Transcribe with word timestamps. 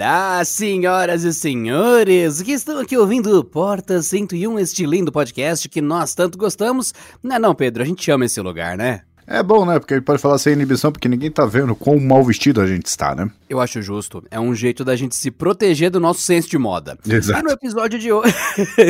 Olá, 0.00 0.42
senhoras 0.46 1.24
e 1.24 1.34
senhores 1.34 2.40
que 2.40 2.52
estão 2.52 2.78
aqui 2.78 2.96
ouvindo 2.96 3.38
o 3.38 3.44
Porta 3.44 4.00
101, 4.00 4.58
este 4.58 4.86
lindo 4.86 5.12
podcast 5.12 5.68
que 5.68 5.82
nós 5.82 6.14
tanto 6.14 6.38
gostamos. 6.38 6.94
Não 7.22 7.36
é 7.36 7.38
não, 7.38 7.54
Pedro, 7.54 7.82
a 7.82 7.86
gente 7.86 8.10
ama 8.10 8.24
esse 8.24 8.40
lugar, 8.40 8.78
né? 8.78 9.02
É 9.26 9.42
bom, 9.42 9.66
né? 9.66 9.78
Porque 9.78 9.92
ele 9.92 10.00
pode 10.00 10.18
falar 10.18 10.38
sem 10.38 10.54
inibição, 10.54 10.90
porque 10.90 11.06
ninguém 11.06 11.30
tá 11.30 11.44
vendo 11.44 11.76
quão 11.76 12.00
mal 12.00 12.24
vestido 12.24 12.62
a 12.62 12.66
gente 12.66 12.86
está, 12.86 13.14
né? 13.14 13.30
Eu 13.46 13.60
acho 13.60 13.82
justo. 13.82 14.24
É 14.30 14.40
um 14.40 14.54
jeito 14.54 14.86
da 14.86 14.96
gente 14.96 15.14
se 15.14 15.30
proteger 15.30 15.90
do 15.90 16.00
nosso 16.00 16.22
senso 16.22 16.48
de 16.48 16.56
moda. 16.56 16.96
Exato. 17.06 17.40
E 17.40 17.42
no 17.42 17.50
episódio 17.50 17.98
de 17.98 18.10
hoje. 18.10 18.34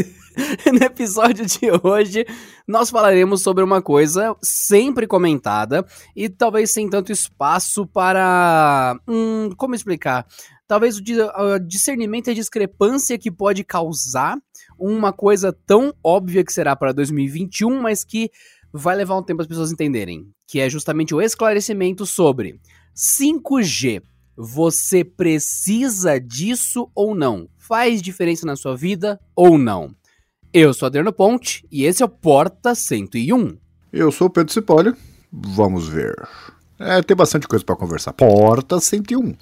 no 0.73 0.85
episódio 0.85 1.45
de 1.45 1.71
hoje, 1.83 2.25
nós 2.69 2.89
falaremos 2.89 3.43
sobre 3.43 3.65
uma 3.65 3.83
coisa 3.83 4.37
sempre 4.41 5.09
comentada 5.09 5.85
e 6.15 6.29
talvez 6.29 6.71
sem 6.71 6.89
tanto 6.89 7.11
espaço 7.11 7.85
para. 7.85 8.97
Hum, 9.09 9.51
como 9.57 9.75
explicar? 9.75 10.25
Talvez 10.71 10.99
o 10.99 11.03
discernimento 11.67 12.29
e 12.29 12.31
a 12.31 12.35
discrepância 12.35 13.19
que 13.19 13.29
pode 13.29 13.65
causar 13.65 14.39
uma 14.79 15.13
coisa 15.13 15.53
tão 15.53 15.93
óbvia 16.01 16.45
que 16.45 16.53
será 16.53 16.77
para 16.77 16.93
2021, 16.93 17.83
mas 17.83 18.05
que 18.05 18.31
vai 18.73 18.95
levar 18.95 19.19
um 19.19 19.23
tempo 19.25 19.43
as 19.43 19.49
pessoas 19.49 19.73
entenderem, 19.73 20.29
que 20.47 20.61
é 20.61 20.71
justamente 20.71 21.13
o 21.13 21.21
esclarecimento 21.21 22.07
sobre 22.07 22.61
5G. 22.95 24.01
Você 24.37 25.03
precisa 25.03 26.21
disso 26.21 26.89
ou 26.95 27.17
não? 27.17 27.49
Faz 27.59 28.01
diferença 28.01 28.47
na 28.47 28.55
sua 28.55 28.77
vida 28.77 29.19
ou 29.35 29.59
não? 29.59 29.93
Eu 30.53 30.73
sou 30.73 30.87
Adriano 30.87 31.13
Ponte 31.13 31.67
e 31.69 31.83
esse 31.83 32.01
é 32.01 32.07
o 32.07 32.09
Porta 32.09 32.77
101. 32.77 33.59
Eu 33.93 34.13
sou 34.13 34.31
Pedro 34.31 34.53
Cipolli. 34.53 34.95
Vamos 35.33 35.89
ver. 35.89 36.15
É, 36.79 37.03
tem 37.03 37.17
bastante 37.17 37.49
coisa 37.49 37.65
para 37.65 37.75
conversar. 37.75 38.13
Porta 38.13 38.79
101. 38.79 39.35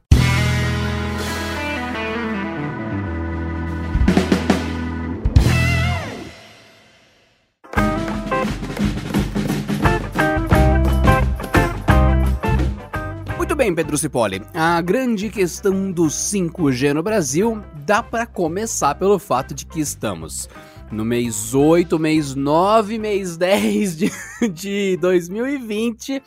bem, 13.61 13.75
Pedro 13.75 13.95
Cipoli, 13.95 14.41
a 14.55 14.81
grande 14.81 15.29
questão 15.29 15.91
do 15.91 16.05
5G 16.05 16.93
no 16.93 17.03
Brasil 17.03 17.63
dá 17.85 18.01
para 18.01 18.25
começar 18.25 18.95
pelo 18.95 19.19
fato 19.19 19.53
de 19.53 19.67
que 19.67 19.79
estamos 19.79 20.49
no 20.91 21.05
mês 21.05 21.53
8, 21.53 21.99
mês 21.99 22.33
9, 22.33 22.97
mês 22.97 23.37
10 23.37 23.97
de, 23.97 24.11
de 24.51 24.97
2020 24.97 26.23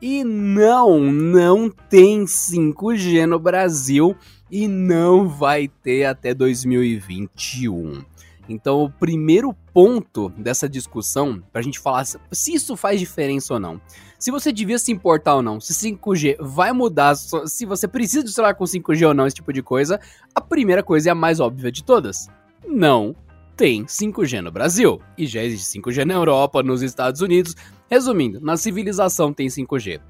e 0.00 0.24
não, 0.24 0.98
não 1.12 1.70
tem 1.70 2.24
5G 2.24 3.26
no 3.26 3.38
Brasil 3.38 4.16
e 4.50 4.66
não 4.66 5.28
vai 5.28 5.68
ter 5.68 6.06
até 6.06 6.34
2021. 6.34 8.02
Então, 8.48 8.82
o 8.82 8.90
primeiro 8.90 9.54
ponto 9.72 10.30
dessa 10.30 10.68
discussão, 10.68 11.40
para 11.52 11.60
a 11.60 11.64
gente 11.64 11.78
falar 11.78 12.04
se 12.04 12.52
isso 12.52 12.76
faz 12.76 12.98
diferença 12.98 13.54
ou 13.54 13.60
não, 13.60 13.80
se 14.22 14.30
você 14.30 14.52
devia 14.52 14.78
se 14.78 14.92
importar 14.92 15.34
ou 15.34 15.42
não, 15.42 15.58
se 15.58 15.74
5G 15.74 16.36
vai 16.38 16.70
mudar, 16.70 17.16
se 17.16 17.66
você 17.66 17.88
precisa 17.88 18.22
de 18.22 18.30
celular 18.30 18.54
com 18.54 18.62
5G 18.62 19.08
ou 19.08 19.12
não, 19.12 19.26
esse 19.26 19.34
tipo 19.34 19.52
de 19.52 19.60
coisa, 19.64 19.98
a 20.32 20.40
primeira 20.40 20.80
coisa 20.80 21.08
é 21.08 21.10
a 21.10 21.14
mais 21.14 21.40
óbvia 21.40 21.72
de 21.72 21.82
todas. 21.82 22.28
Não 22.64 23.16
tem 23.56 23.84
5G 23.84 24.40
no 24.40 24.52
Brasil. 24.52 25.00
E 25.18 25.26
já 25.26 25.42
existe 25.42 25.76
5G 25.76 26.04
na 26.04 26.14
Europa, 26.14 26.62
nos 26.62 26.82
Estados 26.82 27.20
Unidos. 27.20 27.56
Resumindo, 27.90 28.40
na 28.40 28.56
civilização 28.56 29.32
tem 29.32 29.48
5G. 29.48 30.00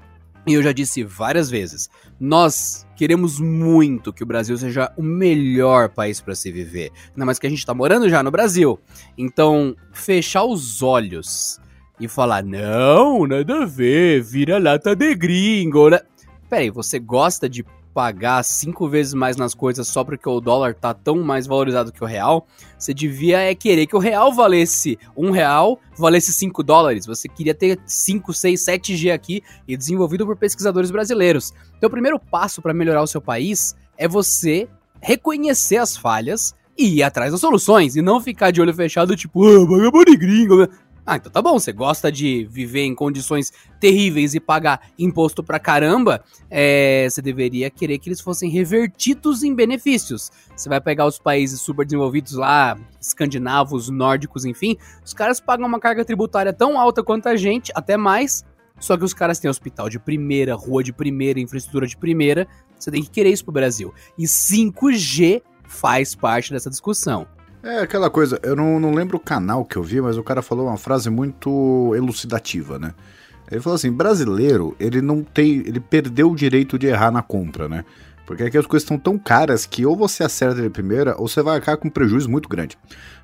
E 0.45 0.53
eu 0.53 0.61
já 0.61 0.71
disse 0.71 1.03
várias 1.03 1.49
vezes, 1.49 1.89
nós 2.19 2.85
queremos 2.95 3.39
muito 3.39 4.13
que 4.13 4.21
o 4.21 4.27
Brasil 4.27 4.55
seja 4.59 4.93
o 4.95 5.01
melhor 5.01 5.89
país 5.89 6.21
para 6.21 6.35
se 6.35 6.51
viver. 6.51 6.91
Ainda 7.09 7.25
mais 7.25 7.39
que 7.39 7.47
a 7.47 7.49
gente 7.49 7.57
está 7.59 7.73
morando 7.73 8.07
já 8.07 8.21
no 8.21 8.29
Brasil. 8.29 8.79
Então, 9.17 9.75
fechar 9.91 10.43
os 10.43 10.83
olhos 10.83 11.59
e 11.99 12.07
falar, 12.07 12.43
não, 12.43 13.27
nada 13.27 13.63
a 13.63 13.65
ver, 13.65 14.21
vira 14.21 14.57
lata 14.57 14.95
de 14.95 15.13
gringo, 15.15 15.89
né? 15.89 15.99
Peraí, 16.49 16.69
você 16.69 16.99
gosta 16.99 17.47
de 17.49 17.63
pagar 17.93 18.43
cinco 18.43 18.89
vezes 18.89 19.13
mais 19.13 19.37
nas 19.37 19.53
coisas 19.53 19.87
só 19.87 20.03
porque 20.03 20.27
o 20.27 20.41
dólar 20.41 20.73
tá 20.73 20.93
tão 20.93 21.21
mais 21.21 21.45
valorizado 21.45 21.91
que 21.91 22.03
o 22.03 22.07
real, 22.07 22.47
você 22.77 22.93
devia 22.93 23.39
é 23.39 23.53
querer 23.53 23.85
que 23.85 23.95
o 23.95 23.99
real 23.99 24.33
valesse 24.33 24.97
um 25.15 25.29
real, 25.29 25.79
valesse 25.97 26.33
5 26.33 26.63
dólares. 26.63 27.05
Você 27.05 27.29
queria 27.29 27.53
ter 27.53 27.79
5, 27.85 28.33
6, 28.33 28.65
7G 28.65 29.13
aqui 29.13 29.43
e 29.67 29.77
desenvolvido 29.77 30.25
por 30.25 30.35
pesquisadores 30.35 30.89
brasileiros. 30.89 31.53
Então 31.77 31.87
o 31.87 31.91
primeiro 31.91 32.19
passo 32.19 32.61
para 32.61 32.73
melhorar 32.73 33.03
o 33.03 33.07
seu 33.07 33.21
país 33.21 33.75
é 33.97 34.07
você 34.07 34.67
reconhecer 34.99 35.77
as 35.77 35.95
falhas 35.95 36.55
e 36.77 36.97
ir 36.97 37.03
atrás 37.03 37.31
das 37.31 37.39
soluções 37.39 37.95
e 37.95 38.01
não 38.01 38.19
ficar 38.19 38.51
de 38.51 38.59
olho 38.59 38.73
fechado 38.73 39.15
tipo, 39.15 39.45
ah, 39.45 39.65
vagabundo 39.65 40.17
gringo. 40.17 40.67
Ah, 41.05 41.17
então 41.17 41.29
tá 41.29 41.41
bom, 41.41 41.59
você 41.59 41.73
gosta 41.73 42.09
de 42.09 42.47
viver 42.49 42.83
em 42.83 42.95
condições 42.95 43.51
terríveis 43.77 44.33
e 44.33 44.39
pagar 44.39 44.87
imposto 44.97 45.43
pra 45.43 45.59
caramba, 45.59 46.23
é, 46.49 47.05
você 47.09 47.21
deveria 47.21 47.69
querer 47.69 47.99
que 47.99 48.07
eles 48.07 48.21
fossem 48.21 48.49
revertidos 48.49 49.43
em 49.43 49.53
benefícios. 49.53 50.31
Você 50.55 50.69
vai 50.69 50.79
pegar 50.79 51.05
os 51.05 51.19
países 51.19 51.59
super 51.59 51.85
desenvolvidos 51.85 52.33
lá, 52.33 52.79
escandinavos, 53.01 53.89
nórdicos, 53.89 54.45
enfim, 54.45 54.77
os 55.03 55.13
caras 55.13 55.41
pagam 55.41 55.67
uma 55.67 55.79
carga 55.79 56.05
tributária 56.05 56.53
tão 56.53 56.79
alta 56.79 57.03
quanto 57.03 57.27
a 57.27 57.35
gente, 57.35 57.69
até 57.75 57.97
mais, 57.97 58.45
só 58.79 58.95
que 58.95 59.03
os 59.03 59.13
caras 59.13 59.39
têm 59.39 59.51
hospital 59.51 59.89
de 59.89 59.99
primeira, 59.99 60.55
rua 60.55 60.81
de 60.81 60.93
primeira, 60.93 61.37
infraestrutura 61.37 61.85
de 61.85 61.97
primeira, 61.97 62.47
você 62.79 62.89
tem 62.89 63.03
que 63.03 63.09
querer 63.09 63.29
isso 63.29 63.43
pro 63.43 63.53
Brasil. 63.53 63.93
E 64.17 64.23
5G 64.23 65.41
faz 65.67 66.15
parte 66.15 66.51
dessa 66.51 66.69
discussão. 66.69 67.27
É 67.63 67.79
aquela 67.79 68.09
coisa, 68.09 68.37
eu 68.43 68.57
não, 68.57 68.77
não 68.77 68.91
lembro 68.91 69.15
o 69.15 69.19
canal 69.21 69.63
que 69.63 69.77
eu 69.77 69.83
vi, 69.83 70.01
mas 70.01 70.17
o 70.17 70.23
cara 70.23 70.41
falou 70.41 70.67
uma 70.67 70.75
frase 70.75 71.09
muito 71.09 71.93
elucidativa, 71.95 72.77
né? 72.77 72.93
Ele 73.49 73.61
falou 73.61 73.75
assim: 73.75 73.89
brasileiro, 73.89 74.75
ele 74.77 75.01
não 75.01 75.23
tem. 75.23 75.59
Ele 75.59 75.79
perdeu 75.79 76.29
o 76.29 76.35
direito 76.35 76.77
de 76.77 76.87
errar 76.87 77.09
na 77.09 77.21
compra, 77.21 77.69
né? 77.69 77.85
Porque 78.25 78.43
aqui 78.43 78.57
as 78.57 78.65
coisas 78.65 78.83
estão 78.83 78.97
tão 78.97 79.17
caras 79.17 79.65
que 79.65 79.85
ou 79.85 79.95
você 79.95 80.23
acerta 80.23 80.61
de 80.61 80.69
primeira 80.69 81.15
ou 81.17 81.27
você 81.27 81.41
vai 81.41 81.57
acabar 81.57 81.77
com 81.77 81.87
um 81.87 81.91
prejuízo 81.91 82.29
muito 82.29 82.49
grande. 82.49 82.77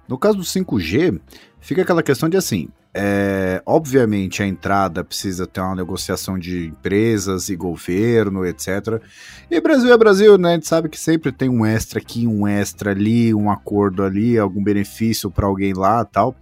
No 0.08 0.18
caso 0.18 0.38
do 0.38 0.44
5G, 0.44 1.20
fica 1.60 1.82
aquela 1.82 2.04
questão 2.04 2.30
de 2.30 2.38
assim, 2.38 2.70
é, 2.94 3.62
obviamente 3.66 4.42
a 4.42 4.48
entrada 4.48 5.04
precisa 5.04 5.46
ter 5.46 5.62
uma 5.62 5.76
negociação 5.76 6.40
de 6.40 6.68
empresas 6.68 7.50
e 7.50 7.56
governo, 7.56 8.46
etc. 8.46 9.02
E 9.50 9.62
Brasil 9.62 9.94
é 9.94 9.98
Brasil, 9.98 10.38
né? 10.38 10.52
A 10.52 10.54
gente 10.56 10.68
sabe 10.68 10.90
que 10.90 11.00
sempre 11.00 11.32
tem 11.32 11.50
um 11.50 11.66
extra 11.66 12.00
aqui, 12.00 12.26
um 12.26 12.48
extra 12.48 12.92
ali, 12.92 13.34
um 13.34 13.52
acordo 13.52 14.04
ali, 14.04 14.38
algum 14.38 14.64
benefício 14.64 15.30
para 15.30 15.46
alguém 15.46 15.74
lá 15.74 16.04
tal. 16.04 16.36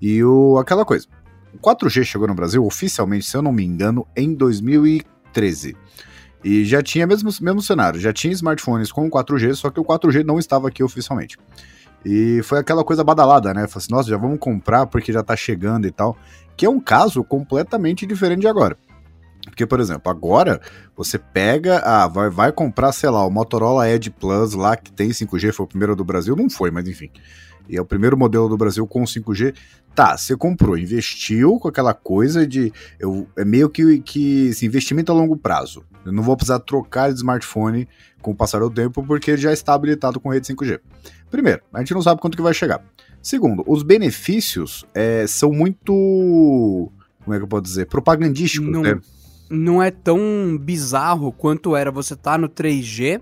E 0.00 0.24
o, 0.24 0.58
aquela 0.58 0.84
coisa. 0.84 1.06
O 1.54 1.58
4G 1.58 2.04
chegou 2.04 2.26
no 2.26 2.34
Brasil 2.34 2.64
oficialmente, 2.64 3.26
se 3.26 3.36
eu 3.36 3.42
não 3.42 3.52
me 3.52 3.62
engano, 3.62 4.06
em 4.16 4.32
2013. 4.34 5.76
E 6.42 6.64
já 6.64 6.82
tinha 6.82 7.06
mesmo 7.06 7.30
mesmo 7.40 7.62
cenário, 7.62 8.00
já 8.00 8.12
tinha 8.12 8.32
smartphones 8.32 8.90
com 8.90 9.08
4G, 9.08 9.54
só 9.54 9.70
que 9.70 9.78
o 9.78 9.84
4G 9.84 10.24
não 10.24 10.38
estava 10.38 10.68
aqui 10.68 10.82
oficialmente. 10.82 11.38
E 12.04 12.42
foi 12.42 12.58
aquela 12.58 12.84
coisa 12.84 13.04
badalada, 13.04 13.54
né? 13.54 13.66
Falei 13.66 13.84
assim, 13.84 13.92
nossa, 13.92 14.08
já 14.08 14.16
vamos 14.16 14.38
comprar 14.38 14.86
porque 14.86 15.12
já 15.12 15.22
tá 15.22 15.36
chegando 15.36 15.86
e 15.86 15.90
tal. 15.90 16.16
Que 16.56 16.66
é 16.66 16.70
um 16.70 16.80
caso 16.80 17.22
completamente 17.22 18.04
diferente 18.06 18.40
de 18.40 18.48
agora. 18.48 18.76
Porque, 19.44 19.66
por 19.66 19.80
exemplo, 19.80 20.10
agora 20.10 20.60
você 20.96 21.18
pega, 21.18 21.78
ah, 21.78 22.06
vai, 22.06 22.30
vai 22.30 22.52
comprar, 22.52 22.92
sei 22.92 23.10
lá, 23.10 23.26
o 23.26 23.30
Motorola 23.30 23.88
Edge 23.90 24.10
Plus 24.10 24.54
lá 24.54 24.76
que 24.76 24.92
tem 24.92 25.10
5G, 25.10 25.52
foi 25.52 25.64
o 25.64 25.68
primeiro 25.68 25.96
do 25.96 26.04
Brasil, 26.04 26.36
não 26.36 26.48
foi, 26.48 26.70
mas 26.70 26.86
enfim. 26.86 27.10
E 27.68 27.76
é 27.76 27.80
o 27.80 27.84
primeiro 27.84 28.16
modelo 28.16 28.48
do 28.48 28.56
Brasil 28.56 28.86
com 28.86 29.02
5G. 29.02 29.54
Tá, 29.94 30.16
você 30.16 30.36
comprou, 30.36 30.78
investiu 30.78 31.58
com 31.58 31.68
aquela 31.68 31.92
coisa 31.92 32.46
de. 32.46 32.72
Eu, 32.98 33.28
é 33.36 33.44
meio 33.44 33.68
que, 33.68 34.00
que 34.00 34.48
esse 34.48 34.64
investimento 34.64 35.12
a 35.12 35.14
longo 35.14 35.36
prazo. 35.36 35.84
Eu 36.04 36.12
não 36.12 36.22
vou 36.22 36.36
precisar 36.36 36.60
trocar 36.60 37.10
de 37.10 37.16
smartphone 37.16 37.88
com 38.20 38.30
o 38.30 38.34
passar 38.34 38.60
do 38.60 38.70
tempo 38.70 39.04
porque 39.04 39.32
ele 39.32 39.42
já 39.42 39.52
está 39.52 39.74
habilitado 39.74 40.18
com 40.18 40.30
rede 40.30 40.52
5G. 40.52 40.80
Primeiro, 41.32 41.62
a 41.72 41.78
gente 41.78 41.94
não 41.94 42.02
sabe 42.02 42.20
quanto 42.20 42.36
que 42.36 42.42
vai 42.42 42.52
chegar. 42.52 42.84
Segundo, 43.22 43.64
os 43.66 43.82
benefícios 43.82 44.84
é, 44.94 45.26
são 45.26 45.50
muito. 45.50 46.92
Como 47.24 47.34
é 47.34 47.38
que 47.38 47.44
eu 47.44 47.48
posso 47.48 47.62
dizer? 47.62 47.86
Propagandísticos, 47.86 48.68
não, 48.68 48.82
né? 48.82 49.00
Não 49.48 49.82
é 49.82 49.90
tão 49.90 50.20
bizarro 50.60 51.32
quanto 51.32 51.74
era 51.74 51.90
você 51.90 52.12
estar 52.12 52.32
tá 52.32 52.38
no 52.38 52.50
3G 52.50 53.18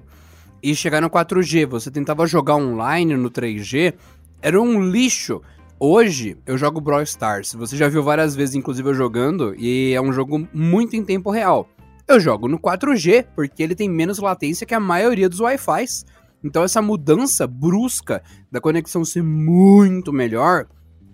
e 0.61 0.75
chegar 0.75 1.01
no 1.01 1.09
4G. 1.09 1.67
Você 1.67 1.89
tentava 1.89 2.27
jogar 2.27 2.57
online 2.57 3.17
no 3.17 3.31
3G, 3.31 3.95
era 4.43 4.61
um 4.61 4.91
lixo. 4.91 5.41
Hoje 5.79 6.37
eu 6.45 6.59
jogo 6.59 6.81
Brawl 6.81 7.03
Stars. 7.03 7.55
Você 7.55 7.77
já 7.77 7.89
viu 7.89 8.03
várias 8.03 8.35
vezes, 8.35 8.57
inclusive 8.57 8.89
eu 8.89 8.95
jogando, 8.95 9.55
e 9.57 9.93
é 9.93 10.01
um 10.01 10.13
jogo 10.13 10.49
muito 10.53 10.97
em 10.97 11.05
tempo 11.05 11.31
real. 11.31 11.69
Eu 12.09 12.19
jogo 12.19 12.49
no 12.49 12.59
4G, 12.59 13.27
porque 13.37 13.63
ele 13.63 13.77
tem 13.77 13.89
menos 13.89 14.19
latência 14.19 14.67
que 14.67 14.75
a 14.75 14.81
maioria 14.81 15.29
dos 15.29 15.39
Wi-Fis. 15.39 16.05
Então 16.43 16.63
essa 16.63 16.81
mudança 16.81 17.47
brusca 17.47 18.23
da 18.51 18.61
conexão 18.61 19.05
ser 19.05 19.23
muito 19.23 20.13
melhor, 20.13 20.67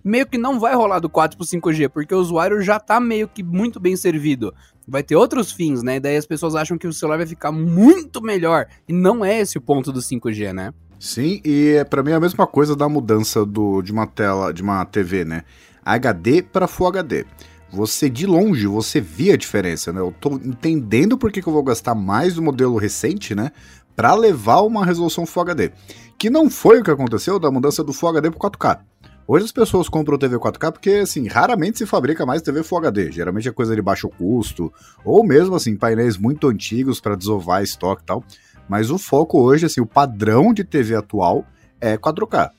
meio 0.05 0.27
que 0.27 0.39
não 0.39 0.61
vai 0.61 0.75
rolar 0.75 1.01
do 1.01 1.09
4 1.09 1.37
pro 1.37 1.47
5G, 1.47 1.89
porque 1.89 2.15
o 2.15 2.19
usuário 2.19 2.63
já 2.63 2.79
tá 2.79 3.01
meio 3.01 3.27
que 3.27 3.43
muito 3.43 3.81
bem 3.81 3.97
servido. 3.97 4.55
Vai 4.87 5.03
ter 5.03 5.17
outros 5.17 5.51
fins, 5.51 5.83
né? 5.83 5.97
E 5.97 6.01
daí 6.01 6.17
as 6.17 6.27
pessoas 6.27 6.55
acham 6.55 6.79
que 6.79 6.87
o 6.87 6.93
celular 6.93 7.17
vai 7.17 7.27
ficar 7.27 7.51
muito 7.51 8.23
melhor. 8.23 8.67
E 8.89 8.93
não 8.93 9.25
é 9.25 9.41
esse 9.41 9.59
o 9.59 9.61
ponto 9.61 9.93
do 9.93 9.99
5G, 9.99 10.53
né? 10.53 10.73
Sim, 10.99 11.41
e 11.45 11.75
é 11.77 11.85
para 11.85 12.03
mim 12.03 12.13
é 12.13 12.15
a 12.15 12.21
mesma 12.21 12.47
coisa 12.47 12.77
da 12.77 12.89
mudança 12.89 13.45
do, 13.45 13.83
de 13.83 13.91
uma 13.93 14.07
tela, 14.07 14.53
de 14.53 14.63
uma 14.63 14.85
TV, 14.85 15.25
né? 15.25 15.43
HD 15.85 16.43
para 16.43 16.69
Full 16.69 16.87
HD 16.87 17.25
você 17.71 18.09
de 18.09 18.27
longe, 18.27 18.67
você 18.67 19.01
via 19.01 19.35
a 19.35 19.37
diferença, 19.37 19.93
né? 19.93 20.01
Eu 20.01 20.15
tô 20.19 20.31
entendendo 20.35 21.19
por 21.19 21.31
que, 21.31 21.43
que 21.43 21.49
eu 21.49 21.53
vou 21.53 21.63
gastar 21.63 21.95
mais 21.95 22.35
do 22.35 22.43
modelo 22.43 22.77
recente, 22.77 23.35
né? 23.35 23.51
Para 23.97 24.15
levar 24.15 24.61
uma 24.61 24.85
resolução 24.85 25.25
Full 25.25 25.43
HD. 25.43 25.73
Que 26.19 26.29
não 26.29 26.51
foi 26.51 26.81
o 26.81 26.85
que 26.85 26.91
aconteceu 26.91 27.39
da 27.39 27.51
mudança 27.51 27.83
do 27.83 27.93
Full 27.93 28.11
HD 28.11 28.31
pro 28.31 28.39
4K. 28.39 28.79
Hoje 29.27 29.47
as 29.47 29.53
pessoas 29.53 29.89
compram 29.89 30.17
TV 30.19 30.37
4K 30.37 30.71
porque, 30.71 30.91
assim, 30.91 31.27
raramente 31.27 31.79
se 31.79 31.87
fabrica 31.87 32.25
mais 32.25 32.43
TV 32.43 32.63
Full 32.63 32.79
HD. 32.79 33.11
Geralmente 33.11 33.49
é 33.49 33.53
coisa 33.53 33.75
de 33.75 33.83
baixo 33.83 34.09
custo, 34.09 34.73
ou 35.05 35.25
mesmo, 35.25 35.57
assim, 35.57 35.75
painéis 35.75 36.17
muito 36.17 36.47
antigos 36.47 37.01
para 37.01 37.17
desovar 37.17 37.63
estoque 37.63 38.03
e 38.03 38.07
tal. 38.07 38.23
Mas 38.69 38.91
o 38.91 38.99
foco 38.99 39.41
hoje, 39.41 39.67
assim, 39.67 39.81
o 39.81 39.87
padrão 39.87 40.53
de 40.53 40.63
TV 40.63 40.95
atual 40.95 41.45
é 41.81 41.97
4K. 41.97 42.51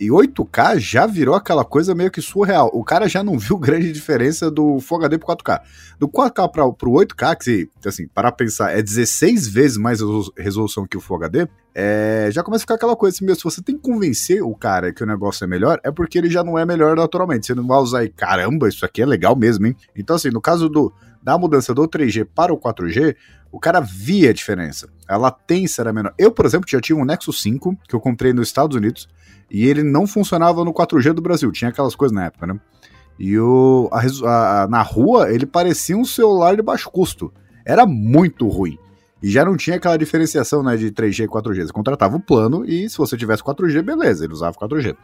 E 0.00 0.08
8K 0.08 0.78
já 0.78 1.06
virou 1.06 1.34
aquela 1.34 1.64
coisa 1.64 1.94
meio 1.94 2.10
que 2.10 2.22
surreal. 2.22 2.70
O 2.72 2.84
cara 2.84 3.08
já 3.08 3.22
não 3.22 3.38
viu 3.38 3.56
grande 3.58 3.92
diferença 3.92 4.50
do 4.50 4.80
Full 4.80 4.98
HD 4.98 5.18
pro 5.18 5.28
4K. 5.28 5.60
Do 5.98 6.08
4K 6.08 6.50
para 6.50 6.72
pro 6.72 6.92
8K, 6.92 7.36
que 7.80 7.88
assim, 7.88 8.06
para 8.08 8.30
pensar, 8.30 8.76
é 8.76 8.82
16 8.82 9.48
vezes 9.48 9.76
mais 9.76 10.00
resolução 10.36 10.86
que 10.86 10.96
o 10.96 11.00
Full 11.00 11.16
HD, 11.16 11.48
é, 11.74 12.28
já 12.32 12.42
começa 12.42 12.62
a 12.62 12.64
ficar 12.64 12.74
aquela 12.74 12.96
coisa 12.96 13.16
assim, 13.16 13.24
meu, 13.24 13.34
se 13.34 13.44
você 13.44 13.62
tem 13.62 13.76
que 13.76 13.82
convencer 13.82 14.42
o 14.42 14.54
cara 14.54 14.92
que 14.92 15.02
o 15.02 15.06
negócio 15.06 15.44
é 15.44 15.46
melhor, 15.46 15.80
é 15.84 15.90
porque 15.90 16.18
ele 16.18 16.30
já 16.30 16.42
não 16.42 16.58
é 16.58 16.64
melhor 16.64 16.96
naturalmente. 16.96 17.46
Você 17.46 17.54
não 17.54 17.66
vai 17.66 17.78
usar 17.78 18.04
e 18.04 18.08
caramba, 18.08 18.68
isso 18.68 18.84
aqui 18.84 19.02
é 19.02 19.06
legal 19.06 19.36
mesmo, 19.36 19.66
hein? 19.66 19.76
Então 19.96 20.16
assim, 20.16 20.30
no 20.30 20.40
caso 20.40 20.68
do 20.68 20.92
da 21.22 21.36
mudança 21.36 21.74
do 21.74 21.86
3G 21.86 22.26
para 22.34 22.54
o 22.54 22.58
4G, 22.58 23.14
o 23.50 23.58
cara 23.58 23.80
via 23.80 24.30
a 24.30 24.32
diferença. 24.32 24.88
A 25.06 25.16
latência 25.16 25.82
era 25.82 25.92
menor. 25.92 26.14
Eu, 26.18 26.30
por 26.30 26.46
exemplo, 26.46 26.68
já 26.68 26.80
tinha 26.80 26.96
um 26.96 27.04
Nexus 27.04 27.42
5 27.42 27.76
que 27.88 27.94
eu 27.94 28.00
comprei 28.00 28.32
nos 28.32 28.48
Estados 28.48 28.76
Unidos 28.76 29.08
e 29.50 29.66
ele 29.66 29.82
não 29.82 30.06
funcionava 30.06 30.64
no 30.64 30.72
4G 30.72 31.12
do 31.12 31.22
Brasil, 31.22 31.50
tinha 31.50 31.70
aquelas 31.70 31.94
coisas 31.94 32.14
na 32.14 32.26
época, 32.26 32.46
né? 32.46 32.60
E 33.18 33.36
o, 33.38 33.88
a, 33.92 34.62
a, 34.62 34.68
na 34.68 34.80
rua 34.80 35.32
ele 35.32 35.44
parecia 35.44 35.96
um 35.96 36.04
celular 36.04 36.54
de 36.54 36.62
baixo 36.62 36.88
custo. 36.90 37.32
Era 37.64 37.84
muito 37.84 38.46
ruim. 38.46 38.78
E 39.20 39.28
já 39.28 39.44
não 39.44 39.56
tinha 39.56 39.76
aquela 39.76 39.98
diferenciação 39.98 40.62
né, 40.62 40.76
de 40.76 40.92
3G 40.92 41.24
e 41.24 41.28
4G. 41.28 41.66
Você 41.66 41.72
contratava 41.72 42.16
o 42.16 42.20
plano 42.20 42.64
e 42.64 42.88
se 42.88 42.96
você 42.96 43.16
tivesse 43.16 43.42
4G, 43.42 43.82
beleza, 43.82 44.24
ele 44.24 44.32
usava 44.32 44.56
4G. 44.56 44.96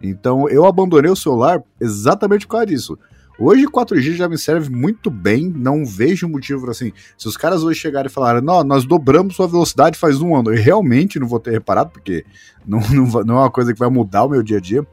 Então 0.00 0.48
eu 0.48 0.64
abandonei 0.64 1.10
o 1.10 1.16
celular 1.16 1.60
exatamente 1.80 2.46
por 2.46 2.52
causa 2.52 2.66
disso. 2.66 2.96
Hoje 3.40 3.66
4G 3.66 4.16
já 4.16 4.28
me 4.28 4.36
serve 4.36 4.68
muito 4.68 5.12
bem, 5.12 5.48
não 5.48 5.86
vejo 5.86 6.28
motivo 6.28 6.68
assim. 6.68 6.92
Se 7.16 7.28
os 7.28 7.36
caras 7.36 7.62
hoje 7.62 7.78
chegarem 7.78 8.10
e 8.10 8.12
falarem, 8.12 8.42
não, 8.42 8.64
nós 8.64 8.84
dobramos 8.84 9.36
sua 9.36 9.46
velocidade 9.46 9.96
faz 9.96 10.20
um 10.20 10.34
ano, 10.34 10.52
eu 10.52 10.60
realmente 10.60 11.20
não 11.20 11.28
vou 11.28 11.38
ter 11.38 11.52
reparado, 11.52 11.90
porque 11.90 12.26
não, 12.66 12.80
não, 12.90 13.24
não 13.24 13.36
é 13.36 13.40
uma 13.42 13.50
coisa 13.50 13.72
que 13.72 13.78
vai 13.78 13.88
mudar 13.88 14.24
o 14.24 14.28
meu 14.28 14.42
dia 14.42 14.56
a 14.56 14.60
dia. 14.60 14.84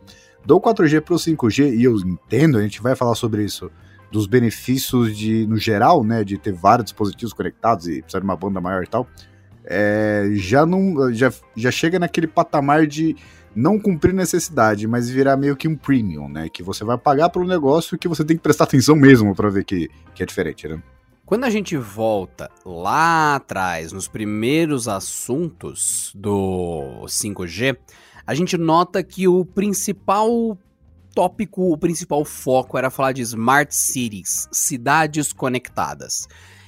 Dou 0.45 0.62
4G 0.62 1.01
para 1.01 1.15
o 1.15 1.18
5G 1.18 1.75
e 1.75 1.83
eu 1.86 1.97
entendo, 1.97 2.59
a 2.59 2.62
gente 2.62 2.83
vai 2.83 2.95
falar 2.95 3.15
sobre 3.15 3.44
isso, 3.44 3.71
dos 4.12 4.27
benefícios 4.27 5.18
de, 5.18 5.48
no 5.48 5.57
geral, 5.57 6.03
né, 6.03 6.24
de 6.24 6.38
ter 6.38 6.53
vários 6.53 6.86
dispositivos 6.86 7.33
conectados 7.33 7.88
e 7.88 8.03
precisar 8.03 8.19
de 8.19 8.25
uma 8.25 8.36
banda 8.36 8.62
maior 8.62 8.83
e 8.83 8.88
tal. 8.88 9.07
É, 9.68 10.30
já 10.36 10.63
não 10.63 11.12
já, 11.12 11.33
já 11.56 11.71
chega 11.71 11.98
naquele 11.98 12.27
patamar 12.27 12.86
de 12.86 13.15
não 13.56 13.80
cumprir 13.80 14.13
necessidade, 14.13 14.88
mas 14.88 15.10
virar 15.10 15.38
meio 15.38 15.56
que 15.56 15.68
um 15.68 15.75
premium, 15.75 16.28
né? 16.28 16.50
Que 16.50 16.62
você 16.62 16.84
vai 16.84 16.98
pagar 16.98 17.30
pelo 17.30 17.48
negócio 17.48 17.98
que 17.98 18.07
você 18.07 18.24
tem 18.24 18.36
que 18.36 18.44
prestar 18.44 18.66
atenção 18.66 18.96
mesmo 18.96 19.34
para 19.34 19.50
ver 19.50 19.63
que, 19.63 19.90
que 20.13 20.22
é 20.22 20.25
diferente, 20.25 20.68
né? 20.68 20.81
Quando 21.25 21.46
a 21.46 21.50
gente 21.50 21.75
volta 21.75 22.52
lá 22.63 23.36
atrás, 23.36 23.91
nos 23.91 24.08
primeiros 24.08 24.88
assuntos 24.88 26.12
do 26.13 27.03
5G, 27.08 27.75
a 28.27 28.36
gente 28.36 28.56
nota 28.58 29.01
que 29.01 29.27
o 29.27 29.44
principal 29.44 30.56
tópico, 31.15 31.72
o 31.72 31.77
principal 31.77 32.24
foco 32.25 32.77
era 32.77 32.91
falar 32.91 33.13
de 33.13 33.24
smart 33.24 33.74
cities, 33.74 34.48
cidades 34.51 35.34
conectadas. 35.34 36.27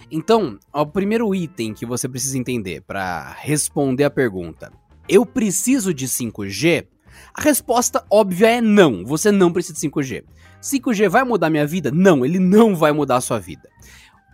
Então, 0.09 0.57
o 0.73 0.85
primeiro 0.85 1.35
item 1.35 1.73
que 1.73 1.85
você 1.85 2.07
precisa 2.07 2.37
entender 2.37 2.81
para 2.81 3.35
responder 3.39 4.05
a 4.05 4.09
pergunta: 4.09 4.71
eu 5.07 5.25
preciso 5.25 5.93
de 5.93 6.07
5G? 6.07 6.87
A 7.33 7.41
resposta 7.41 8.05
óbvia 8.09 8.57
é 8.57 8.61
não, 8.61 9.05
você 9.05 9.31
não 9.31 9.51
precisa 9.51 9.79
de 9.79 9.87
5G. 9.87 10.23
5G 10.61 11.09
vai 11.09 11.23
mudar 11.23 11.49
minha 11.49 11.67
vida? 11.67 11.91
Não, 11.91 12.25
ele 12.25 12.39
não 12.39 12.75
vai 12.75 12.91
mudar 12.91 13.17
a 13.17 13.21
sua 13.21 13.39
vida. 13.39 13.69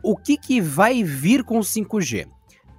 O 0.03 0.18
que, 0.18 0.38
que 0.38 0.62
vai 0.62 1.03
vir 1.03 1.44
com 1.44 1.60
5G? 1.60 2.27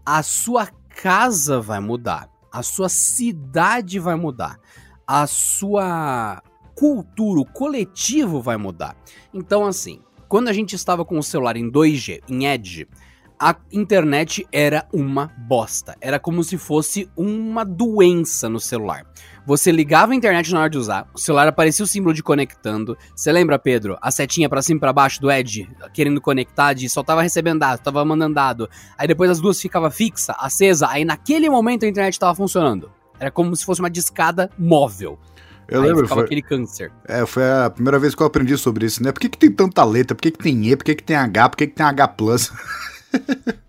A 0.04 0.22
sua 0.22 0.66
casa 0.66 1.60
vai 1.60 1.80
mudar, 1.80 2.28
a 2.52 2.62
sua 2.62 2.88
cidade 2.88 3.98
vai 3.98 4.14
mudar, 4.14 4.58
a 5.06 5.26
sua 5.26 6.42
cultura, 6.74 7.40
o 7.40 7.46
coletivo 7.46 8.40
vai 8.40 8.56
mudar. 8.56 8.96
Então, 9.32 9.64
assim, 9.64 10.00
quando 10.28 10.48
a 10.48 10.52
gente 10.52 10.74
estava 10.74 11.04
com 11.04 11.18
o 11.18 11.22
celular 11.22 11.56
em 11.56 11.70
2G, 11.70 12.20
em 12.28 12.46
Edge, 12.46 12.88
a 13.44 13.54
internet 13.70 14.46
era 14.50 14.88
uma 14.90 15.30
bosta. 15.36 15.94
Era 16.00 16.18
como 16.18 16.42
se 16.42 16.56
fosse 16.56 17.10
uma 17.14 17.62
doença 17.62 18.48
no 18.48 18.58
celular. 18.58 19.04
Você 19.46 19.70
ligava 19.70 20.12
a 20.12 20.16
internet 20.16 20.50
na 20.50 20.60
hora 20.60 20.70
de 20.70 20.78
usar, 20.78 21.06
o 21.12 21.18
celular 21.18 21.46
aparecia 21.46 21.84
o 21.84 21.86
símbolo 21.86 22.14
de 22.14 22.22
conectando. 22.22 22.96
Você 23.14 23.30
lembra, 23.30 23.58
Pedro? 23.58 23.98
A 24.00 24.10
setinha 24.10 24.48
para 24.48 24.62
cima 24.62 24.78
e 24.78 24.80
pra 24.80 24.94
baixo 24.94 25.20
do 25.20 25.30
Edge, 25.30 25.68
querendo 25.92 26.22
conectar, 26.22 26.72
de 26.72 26.88
só 26.88 27.02
tava 27.02 27.20
recebendo 27.20 27.58
dado, 27.58 27.80
tava 27.80 28.02
mandando 28.02 28.34
dado. 28.34 28.70
Aí 28.96 29.06
depois 29.06 29.30
as 29.30 29.42
duas 29.42 29.60
ficava 29.60 29.90
fixa, 29.90 30.34
acesa, 30.38 30.88
aí 30.88 31.04
naquele 31.04 31.50
momento 31.50 31.84
a 31.84 31.88
internet 31.88 32.18
tava 32.18 32.34
funcionando. 32.34 32.90
Era 33.20 33.30
como 33.30 33.54
se 33.54 33.62
fosse 33.62 33.80
uma 33.80 33.90
discada 33.90 34.50
móvel. 34.58 35.18
Eu 35.68 35.82
Aí 35.82 35.88
lembro, 35.88 36.08
foi, 36.08 36.24
aquele 36.24 36.40
câncer. 36.40 36.90
É, 37.06 37.26
foi 37.26 37.42
a 37.46 37.68
primeira 37.68 37.98
vez 37.98 38.14
que 38.14 38.22
eu 38.22 38.26
aprendi 38.26 38.56
sobre 38.56 38.86
isso, 38.86 39.02
né? 39.02 39.12
Por 39.12 39.20
que, 39.20 39.28
que 39.28 39.36
tem 39.36 39.52
tanta 39.52 39.84
letra? 39.84 40.14
Por 40.14 40.22
que, 40.22 40.30
que 40.30 40.38
tem 40.38 40.66
E? 40.66 40.74
Por 40.74 40.84
que, 40.84 40.94
que 40.94 41.02
tem 41.02 41.16
H? 41.16 41.48
Por 41.50 41.56
que, 41.58 41.66
que 41.66 41.74
tem 41.74 41.84
H+. 41.84 42.14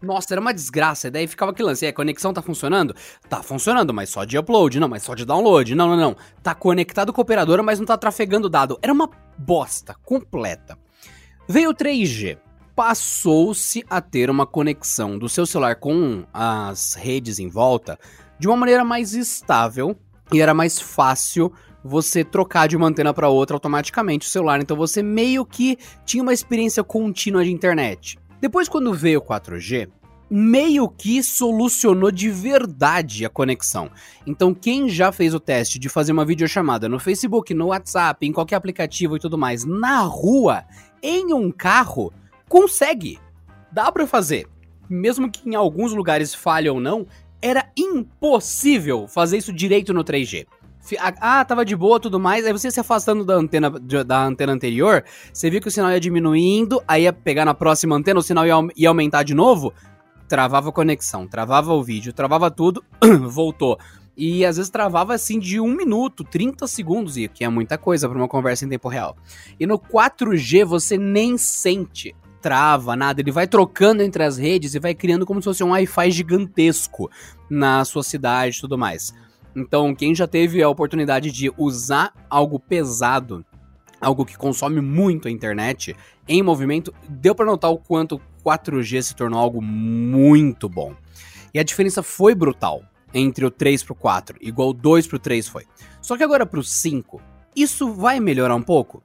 Nossa, 0.01 0.33
era 0.33 0.41
uma 0.41 0.53
desgraça. 0.53 1.09
Daí 1.09 1.27
ficava 1.27 1.51
aquele 1.51 1.69
lance. 1.69 1.85
E 1.85 1.87
a 1.87 1.93
conexão 1.93 2.33
tá 2.33 2.41
funcionando? 2.41 2.95
Tá 3.29 3.41
funcionando, 3.41 3.93
mas 3.93 4.09
só 4.09 4.23
de 4.23 4.37
upload. 4.37 4.79
Não, 4.79 4.87
mas 4.87 5.03
só 5.03 5.15
de 5.15 5.25
download. 5.25 5.73
Não, 5.75 5.87
não, 5.89 5.97
não. 5.97 6.15
Tá 6.43 6.53
conectado 6.53 7.11
com 7.11 7.21
a 7.21 7.23
operadora, 7.23 7.63
mas 7.63 7.79
não 7.79 7.85
tá 7.85 7.97
trafegando 7.97 8.49
dado. 8.49 8.77
Era 8.81 8.93
uma 8.93 9.09
bosta 9.37 9.95
completa. 10.03 10.77
Veio 11.47 11.71
o 11.71 11.75
3G. 11.75 12.37
Passou-se 12.75 13.85
a 13.89 14.01
ter 14.01 14.29
uma 14.29 14.45
conexão 14.45 15.17
do 15.17 15.29
seu 15.29 15.45
celular 15.45 15.77
com 15.77 16.25
as 16.33 16.93
redes 16.93 17.39
em 17.39 17.47
volta 17.47 17.97
de 18.37 18.47
uma 18.47 18.57
maneira 18.57 18.83
mais 18.83 19.13
estável 19.13 19.97
e 20.31 20.41
era 20.41 20.53
mais 20.53 20.79
fácil 20.79 21.53
você 21.83 22.23
trocar 22.23 22.67
de 22.67 22.75
uma 22.75 22.87
antena 22.87 23.13
para 23.13 23.29
outra 23.29 23.55
automaticamente 23.55 24.27
o 24.27 24.29
celular. 24.29 24.59
Então 24.59 24.75
você 24.75 25.03
meio 25.03 25.45
que 25.45 25.77
tinha 26.03 26.23
uma 26.23 26.33
experiência 26.33 26.83
contínua 26.83 27.43
de 27.43 27.51
internet. 27.51 28.17
Depois, 28.39 28.67
quando 28.69 28.93
veio 28.93 29.19
o 29.19 29.21
4G, 29.21 29.89
meio 30.29 30.87
que 30.89 31.21
solucionou 31.21 32.11
de 32.11 32.29
verdade 32.29 33.25
a 33.25 33.29
conexão. 33.29 33.89
Então, 34.25 34.53
quem 34.53 34.89
já 34.89 35.11
fez 35.11 35.33
o 35.33 35.39
teste 35.39 35.77
de 35.77 35.89
fazer 35.89 36.11
uma 36.11 36.25
videochamada 36.25 36.89
no 36.89 36.99
Facebook, 36.99 37.53
no 37.53 37.67
WhatsApp, 37.67 38.25
em 38.25 38.31
qualquer 38.31 38.55
aplicativo 38.55 39.15
e 39.15 39.19
tudo 39.19 39.37
mais, 39.37 39.63
na 39.63 40.01
rua, 40.01 40.65
em 41.01 41.33
um 41.33 41.51
carro, 41.51 42.11
consegue. 42.49 43.19
Dá 43.71 43.91
para 43.91 44.07
fazer. 44.07 44.47
Mesmo 44.89 45.29
que 45.29 45.47
em 45.49 45.55
alguns 45.55 45.93
lugares 45.93 46.33
falhe 46.33 46.69
ou 46.69 46.79
não, 46.79 47.07
era 47.41 47.69
impossível 47.77 49.07
fazer 49.07 49.37
isso 49.37 49.53
direito 49.53 49.93
no 49.93 50.03
3G. 50.03 50.47
Ah, 51.19 51.43
tava 51.43 51.65
de 51.65 51.75
boa, 51.75 51.99
tudo 51.99 52.19
mais. 52.19 52.45
Aí 52.45 52.51
você 52.51 52.69
se 52.69 52.79
afastando 52.79 53.25
da 53.25 53.35
antena, 53.35 53.69
da 53.69 54.23
antena 54.25 54.53
anterior, 54.53 55.03
você 55.33 55.49
viu 55.49 55.61
que 55.61 55.67
o 55.67 55.71
sinal 55.71 55.91
ia 55.91 55.99
diminuindo, 55.99 56.81
aí 56.87 57.03
ia 57.03 57.13
pegar 57.13 57.45
na 57.45 57.53
próxima 57.53 57.95
antena, 57.95 58.19
o 58.19 58.23
sinal 58.23 58.45
ia, 58.45 58.89
aumentar 58.89 59.23
de 59.23 59.33
novo. 59.33 59.73
Travava 60.27 60.69
a 60.69 60.71
conexão, 60.71 61.27
travava 61.27 61.73
o 61.73 61.83
vídeo, 61.83 62.13
travava 62.13 62.51
tudo, 62.51 62.83
voltou. 63.29 63.77
E 64.17 64.45
às 64.45 64.57
vezes 64.57 64.69
travava 64.69 65.13
assim 65.13 65.39
de 65.39 65.59
um 65.59 65.75
minuto, 65.75 66.23
30 66.23 66.67
segundos, 66.67 67.17
e 67.17 67.27
que 67.27 67.43
é 67.43 67.49
muita 67.49 67.77
coisa 67.77 68.07
para 68.07 68.17
uma 68.17 68.27
conversa 68.27 68.65
em 68.65 68.69
tempo 68.69 68.87
real. 68.87 69.15
E 69.59 69.67
no 69.67 69.77
4G 69.77 70.65
você 70.65 70.97
nem 70.97 71.37
sente 71.37 72.15
trava, 72.45 72.95
nada. 72.95 73.21
Ele 73.21 73.31
vai 73.31 73.47
trocando 73.47 74.03
entre 74.03 74.23
as 74.23 74.37
redes 74.37 74.75
e 74.75 74.79
vai 74.79 74.93
criando 74.93 75.25
como 75.25 75.41
se 75.41 75.45
fosse 75.45 75.63
um 75.63 75.71
Wi-Fi 75.71 76.11
gigantesco 76.11 77.09
na 77.49 77.83
sua 77.83 78.03
cidade 78.03 78.55
e 78.55 78.61
tudo 78.61 78.77
mais. 78.77 79.11
Então, 79.55 79.95
quem 79.95 80.13
já 80.13 80.27
teve 80.27 80.61
a 80.61 80.69
oportunidade 80.69 81.31
de 81.31 81.51
usar 81.57 82.13
algo 82.29 82.59
pesado, 82.59 83.45
algo 84.01 84.25
que 84.25 84.37
consome 84.37 84.81
muito 84.81 85.27
a 85.27 85.31
internet, 85.31 85.95
em 86.27 86.43
movimento, 86.43 86.93
deu 87.07 87.33
para 87.33 87.45
notar 87.45 87.71
o 87.71 87.77
quanto 87.77 88.21
4G 88.43 89.01
se 89.01 89.15
tornou 89.15 89.39
algo 89.39 89.61
muito 89.61 90.67
bom. 90.67 90.93
E 91.53 91.59
a 91.59 91.63
diferença 91.63 92.03
foi 92.03 92.35
brutal 92.35 92.83
entre 93.13 93.45
o 93.45 93.51
3 93.51 93.81
pro 93.83 93.95
4, 93.95 94.37
igual 94.41 94.69
o 94.69 94.73
2 94.73 95.07
pro 95.07 95.17
3 95.17 95.47
foi. 95.47 95.65
Só 96.01 96.17
que 96.17 96.23
agora 96.23 96.45
pro 96.45 96.61
5, 96.61 97.21
isso 97.55 97.93
vai 97.93 98.19
melhorar 98.19 98.55
um 98.55 98.61
pouco? 98.61 99.01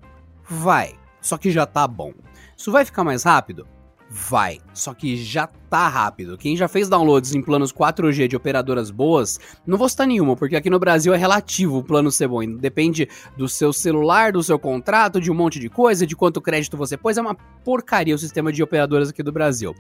Vai. 0.49 0.99
Só 1.21 1.39
que 1.39 1.51
já 1.51 1.65
tá 1.65 1.87
bom. 1.87 2.13
Isso 2.57 2.73
vai 2.73 2.85
ficar 2.85 3.05
mais 3.05 3.23
rápido? 3.23 3.69
Vai, 4.13 4.59
só 4.75 4.93
que 4.93 5.17
já 5.17 5.47
tá 5.47 5.87
rápido. 5.87 6.37
Quem 6.37 6.57
já 6.57 6.67
fez 6.67 6.89
downloads 6.89 7.33
em 7.33 7.41
planos 7.41 7.73
4G 7.73 8.27
de 8.27 8.35
operadoras 8.35 8.91
boas, 8.91 9.39
não 9.65 9.79
vou 9.79 9.89
citar 9.89 10.05
nenhuma, 10.05 10.35
porque 10.35 10.57
aqui 10.57 10.69
no 10.69 10.81
Brasil 10.81 11.15
é 11.15 11.17
relativo 11.17 11.79
o 11.79 11.85
plano 11.85 12.11
ser 12.11 12.27
bom. 12.27 12.45
Depende 12.57 13.09
do 13.37 13.49
seu 13.49 13.73
celular, 13.73 14.33
do 14.33 14.43
seu 14.43 14.59
contrato, 14.59 15.21
de 15.21 15.31
um 15.31 15.35
monte 15.35 15.61
de 15.61 15.69
coisa, 15.69 16.05
de 16.05 16.17
quanto 16.17 16.41
crédito 16.41 16.77
você 16.77 16.97
pôs. 16.97 17.19
É 17.19 17.21
uma 17.21 17.37
porcaria 17.65 18.13
o 18.13 18.19
sistema 18.19 18.53
de 18.53 18.61
operadoras 18.65 19.11
aqui 19.11 19.23
do 19.23 19.31
Brasil. 19.31 19.77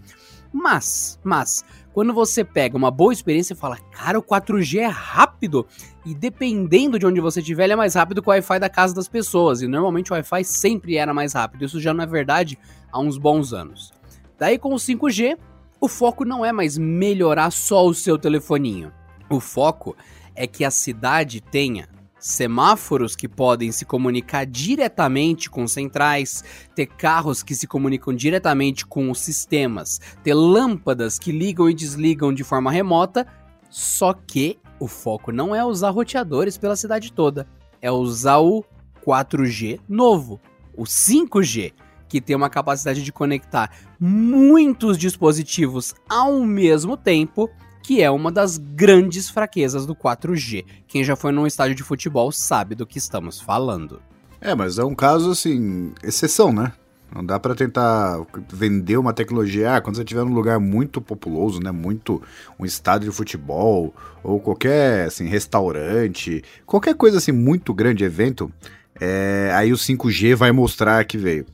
Mas, 0.53 1.19
mas, 1.25 1.65
quando 1.93 2.15
você 2.15 2.45
pega 2.45 2.77
uma 2.77 2.91
boa 2.91 3.13
experiência 3.13 3.55
e 3.55 3.57
fala, 3.57 3.79
cara, 3.91 4.17
o 4.17 4.23
4G 4.23 4.79
é 4.79 4.87
rápido, 4.87 5.67
e 6.07 6.15
dependendo 6.15 7.01
de 7.01 7.07
onde 7.07 7.21
você 7.21 7.41
estiver, 7.41 7.65
ele 7.65 7.73
é 7.73 7.77
mais 7.77 7.95
rápido 7.95 8.23
que 8.23 8.29
o 8.29 8.31
Wi-Fi 8.31 8.61
da 8.61 8.69
casa 8.69 8.95
das 8.95 9.09
pessoas, 9.09 9.61
e 9.61 9.67
normalmente 9.67 10.13
o 10.13 10.15
Wi-Fi 10.15 10.45
sempre 10.45 10.97
era 10.97 11.13
mais 11.13 11.33
rápido, 11.33 11.65
isso 11.65 11.81
já 11.81 11.93
não 11.93 12.05
é 12.05 12.07
verdade 12.07 12.57
há 12.93 13.01
uns 13.01 13.19
bons 13.19 13.53
anos. 13.53 13.93
Daí 14.41 14.59
com 14.59 14.73
o 14.73 14.79
5G, 14.79 15.37
o 15.79 15.87
foco 15.87 16.25
não 16.25 16.43
é 16.43 16.51
mais 16.51 16.79
melhorar 16.79 17.51
só 17.51 17.87
o 17.87 17.93
seu 17.93 18.19
telefoninho, 18.19 18.91
o 19.29 19.39
foco 19.39 19.95
é 20.35 20.47
que 20.47 20.65
a 20.65 20.71
cidade 20.71 21.43
tenha 21.43 21.87
semáforos 22.19 23.15
que 23.15 23.29
podem 23.29 23.71
se 23.71 23.85
comunicar 23.85 24.47
diretamente 24.47 25.51
com 25.51 25.69
centrais, 25.69 26.43
ter 26.75 26.87
carros 26.87 27.43
que 27.43 27.55
se 27.55 27.67
comunicam 27.67 28.15
diretamente 28.15 28.87
com 28.87 29.11
os 29.11 29.21
sistemas, 29.21 30.01
ter 30.23 30.33
lâmpadas 30.33 31.19
que 31.19 31.33
ligam 31.33 31.69
e 31.69 31.75
desligam 31.75 32.33
de 32.33 32.43
forma 32.43 32.73
remota, 32.73 33.27
só 33.69 34.15
que 34.15 34.59
o 34.79 34.89
foco 34.89 35.31
não 35.31 35.55
é 35.55 35.63
usar 35.63 35.91
roteadores 35.91 36.57
pela 36.57 36.77
cidade 36.77 37.13
toda, 37.13 37.47
é 37.83 37.91
usar 37.91 38.39
o 38.39 38.65
4G 39.07 39.81
novo, 39.87 40.41
o 40.75 40.85
5G, 40.85 41.75
que 42.11 42.21
tem 42.21 42.35
uma 42.35 42.51
capacidade 42.51 43.03
de 43.03 43.13
conectar 43.13 43.71
muitos 43.99 44.99
dispositivos 44.99 45.95
ao 46.09 46.45
mesmo 46.45 46.97
tempo 46.97 47.49
que 47.83 48.03
é 48.03 48.11
uma 48.11 48.31
das 48.31 48.59
grandes 48.59 49.31
fraquezas 49.31 49.87
do 49.87 49.95
4G. 49.95 50.67
Quem 50.87 51.03
já 51.03 51.17
foi 51.17 51.33
num 51.33 51.47
estádio 51.47 51.75
de 51.75 51.83
futebol 51.83 52.31
sabe 52.31 52.75
do 52.75 52.87
que 52.87 52.99
estamos 52.99 53.41
falando. 53.41 54.03
É, 54.41 54.55
mas 54.55 54.79
é 54.79 54.85
um 54.85 54.95
caso 54.95 55.31
assim, 55.31 55.93
exceção, 56.03 56.53
né? 56.53 56.73
Não 57.15 57.25
dá 57.25 57.41
para 57.41 57.55
tentar 57.55 58.25
vender 58.53 58.97
uma 58.97 59.13
tecnologia, 59.13 59.77
ah, 59.77 59.81
quando 59.81 59.97
você 59.97 60.03
estiver 60.03 60.25
num 60.25 60.35
lugar 60.35 60.61
muito 60.61 61.01
populoso, 61.01 61.61
né, 61.61 61.73
muito 61.73 62.23
um 62.59 62.65
estádio 62.65 63.11
de 63.11 63.17
futebol 63.17 63.93
ou 64.23 64.39
qualquer 64.39 65.07
assim 65.07 65.27
restaurante, 65.27 66.45
qualquer 66.65 66.95
coisa 66.95 67.19
assim 67.19 67.33
muito 67.33 67.75
grande 67.75 68.05
evento, 68.05 68.53
é, 69.01 69.51
aí 69.55 69.73
o 69.73 69.77
5G 69.77 70.37
vai 70.37 70.53
mostrar 70.53 71.05
que 71.05 71.19
veio. 71.19 71.47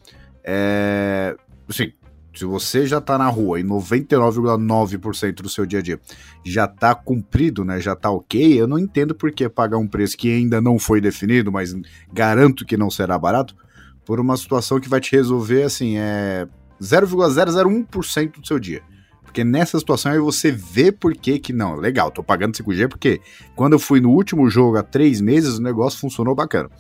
É, 0.47 1.37
assim, 1.69 1.93
se 2.35 2.45
você 2.45 2.87
já 2.87 3.01
tá 3.01 3.19
na 3.19 3.29
rua 3.29 3.59
e 3.59 3.65
99,9% 3.65 5.35
do 5.37 5.49
seu 5.49 5.67
dia 5.67 5.79
a 5.79 5.83
dia 5.83 5.99
já 6.45 6.69
tá 6.69 6.95
cumprido, 6.95 7.65
né, 7.65 7.81
já 7.81 7.97
tá 7.97 8.11
ok, 8.11 8.61
eu 8.61 8.69
não 8.69 8.79
entendo 8.79 9.15
por 9.15 9.33
que 9.33 9.49
pagar 9.49 9.79
um 9.79 9.89
preço 9.89 10.17
que 10.17 10.31
ainda 10.31 10.61
não 10.61 10.79
foi 10.79 11.01
definido, 11.01 11.51
mas 11.51 11.75
garanto 12.13 12.65
que 12.65 12.77
não 12.77 12.91
será 12.91 13.19
barato, 13.19 13.57
por 14.05 14.21
uma 14.21 14.37
situação 14.37 14.79
que 14.79 14.89
vai 14.89 15.01
te 15.01 15.17
resolver, 15.17 15.65
assim, 15.65 15.97
é 15.97 16.47
0,001% 16.81 18.41
do 18.41 18.47
seu 18.47 18.59
dia. 18.59 18.83
Porque 19.25 19.43
nessa 19.43 19.79
situação 19.79 20.13
aí 20.13 20.19
você 20.19 20.53
vê 20.53 20.93
por 20.93 21.15
que 21.15 21.39
que 21.39 21.53
não, 21.53 21.75
legal, 21.75 22.11
tô 22.11 22.23
pagando 22.23 22.55
5G 22.55 22.89
porque 22.89 23.21
quando 23.55 23.73
eu 23.75 23.79
fui 23.79 24.01
no 24.01 24.11
último 24.11 24.49
jogo 24.49 24.79
há 24.79 24.83
três 24.83 25.21
meses 25.21 25.59
o 25.59 25.63
negócio 25.63 25.99
funcionou 25.99 26.35
bacana. 26.35 26.71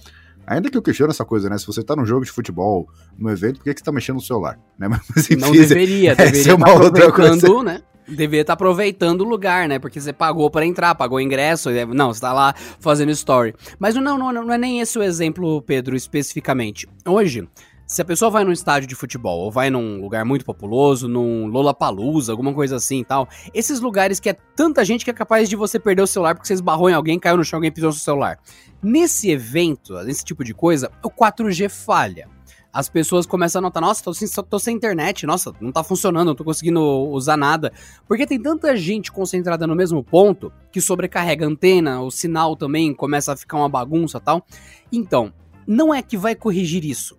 Ainda 0.46 0.70
que 0.70 0.76
eu 0.76 0.82
questiono 0.82 1.10
essa 1.10 1.24
coisa, 1.24 1.50
né? 1.50 1.58
Se 1.58 1.66
você 1.66 1.82
tá 1.82 1.96
num 1.96 2.06
jogo 2.06 2.24
de 2.24 2.30
futebol, 2.30 2.88
num 3.18 3.28
evento, 3.30 3.56
por 3.56 3.64
que, 3.64 3.74
que 3.74 3.80
você 3.80 3.84
tá 3.84 3.92
mexendo 3.92 4.16
no 4.16 4.22
celular? 4.22 4.58
Né? 4.78 4.86
Mas, 4.88 5.02
enfim, 5.16 5.36
não 5.36 5.50
deveria, 5.50 6.14
deveria 6.14 6.52
é 6.52 6.54
uma 6.54 6.66
tá 6.66 6.74
outra 6.74 7.12
coisa. 7.12 7.62
né? 7.62 7.82
Deveria 8.08 8.42
estar 8.42 8.52
tá 8.52 8.54
aproveitando 8.54 9.22
o 9.22 9.24
lugar, 9.24 9.68
né? 9.68 9.80
Porque 9.80 10.00
você 10.00 10.12
pagou 10.12 10.48
para 10.48 10.64
entrar, 10.64 10.94
pagou 10.94 11.20
ingresso. 11.20 11.70
Não, 11.92 12.14
você 12.14 12.20
tá 12.20 12.32
lá 12.32 12.54
fazendo 12.78 13.10
story. 13.10 13.52
Mas 13.80 13.96
não, 13.96 14.16
não, 14.16 14.32
não 14.32 14.52
é 14.52 14.58
nem 14.58 14.80
esse 14.80 14.96
o 14.96 15.02
exemplo, 15.02 15.60
Pedro, 15.62 15.96
especificamente. 15.96 16.86
Hoje, 17.04 17.48
se 17.86 18.02
a 18.02 18.04
pessoa 18.04 18.30
vai 18.30 18.44
num 18.44 18.50
estádio 18.50 18.88
de 18.88 18.96
futebol 18.96 19.38
ou 19.38 19.50
vai 19.50 19.70
num 19.70 20.00
lugar 20.00 20.24
muito 20.24 20.44
populoso, 20.44 21.06
num 21.06 21.46
Lollapalooza, 21.46 22.32
alguma 22.32 22.52
coisa 22.52 22.76
assim 22.76 23.00
e 23.00 23.04
tal, 23.04 23.28
esses 23.54 23.78
lugares 23.78 24.18
que 24.18 24.28
é 24.28 24.36
tanta 24.56 24.84
gente 24.84 25.04
que 25.04 25.10
é 25.10 25.14
capaz 25.14 25.48
de 25.48 25.54
você 25.54 25.78
perder 25.78 26.02
o 26.02 26.06
celular 26.06 26.34
porque 26.34 26.48
você 26.48 26.54
esbarrou 26.54 26.90
em 26.90 26.94
alguém, 26.94 27.18
caiu 27.18 27.36
no 27.36 27.44
chão, 27.44 27.58
alguém 27.58 27.70
pisou 27.70 27.88
no 27.88 27.92
seu 27.92 28.02
celular. 28.02 28.40
Nesse 28.82 29.30
evento, 29.30 29.94
nesse 30.02 30.24
tipo 30.24 30.42
de 30.42 30.52
coisa, 30.52 30.90
o 31.02 31.08
4G 31.08 31.68
falha. 31.68 32.28
As 32.72 32.90
pessoas 32.90 33.24
começam 33.24 33.60
a 33.60 33.62
notar, 33.62 33.80
nossa, 33.80 34.04
tô 34.04 34.12
sem, 34.12 34.28
tô 34.28 34.58
sem 34.58 34.76
internet, 34.76 35.24
nossa, 35.24 35.50
não 35.60 35.72
tá 35.72 35.82
funcionando, 35.82 36.26
não 36.26 36.34
tô 36.34 36.44
conseguindo 36.44 36.82
usar 36.82 37.36
nada. 37.36 37.72
Porque 38.06 38.26
tem 38.26 38.38
tanta 38.38 38.76
gente 38.76 39.10
concentrada 39.10 39.66
no 39.66 39.74
mesmo 39.74 40.04
ponto 40.04 40.52
que 40.70 40.80
sobrecarrega 40.80 41.46
a 41.46 41.48
antena, 41.48 42.02
o 42.02 42.10
sinal 42.10 42.54
também 42.54 42.92
começa 42.92 43.32
a 43.32 43.36
ficar 43.36 43.56
uma 43.56 43.68
bagunça 43.68 44.20
tal. 44.20 44.44
Então, 44.92 45.32
não 45.66 45.94
é 45.94 46.02
que 46.02 46.18
vai 46.18 46.34
corrigir 46.34 46.84
isso 46.84 47.16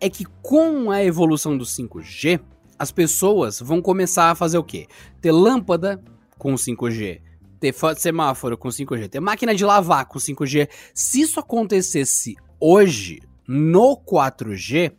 é 0.00 0.08
que 0.08 0.24
com 0.42 0.90
a 0.90 1.04
evolução 1.04 1.56
do 1.56 1.64
5G, 1.64 2.40
as 2.78 2.90
pessoas 2.90 3.60
vão 3.60 3.82
começar 3.82 4.30
a 4.30 4.34
fazer 4.34 4.56
o 4.56 4.64
quê? 4.64 4.86
Ter 5.20 5.32
lâmpada 5.32 6.02
com 6.38 6.54
5G, 6.54 7.20
ter 7.60 7.74
semáforo 7.96 8.56
com 8.56 8.68
5G, 8.68 9.08
ter 9.08 9.20
máquina 9.20 9.54
de 9.54 9.64
lavar 9.64 10.06
com 10.06 10.18
5G. 10.18 10.68
Se 10.94 11.20
isso 11.20 11.38
acontecesse 11.38 12.36
hoje 12.58 13.20
no 13.46 13.96
4G, 13.98 14.92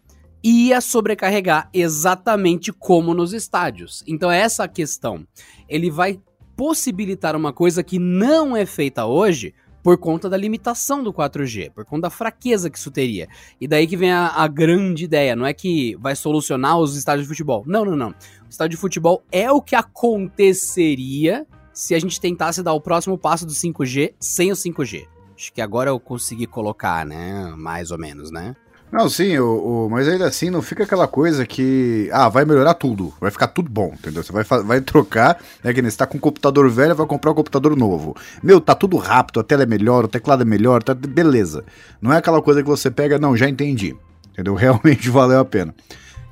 ia 0.44 0.82
sobrecarregar 0.82 1.70
exatamente 1.74 2.72
como 2.72 3.14
nos 3.14 3.34
estádios. 3.34 4.04
Então 4.08 4.32
essa 4.32 4.68
questão. 4.68 5.26
Ele 5.68 5.90
vai 5.90 6.20
possibilitar 6.56 7.36
uma 7.36 7.52
coisa 7.52 7.84
que 7.84 7.98
não 7.98 8.56
é 8.56 8.66
feita 8.66 9.06
hoje 9.06 9.54
por 9.84 9.98
conta 9.98 10.30
da 10.30 10.38
limitação 10.38 11.04
do 11.04 11.14
4G, 11.14 11.72
por 11.72 11.86
conta 11.86 12.04
da 12.04 12.10
fraqueza 12.10 12.70
que 12.70 12.78
isso 12.78 12.92
teria. 12.92 13.28
E 13.60 13.68
daí 13.68 13.88
que 13.88 13.98
vem 13.98 14.12
a, 14.12 14.28
a, 14.28 14.48
grande 14.48 15.06
ideia, 15.06 15.36
não 15.36 15.46
é 15.46 15.54
que 15.54 15.96
vai 16.00 16.16
solucionar 16.16 16.78
os 16.78 16.96
estádios 16.96 17.26
de 17.26 17.30
futebol. 17.30 17.64
Não, 17.66 17.84
não, 17.84 17.96
não. 17.96 18.10
O 18.10 18.50
estádio 18.50 18.76
de 18.76 18.82
futebol 18.82 19.24
é 19.32 19.52
o 19.52 19.62
que 19.62 19.76
aconteceria 19.76 21.46
se 21.74 21.96
a 21.96 22.00
gente 22.00 22.20
tentasse 22.20 22.62
dar 22.62 22.74
o 22.74 22.82
próximo 22.82 23.18
passo 23.18 23.46
do 23.46 23.54
5G 23.54 24.14
sem 24.20 24.52
o 24.52 24.56
5G. 24.56 25.08
Acho 25.36 25.54
que 25.54 25.62
agora 25.62 25.90
eu 25.90 26.00
consegui 26.00 26.46
colocar, 26.46 27.06
né? 27.06 27.52
Mais 27.58 27.90
ou 27.90 27.98
menos, 27.98 28.32
né? 28.32 28.56
Não, 28.92 29.08
sim, 29.08 29.38
o, 29.38 29.86
o, 29.86 29.90
mas 29.90 30.06
ainda 30.06 30.28
assim 30.28 30.50
não 30.50 30.62
fica 30.62 30.84
aquela 30.84 31.08
coisa 31.08 31.46
que. 31.46 32.10
Ah, 32.12 32.28
vai 32.28 32.44
melhorar 32.44 32.74
tudo, 32.74 33.14
vai 33.22 33.32
ficar 33.32 33.48
tudo 33.48 33.70
bom, 33.70 33.94
entendeu? 33.94 34.22
Você 34.22 34.34
vai, 34.34 34.44
vai 34.44 34.82
trocar, 34.82 35.42
né? 35.64 35.74
Que 35.74 35.82
nem 35.82 35.90
você 35.90 35.98
tá 35.98 36.06
com 36.06 36.18
um 36.18 36.20
computador 36.20 36.70
velho, 36.70 36.94
vai 36.94 37.08
comprar 37.08 37.32
um 37.32 37.36
computador 37.36 37.78
novo. 37.78 38.16
Meu, 38.44 38.60
tá 38.60 38.76
tudo 38.76 38.98
rápido, 38.98 39.40
a 39.40 39.44
tela 39.44 39.64
é 39.64 39.66
melhor, 39.66 40.04
o 40.04 40.10
teclado 40.10 40.42
é 40.42 40.46
melhor, 40.46 40.84
tá 40.84 40.94
beleza. 40.94 41.64
Não 42.02 42.12
é 42.12 42.18
aquela 42.18 42.42
coisa 42.42 42.62
que 42.62 42.68
você 42.68 42.92
pega, 42.92 43.18
não, 43.18 43.38
já 43.38 43.48
entendi. 43.48 43.96
Entendeu? 44.34 44.56
Realmente 44.56 45.10
valeu 45.10 45.40
a 45.40 45.46
pena. 45.46 45.74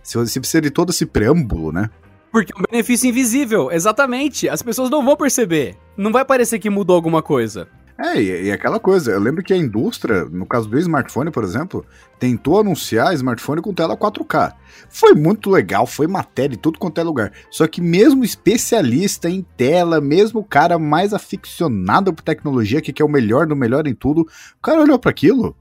Se 0.04 0.18
você 0.18 0.40
precisa 0.40 0.62
de 0.62 0.70
todo 0.70 0.90
esse 0.90 1.06
preâmbulo, 1.06 1.72
né? 1.72 1.90
Porque 2.32 2.54
é 2.54 2.60
um 2.60 2.64
benefício 2.70 3.08
invisível, 3.10 3.72
exatamente. 3.72 4.50
As 4.50 4.62
pessoas 4.62 4.90
não 4.90 5.04
vão 5.04 5.16
perceber. 5.16 5.76
Não 5.96 6.12
vai 6.12 6.26
parecer 6.26 6.60
que 6.60 6.70
mudou 6.70 6.96
alguma 6.96 7.22
coisa. 7.22 7.68
É, 8.02 8.22
e, 8.22 8.46
e, 8.46 8.52
aquela 8.52 8.80
coisa, 8.80 9.12
eu 9.12 9.20
lembro 9.20 9.44
que 9.44 9.54
a 9.54 9.58
indústria, 9.58 10.24
no 10.24 10.46
caso 10.46 10.70
do 10.70 10.80
smartphone, 10.80 11.30
por 11.32 11.44
exemplo, 11.44 11.86
tentou 12.18 12.58
anunciar 12.58 13.14
smartphone 13.14 13.62
com 13.62 13.74
tela 13.74 13.98
4K. 13.98 14.54
Foi 14.90 15.14
muito 15.14 15.50
legal, 15.50 15.86
foi 15.86 16.08
matéria 16.08 16.56
e 16.56 16.58
tudo 16.58 16.80
quanto 16.80 17.02
é 17.02 17.04
lugar. 17.04 17.34
Só 17.52 17.68
que 17.68 17.82
mesmo 17.82 18.24
especialista 18.24 19.30
em 19.30 19.46
tela, 19.58 20.00
mesmo 20.00 20.40
o 20.40 20.46
cara 20.46 20.80
mais 20.80 21.14
aficionado 21.14 22.14
por 22.14 22.24
tecnologia, 22.24 22.82
que 22.82 22.94
quer 22.94 23.04
o 23.04 23.10
melhor 23.10 23.46
do 23.46 23.54
melhor 23.54 23.86
em 23.86 23.94
tudo, 23.94 24.22
o 24.22 24.62
cara 24.62 24.80
olhou 24.80 24.98
para 24.98 25.12
aquilo, 25.12 25.54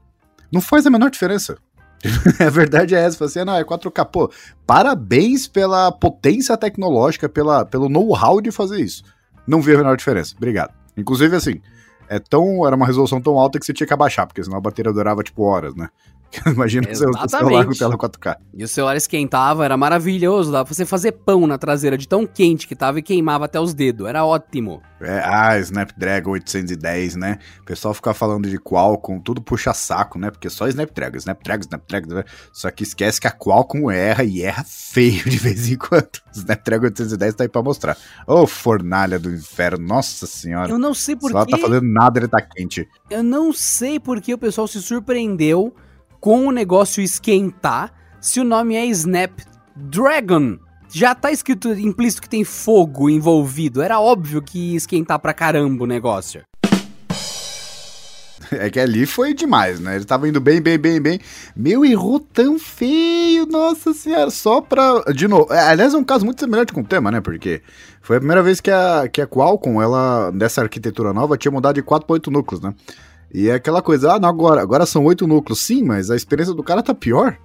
não 0.49 0.61
faz 0.61 0.85
a 0.85 0.89
menor 0.89 1.11
diferença. 1.11 1.57
a 2.39 2.49
verdade 2.49 2.95
é 2.95 2.99
essa, 2.99 3.25
assim, 3.25 3.43
não, 3.43 3.57
é 3.57 3.65
4K. 3.65 4.05
Pô, 4.05 4.31
parabéns 4.65 5.45
pela 5.45 5.91
potência 5.91 6.55
tecnológica, 6.55 7.27
pela, 7.27 7.65
pelo 7.65 7.89
know-how 7.89 8.39
de 8.39 8.49
fazer 8.49 8.79
isso. 8.79 9.03
Não 9.45 9.61
vi 9.61 9.73
a 9.73 9.77
menor 9.77 9.97
diferença. 9.97 10.35
Obrigado. 10.37 10.73
Inclusive, 10.95 11.35
assim, 11.35 11.59
é 12.09 12.19
tão, 12.19 12.65
era 12.65 12.75
uma 12.75 12.85
resolução 12.85 13.21
tão 13.21 13.37
alta 13.37 13.59
que 13.59 13.65
você 13.65 13.71
tinha 13.73 13.87
que 13.87 13.93
abaixar, 13.93 14.25
porque 14.25 14.43
senão 14.43 14.57
a 14.57 14.61
bateria 14.61 14.91
durava 14.91 15.23
tipo 15.23 15.43
horas, 15.43 15.75
né? 15.75 15.89
Imagina 16.45 16.93
seu 16.93 17.11
celular 17.27 17.65
com 17.65 17.73
tela 17.73 17.97
4K. 17.97 18.37
E 18.53 18.63
o 18.63 18.67
celular 18.67 18.95
esquentava, 18.95 19.65
era 19.65 19.75
maravilhoso, 19.75 20.51
dava 20.51 20.65
pra 20.65 20.73
você 20.73 20.85
fazer 20.85 21.13
pão 21.13 21.47
na 21.47 21.57
traseira 21.57 21.97
de 21.97 22.07
tão 22.07 22.25
quente 22.25 22.67
que 22.67 22.75
tava 22.75 22.99
e 22.99 23.01
queimava 23.01 23.45
até 23.45 23.59
os 23.59 23.73
dedos, 23.73 24.07
era 24.07 24.25
ótimo. 24.25 24.81
É, 25.01 25.21
ah, 25.23 25.57
Snapdragon 25.59 26.31
810, 26.31 27.15
né? 27.15 27.39
O 27.61 27.65
pessoal 27.65 27.93
fica 27.93 28.13
falando 28.13 28.49
de 28.49 28.59
Qualcomm, 28.59 29.19
tudo 29.21 29.41
puxa 29.41 29.73
saco, 29.73 30.19
né? 30.19 30.29
Porque 30.29 30.49
só 30.49 30.67
Snapdragon, 30.67 31.17
Snapdragon, 31.17 31.61
Snapdragon, 31.61 32.23
só 32.51 32.69
que 32.69 32.83
esquece 32.83 33.19
que 33.19 33.27
a 33.27 33.31
Qualcomm 33.31 33.89
erra 33.89 34.23
e 34.23 34.41
erra 34.41 34.63
feio 34.67 35.23
de 35.23 35.37
vez 35.39 35.69
em 35.69 35.77
quando. 35.77 36.09
Snapdragon 36.33 36.85
810 36.85 37.33
tá 37.33 37.43
aí 37.43 37.49
pra 37.49 37.63
mostrar. 37.63 37.97
Ô, 38.27 38.41
oh, 38.41 38.47
fornalha 38.47 39.17
do 39.17 39.31
inferno, 39.31 39.87
nossa 39.87 40.27
senhora. 40.27 40.71
Eu 40.71 40.77
não 40.77 40.93
sei 40.93 41.15
por 41.15 41.31
que... 41.31 41.37
O 41.37 41.45
tá 41.45 41.57
fazendo 41.57 41.87
nada, 41.87 42.19
ele 42.19 42.27
tá 42.27 42.41
quente. 42.41 42.87
Eu 43.09 43.23
não 43.23 43.53
sei 43.53 43.99
por 43.99 44.19
que 44.21 44.33
o 44.33 44.37
pessoal 44.37 44.67
se 44.67 44.81
surpreendeu 44.81 45.73
com 46.19 46.47
o 46.47 46.51
negócio 46.51 47.01
esquentar 47.01 47.91
se 48.19 48.39
o 48.39 48.43
nome 48.43 48.75
é 48.75 48.85
Snapdragon. 48.85 50.57
Já 50.91 51.13
tá 51.13 51.31
escrito 51.31 51.69
implícito 51.69 52.21
que 52.21 52.29
tem 52.29 52.43
fogo 52.43 53.09
envolvido. 53.09 53.81
Era 53.81 53.99
óbvio 53.99 54.41
que 54.41 54.71
ia 54.71 54.77
esquentar 54.77 55.19
pra 55.19 55.33
caramba 55.33 55.83
o 55.83 55.87
negócio. 55.87 56.41
É 58.51 58.67
que 58.67 58.79
ali 58.79 59.05
foi 59.05 59.33
demais, 59.33 59.79
né? 59.79 59.95
Ele 59.95 60.05
tava 60.05 60.27
indo 60.27 60.41
bem, 60.41 60.59
bem, 60.59 60.77
bem, 60.77 60.99
bem. 60.99 61.19
Meu, 61.55 61.85
errou 61.85 62.19
tão 62.19 62.57
feio, 62.57 63.45
nossa 63.45 63.93
senhora. 63.93 64.31
Só 64.31 64.59
pra. 64.59 65.03
De 65.13 65.27
novo. 65.27 65.53
É, 65.53 65.59
aliás, 65.69 65.93
é 65.93 65.97
um 65.97 66.03
caso 66.03 66.25
muito 66.25 66.39
semelhante 66.39 66.73
com 66.73 66.81
o 66.81 66.83
tema, 66.83 67.11
né? 67.11 67.21
Porque 67.21 67.61
foi 68.01 68.17
a 68.17 68.19
primeira 68.19 68.41
vez 68.41 68.59
que 68.59 68.71
a, 68.71 69.07
que 69.07 69.21
a 69.21 69.27
Qualcomm, 69.27 69.79
ela, 69.79 70.31
dessa 70.31 70.61
arquitetura 70.61 71.13
nova, 71.13 71.37
tinha 71.37 71.51
mudado 71.51 71.75
de 71.75 71.83
4 71.83 72.07
para 72.07 72.13
8 72.15 72.31
núcleos, 72.31 72.61
né? 72.61 72.73
E 73.33 73.49
é 73.49 73.53
aquela 73.53 73.81
coisa, 73.81 74.13
ah, 74.13 74.19
não, 74.19 74.29
agora, 74.29 74.61
agora 74.61 74.85
são 74.85 75.03
oito 75.05 75.27
núcleos. 75.27 75.61
Sim, 75.61 75.83
mas 75.83 76.09
a 76.09 76.15
experiência 76.15 76.53
do 76.53 76.63
cara 76.63 76.81
tá 76.81 76.93
pior. 76.93 77.37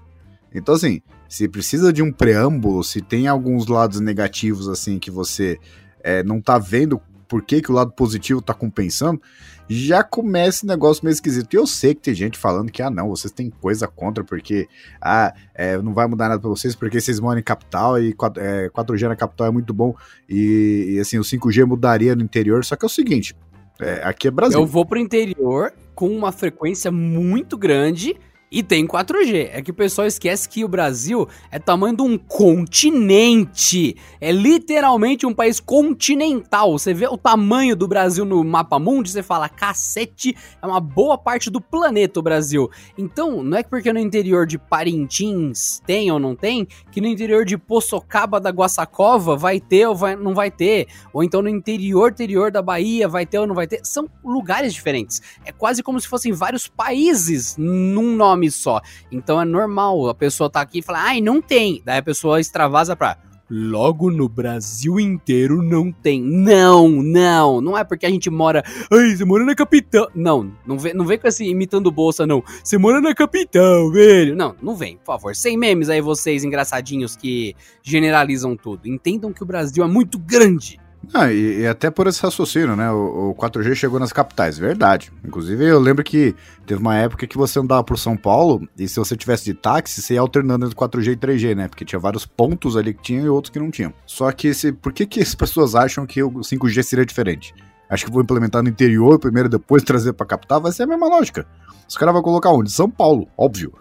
Então, 0.55 0.75
assim, 0.75 1.03
se 1.29 1.49
precisa 1.49 1.93
de 1.93 2.03
um 2.03 2.13
preâmbulo, 2.13 2.85
se 2.85 3.01
tem 3.01 3.27
alguns 3.27 3.67
lados 3.67 4.01
negativos, 4.01 4.69
assim, 4.69 4.99
que 4.99 5.11
você 5.11 5.59
é, 6.03 6.23
não 6.23 6.41
tá 6.41 6.59
vendo 6.59 7.01
por 7.29 7.43
que, 7.43 7.61
que 7.61 7.73
o 7.73 7.75
lado 7.75 7.91
positivo 7.93 8.41
tá 8.41 8.55
compensando, 8.55 9.21
já 9.69 10.05
começa 10.05 10.59
esse 10.59 10.67
negócio 10.67 11.05
meio 11.05 11.15
esquisito. 11.15 11.53
E 11.53 11.57
eu 11.57 11.67
sei 11.67 11.95
que 11.95 12.03
tem 12.03 12.15
gente 12.15 12.39
falando 12.39 12.71
que, 12.71 12.83
ah, 12.83 12.91
não, 12.91 13.09
vocês 13.09 13.33
têm 13.33 13.51
coisa 13.51 13.89
contra, 13.89 14.23
porque, 14.23 14.69
ah, 15.01 15.35
é, 15.55 15.77
não 15.79 15.93
vai 15.93 16.07
mudar 16.07 16.29
nada 16.29 16.41
pra 16.41 16.51
vocês, 16.51 16.75
porque 16.75 17.01
vocês 17.01 17.19
moram 17.19 17.41
em 17.41 17.43
capital 17.43 18.01
e 18.01 18.13
4, 18.13 18.43
é, 18.43 18.69
4G 18.69 19.09
na 19.09 19.17
capital 19.17 19.49
é 19.49 19.51
muito 19.51 19.73
bom, 19.73 19.95
e, 20.29 20.95
e 20.95 21.01
assim, 21.01 21.19
o 21.19 21.23
5G 21.23 21.65
mudaria 21.65 22.15
no 22.15 22.23
interior. 22.23 22.65
Só 22.65 22.77
que 22.77 22.85
é 22.85 22.87
o 22.87 22.91
seguinte, 22.91 23.35
é, 23.81 24.03
aqui 24.05 24.29
é 24.29 24.31
Brasil. 24.31 24.61
Eu 24.61 24.67
vou 24.67 24.85
pro 24.85 24.99
interior 24.99 25.73
com 25.95 26.09
uma 26.09 26.33
frequência 26.33 26.91
muito 26.91 27.57
grande 27.57 28.17
e 28.55 28.63
tem 28.63 28.87
4G. 28.87 29.51
É 29.53 29.61
que 29.61 29.73
o 29.73 29.75
pessoal 29.75 30.07
esquece 30.07 30.49
que 30.49 30.65
o 30.65 30.69
Brasil 30.69 31.29
é 31.51 31.59
tamanho 31.59 31.97
de 31.97 32.03
um 32.03 32.17
continente. 32.17 33.97
É 34.21 34.31
literalmente 34.31 35.27
um 35.27 35.35
país 35.35 35.59
continental. 35.59 36.79
Você 36.79 36.95
vê 36.95 37.09
o 37.09 37.19
tamanho 37.19 37.75
do 37.75 37.89
Brasil 37.89 38.25
no 38.25 38.45
mapa 38.45 38.79
mundo, 38.79 39.09
você 39.09 39.25
fala, 39.25 39.49
cacete, 39.49 40.37
é 40.63 40.67
uma 40.67 40.79
boa 40.81 41.19
parte 41.19 41.51
do 41.51 41.61
planeta 41.61 42.21
o 42.21 42.23
Brasil. 42.23 42.71
Então, 42.97 43.43
não 43.43 43.59
é 43.59 43.65
porque 43.65 43.93
no 43.93 43.99
interior 43.99 44.47
de 44.47 44.57
Parintins 44.57 45.83
tem 45.85 46.13
ou 46.13 46.21
não 46.21 46.37
tem, 46.37 46.69
que 46.93 47.01
no 47.01 47.09
interior 47.09 47.45
de 47.45 47.59
Poçocaba 47.59 48.39
da 48.41 48.51
Guaçacova 48.51 49.35
vai 49.35 49.59
ter 49.59 49.89
ou 49.89 49.97
vai, 49.97 50.15
não 50.15 50.33
vai 50.33 50.53
ter. 50.53 50.87
Ou 51.13 51.25
então 51.25 51.43
no 51.43 51.49
interior, 51.49 52.13
interior 52.13 52.53
da 52.53 52.63
Bahia 52.63 53.09
vai 53.09 53.27
ter 53.27 53.41
ou 53.41 53.49
não 53.49 53.55
vai 53.55 53.67
ter. 53.67 53.81
São 53.83 54.09
lugares 54.25 54.73
diferentes. 54.73 55.21
É 55.45 55.51
quase 55.51 55.83
como 55.83 56.01
se 56.01 56.07
fossem 56.07 56.33
vários 56.33 56.69
países 56.69 57.57
num 57.59 58.15
nome 58.15 58.44
nome 58.45 58.51
só. 58.51 58.81
Então 59.11 59.41
é 59.41 59.45
normal 59.45 60.09
a 60.09 60.15
pessoa 60.15 60.51
tá 60.51 60.61
aqui 60.61 60.79
e 60.79 60.83
falar, 60.83 61.05
ai, 61.05 61.21
não 61.21 61.41
tem. 61.41 61.83
Daí 61.85 61.99
a 61.99 62.03
pessoa 62.03 62.41
extravasa 62.41 62.95
pra. 62.95 63.19
Logo 63.51 64.11
no 64.11 64.27
Brasil 64.27 64.99
inteiro 64.99 65.63
não 65.63 65.93
tem. 65.93 66.21
Não, 66.23 66.89
não. 66.89 67.61
Não 67.61 67.77
é 67.77 67.85
porque 67.85 68.07
a 68.07 68.11
gente 68.11 68.31
mora. 68.31 68.65
Ai, 68.91 69.15
você 69.15 69.25
mora 69.25 69.45
na 69.45 69.55
capital. 69.55 70.11
Não, 70.15 70.51
não 70.67 70.79
vem, 70.79 70.95
não 70.95 71.05
vem 71.05 71.19
com 71.19 71.29
esse 71.29 71.45
imitando 71.45 71.91
bolsa, 71.91 72.27
não. 72.27 72.43
Você 72.63 72.79
mora 72.79 73.03
na 73.03 73.15
capital, 73.15 73.93
velho. 73.93 74.35
Não, 74.35 74.57
não 74.63 74.75
vem, 74.75 74.97
por 74.97 75.05
favor. 75.05 75.37
Sem 75.37 75.59
memes 75.59 75.91
aí, 75.91 76.01
vocês 76.01 76.43
engraçadinhos 76.43 77.17
que 77.17 77.55
generalizam 77.83 78.57
tudo. 78.57 78.89
Entendam 78.89 79.31
que 79.31 79.43
o 79.43 79.47
Brasil 79.47 79.85
é 79.85 79.89
muito 79.89 80.19
grande. 80.19 80.81
Ah, 81.13 81.33
e, 81.33 81.61
e, 81.61 81.67
até 81.67 81.91
por 81.91 82.07
esse 82.07 82.23
raciocínio, 82.23 82.77
né? 82.77 82.91
O, 82.91 83.31
o, 83.31 83.35
4G 83.35 83.75
chegou 83.75 83.99
nas 83.99 84.13
capitais, 84.13 84.59
verdade. 84.59 85.13
Inclusive, 85.25 85.65
eu 85.65 85.79
lembro 85.81 86.05
que 86.05 86.35
teve 86.67 86.81
uma 86.81 86.97
época 86.97 87.27
que 87.27 87.37
você 87.37 87.59
andava 87.59 87.83
por 87.83 87.99
São 87.99 88.17
Paulo 88.17 88.67
e 88.79 88.89
se 88.89 88.99
você 88.99 89.17
tivesse 89.17 89.45
de 89.45 89.55
táxi, 89.55 90.01
você 90.01 90.15
ia 90.15 90.21
alternando 90.21 90.67
entre 90.67 90.77
4G 90.77 91.13
e 91.13 91.17
3G, 91.17 91.55
né? 91.55 91.69
Porque 91.69 91.85
tinha 91.85 91.99
vários 91.99 92.25
pontos 92.25 92.77
ali 92.77 92.95
que 92.95 93.03
tinham 93.03 93.25
e 93.25 93.29
outros 93.29 93.51
que 93.51 93.59
não 93.59 93.71
tinham. 93.71 93.93
Só 94.07 94.31
que 94.33 94.49
esse, 94.49 94.73
por 94.73 94.93
que, 94.93 95.07
que 95.07 95.21
as 95.21 95.35
pessoas 95.35 95.75
acham 95.75 96.07
que 96.07 96.23
o 96.23 96.31
5G 96.31 96.83
seria 96.83 97.05
diferente? 97.05 97.55
Acho 97.89 98.07
que 98.07 98.13
vou 98.13 98.23
implementar 98.23 98.63
no 98.63 98.69
interior 98.69 99.19
primeiro, 99.19 99.49
depois 99.49 99.83
trazer 99.85 100.13
pra 100.13 100.27
capital, 100.27 100.61
vai 100.61 100.73
ser 100.73 100.85
a 100.85 100.87
mesma 100.87 101.09
lógica. 101.09 101.47
Os 101.89 101.97
caras 101.97 102.15
vão 102.15 102.23
colocar 102.23 102.51
onde? 102.51 102.71
São 102.71 102.89
Paulo, 102.89 103.29
óbvio. 103.37 103.73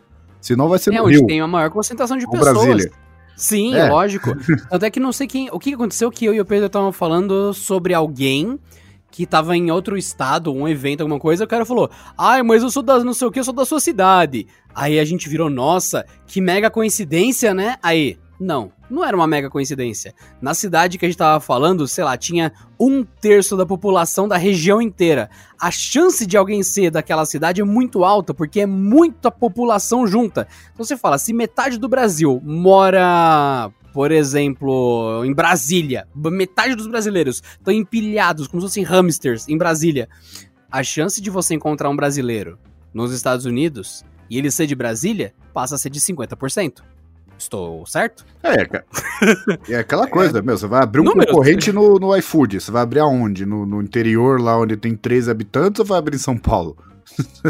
Senão 0.41 0.67
vai 0.67 0.77
ser 0.77 0.93
é, 0.93 0.97
no 0.97 1.05
onde 1.05 1.15
Rio. 1.15 1.25
tem 1.25 1.39
a 1.39 1.47
maior 1.47 1.69
concentração 1.69 2.17
de 2.17 2.29
pessoas. 2.29 2.53
Brasília. 2.53 2.91
Sim, 3.35 3.75
é. 3.75 3.89
lógico. 3.89 4.31
Até 4.71 4.89
que 4.89 4.99
não 4.99 5.11
sei 5.11 5.27
quem. 5.27 5.49
O 5.51 5.59
que 5.59 5.73
aconteceu 5.73 6.11
que 6.11 6.25
eu 6.25 6.33
e 6.33 6.41
o 6.41 6.45
Pedro 6.45 6.67
estavam 6.67 6.91
falando 6.91 7.53
sobre 7.53 7.93
alguém 7.93 8.59
que 9.13 9.27
tava 9.27 9.55
em 9.55 9.69
outro 9.69 9.95
estado, 9.95 10.51
um 10.51 10.67
evento, 10.67 11.01
alguma 11.01 11.19
coisa, 11.19 11.43
o 11.43 11.47
cara 11.47 11.65
falou: 11.65 11.89
Ai, 12.17 12.41
mas 12.41 12.63
eu 12.63 12.69
sou 12.69 12.81
da 12.81 13.03
não 13.03 13.13
sei 13.13 13.27
o 13.27 13.31
que, 13.31 13.39
eu 13.39 13.43
sou 13.43 13.53
da 13.53 13.65
sua 13.65 13.79
cidade. 13.79 14.47
Aí 14.73 14.99
a 14.99 15.05
gente 15.05 15.29
virou, 15.29 15.49
nossa, 15.49 16.03
que 16.25 16.41
mega 16.41 16.69
coincidência, 16.69 17.53
né? 17.53 17.75
Aí, 17.83 18.17
não, 18.39 18.71
não 18.93 19.03
era 19.03 19.15
uma 19.15 19.27
mega 19.27 19.49
coincidência. 19.49 20.13
Na 20.41 20.53
cidade 20.53 20.97
que 20.97 21.05
a 21.05 21.09
gente 21.09 21.17
tava 21.17 21.39
falando, 21.39 21.87
sei 21.87 22.03
lá, 22.03 22.15
tinha 22.15 22.53
um 22.79 23.03
terço 23.03 23.57
da 23.57 23.65
população 23.65 24.27
da 24.27 24.37
região 24.37 24.81
inteira. 24.81 25.29
A 25.59 25.71
chance 25.71 26.25
de 26.25 26.37
alguém 26.37 26.61
ser 26.61 26.91
daquela 26.91 27.25
cidade 27.25 27.59
é 27.59 27.63
muito 27.63 28.03
alta, 28.03 28.33
porque 28.33 28.61
é 28.61 28.65
muita 28.65 29.31
população 29.31 30.05
junta. 30.05 30.47
Então 30.71 30.85
você 30.85 30.95
fala, 30.95 31.17
se 31.17 31.33
metade 31.33 31.77
do 31.77 31.89
Brasil 31.89 32.39
mora 32.43 33.71
por 33.93 34.11
exemplo, 34.11 35.23
em 35.23 35.31
Brasília, 35.31 36.07
metade 36.15 36.73
dos 36.73 36.87
brasileiros 36.87 37.43
estão 37.59 37.71
empilhados 37.71 38.47
como 38.47 38.59
se 38.59 38.67
fossem 38.67 38.83
hamsters 38.83 39.47
em 39.47 39.55
Brasília. 39.55 40.09
A 40.71 40.81
chance 40.81 41.21
de 41.21 41.29
você 41.29 41.53
encontrar 41.53 41.91
um 41.91 41.95
brasileiro 41.95 42.57
nos 42.91 43.13
Estados 43.13 43.45
Unidos 43.45 44.03
e 44.27 44.39
ele 44.39 44.49
ser 44.49 44.65
de 44.65 44.73
Brasília 44.73 45.31
passa 45.53 45.75
a 45.75 45.77
ser 45.77 45.91
de 45.91 45.99
50%. 45.99 46.92
Estou 47.37 47.85
certo? 47.85 48.25
É, 48.41 48.65
cara. 48.65 48.85
É 49.69 49.75
aquela 49.75 50.07
coisa, 50.07 50.41
meu. 50.41 50.57
Você 50.57 50.67
vai 50.67 50.83
abrir 50.83 51.01
um 51.01 51.05
Números. 51.05 51.31
concorrente 51.31 51.71
no, 51.71 51.97
no 51.99 52.15
iFood. 52.17 52.59
Você 52.59 52.71
vai 52.71 52.81
abrir 52.81 52.99
aonde? 52.99 53.45
No, 53.45 53.65
no 53.65 53.81
interior, 53.81 54.41
lá 54.41 54.57
onde 54.59 54.75
tem 54.75 54.95
13 54.95 55.31
habitantes, 55.31 55.79
ou 55.79 55.85
vai 55.85 55.97
abrir 55.97 56.15
em 56.15 56.19
São 56.19 56.37
Paulo? 56.37 56.77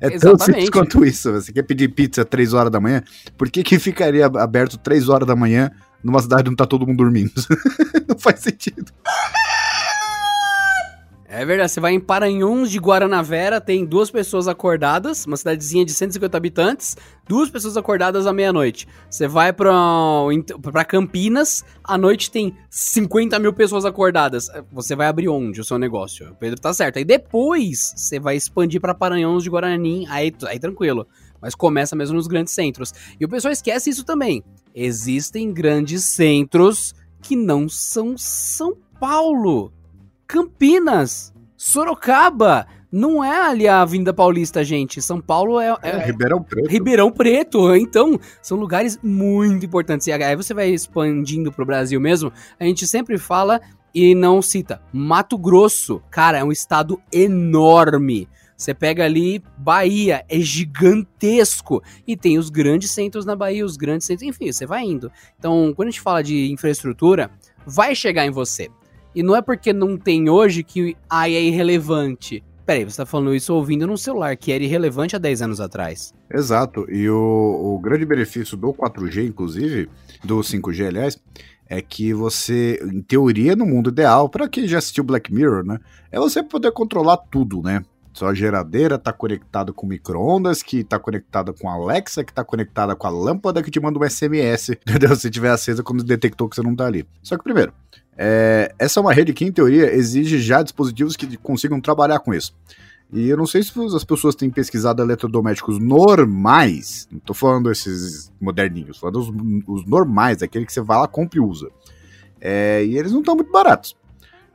é 0.00 0.10
tão 0.10 0.30
simples 0.30 0.48
Exatamente. 0.48 0.70
quanto 0.70 1.04
isso. 1.04 1.32
Você 1.32 1.52
quer 1.52 1.62
pedir 1.62 1.88
pizza 1.88 2.22
às 2.22 2.28
3 2.28 2.52
horas 2.52 2.70
da 2.70 2.80
manhã? 2.80 3.02
Por 3.36 3.50
que, 3.50 3.62
que 3.62 3.78
ficaria 3.78 4.26
aberto 4.26 4.78
3 4.78 5.08
horas 5.08 5.26
da 5.26 5.36
manhã 5.36 5.70
numa 6.02 6.20
cidade 6.20 6.48
onde 6.48 6.56
tá 6.56 6.66
todo 6.66 6.86
mundo 6.86 6.98
dormindo? 6.98 7.32
Não 8.08 8.18
faz 8.18 8.40
sentido. 8.40 8.92
É 11.36 11.44
verdade, 11.44 11.70
você 11.70 11.80
vai 11.80 11.92
em 11.92 12.00
Paranhões 12.00 12.70
de 12.70 12.78
Guaranavera, 12.78 13.60
tem 13.60 13.84
duas 13.84 14.10
pessoas 14.10 14.48
acordadas, 14.48 15.26
uma 15.26 15.36
cidadezinha 15.36 15.84
de 15.84 15.92
150 15.92 16.34
habitantes, 16.34 16.96
duas 17.28 17.50
pessoas 17.50 17.76
acordadas 17.76 18.26
à 18.26 18.32
meia-noite. 18.32 18.88
Você 19.10 19.28
vai 19.28 19.52
pra, 19.52 19.74
Campinas, 20.88 21.62
à 21.84 21.98
noite 21.98 22.30
tem 22.30 22.56
50 22.70 23.38
mil 23.38 23.52
pessoas 23.52 23.84
acordadas. 23.84 24.46
Você 24.72 24.96
vai 24.96 25.08
abrir 25.08 25.28
onde 25.28 25.60
o 25.60 25.64
seu 25.64 25.78
negócio? 25.78 26.30
O 26.30 26.34
Pedro 26.36 26.58
tá 26.58 26.72
certo. 26.72 26.96
Aí 26.96 27.04
depois 27.04 27.92
você 27.94 28.18
vai 28.18 28.34
expandir 28.34 28.80
pra 28.80 28.94
Paranhões 28.94 29.42
de 29.42 29.50
Guarani, 29.50 30.06
aí, 30.08 30.34
aí 30.46 30.58
tranquilo. 30.58 31.06
Mas 31.38 31.54
começa 31.54 31.94
mesmo 31.94 32.16
nos 32.16 32.26
grandes 32.26 32.54
centros. 32.54 32.94
E 33.20 33.26
o 33.26 33.28
pessoal 33.28 33.52
esquece 33.52 33.90
isso 33.90 34.04
também. 34.06 34.42
Existem 34.74 35.52
grandes 35.52 36.02
centros 36.04 36.94
que 37.20 37.36
não 37.36 37.68
são 37.68 38.16
São 38.16 38.74
Paulo. 38.98 39.75
Campinas, 40.26 41.32
Sorocaba, 41.56 42.66
não 42.90 43.22
é 43.22 43.48
ali 43.48 43.68
a 43.68 43.82
Avenida 43.82 44.12
Paulista, 44.12 44.64
gente. 44.64 45.02
São 45.02 45.20
Paulo 45.20 45.60
é, 45.60 45.76
é- 45.82 45.90
É, 45.90 46.06
Ribeirão 46.06 46.42
Preto. 46.42 46.68
Ribeirão 46.70 47.10
Preto. 47.12 47.74
Então, 47.76 48.18
são 48.42 48.56
lugares 48.58 48.98
muito 49.02 49.66
importantes. 49.66 50.06
E 50.06 50.12
aí 50.12 50.36
você 50.36 50.54
vai 50.54 50.68
expandindo 50.70 51.52
pro 51.52 51.66
Brasil 51.66 52.00
mesmo. 52.00 52.32
A 52.58 52.64
gente 52.64 52.86
sempre 52.86 53.18
fala 53.18 53.60
e 53.94 54.14
não 54.14 54.40
cita. 54.42 54.80
Mato 54.92 55.36
Grosso, 55.38 56.02
cara, 56.10 56.38
é 56.38 56.44
um 56.44 56.52
estado 56.52 57.00
enorme. 57.12 58.28
Você 58.56 58.72
pega 58.72 59.04
ali 59.04 59.42
Bahia, 59.58 60.24
é 60.28 60.40
gigantesco. 60.40 61.82
E 62.06 62.16
tem 62.16 62.38
os 62.38 62.48
grandes 62.48 62.90
centros 62.90 63.26
na 63.26 63.36
Bahia, 63.36 63.64
os 63.64 63.76
grandes 63.76 64.06
centros, 64.06 64.26
enfim, 64.26 64.50
você 64.50 64.64
vai 64.64 64.82
indo. 64.84 65.10
Então, 65.38 65.72
quando 65.76 65.88
a 65.88 65.90
gente 65.90 66.00
fala 66.00 66.22
de 66.22 66.50
infraestrutura, 66.50 67.30
vai 67.66 67.94
chegar 67.94 68.24
em 68.24 68.30
você. 68.30 68.68
E 69.16 69.22
não 69.22 69.34
é 69.34 69.40
porque 69.40 69.72
não 69.72 69.96
tem 69.96 70.28
hoje 70.28 70.62
que 70.62 70.94
ai, 71.08 71.34
é 71.34 71.42
irrelevante. 71.42 72.44
Peraí, 72.66 72.84
você 72.84 72.98
tá 72.98 73.06
falando 73.06 73.34
isso 73.34 73.54
ouvindo 73.54 73.86
num 73.86 73.96
celular, 73.96 74.36
que 74.36 74.52
era 74.52 74.62
irrelevante 74.62 75.16
há 75.16 75.18
10 75.18 75.40
anos 75.40 75.58
atrás. 75.58 76.12
Exato. 76.30 76.84
E 76.90 77.08
o, 77.08 77.76
o 77.76 77.78
grande 77.78 78.04
benefício 78.04 78.58
do 78.58 78.74
4G, 78.74 79.26
inclusive, 79.26 79.88
do 80.22 80.40
5G, 80.40 80.88
aliás, 80.88 81.18
é 81.66 81.80
que 81.80 82.12
você, 82.12 82.78
em 82.92 83.00
teoria, 83.00 83.56
no 83.56 83.64
mundo 83.64 83.88
ideal, 83.88 84.28
pra 84.28 84.50
quem 84.50 84.68
já 84.68 84.76
assistiu 84.76 85.02
Black 85.02 85.32
Mirror, 85.32 85.64
né? 85.64 85.78
É 86.12 86.18
você 86.18 86.42
poder 86.42 86.70
controlar 86.72 87.16
tudo, 87.16 87.62
né? 87.62 87.82
Sua 88.16 88.32
geladeira 88.32 88.98
tá 88.98 89.12
conectada 89.12 89.74
com 89.74 89.86
micro-ondas, 89.86 90.62
que 90.62 90.82
tá 90.82 90.98
conectada 90.98 91.52
com 91.52 91.68
a 91.68 91.74
Alexa, 91.74 92.24
que 92.24 92.32
tá 92.32 92.42
conectada 92.42 92.96
com 92.96 93.06
a 93.06 93.10
lâmpada 93.10 93.62
que 93.62 93.70
te 93.70 93.78
manda 93.78 93.98
um 93.98 94.08
SMS, 94.08 94.70
entendeu? 94.88 95.14
Se 95.14 95.28
tiver 95.28 95.50
acesa 95.50 95.82
quando 95.82 96.02
detectou 96.02 96.48
que 96.48 96.56
você 96.56 96.62
não 96.62 96.74
tá 96.74 96.86
ali. 96.86 97.06
Só 97.22 97.36
que 97.36 97.44
primeiro, 97.44 97.74
é, 98.16 98.74
essa 98.78 98.98
é 98.98 99.02
uma 99.02 99.12
rede 99.12 99.34
que, 99.34 99.44
em 99.44 99.52
teoria, 99.52 99.94
exige 99.94 100.38
já 100.38 100.62
dispositivos 100.62 101.14
que 101.14 101.36
consigam 101.36 101.78
trabalhar 101.78 102.18
com 102.20 102.32
isso. 102.32 102.54
E 103.12 103.28
eu 103.28 103.36
não 103.36 103.44
sei 103.44 103.62
se 103.62 103.70
as 103.94 104.02
pessoas 104.02 104.34
têm 104.34 104.48
pesquisado 104.48 105.02
eletrodomésticos 105.02 105.78
normais, 105.78 107.06
não 107.12 107.18
tô 107.18 107.34
falando 107.34 107.70
esses 107.70 108.32
moderninhos, 108.40 108.96
falando 108.96 109.20
os, 109.20 109.28
os 109.68 109.84
normais, 109.84 110.42
aquele 110.42 110.64
que 110.64 110.72
você 110.72 110.80
vai 110.80 110.96
lá, 110.96 111.06
compra 111.06 111.38
e 111.38 111.42
usa. 111.42 111.68
É, 112.40 112.82
e 112.82 112.96
eles 112.96 113.12
não 113.12 113.20
estão 113.20 113.34
muito 113.34 113.52
baratos. 113.52 113.94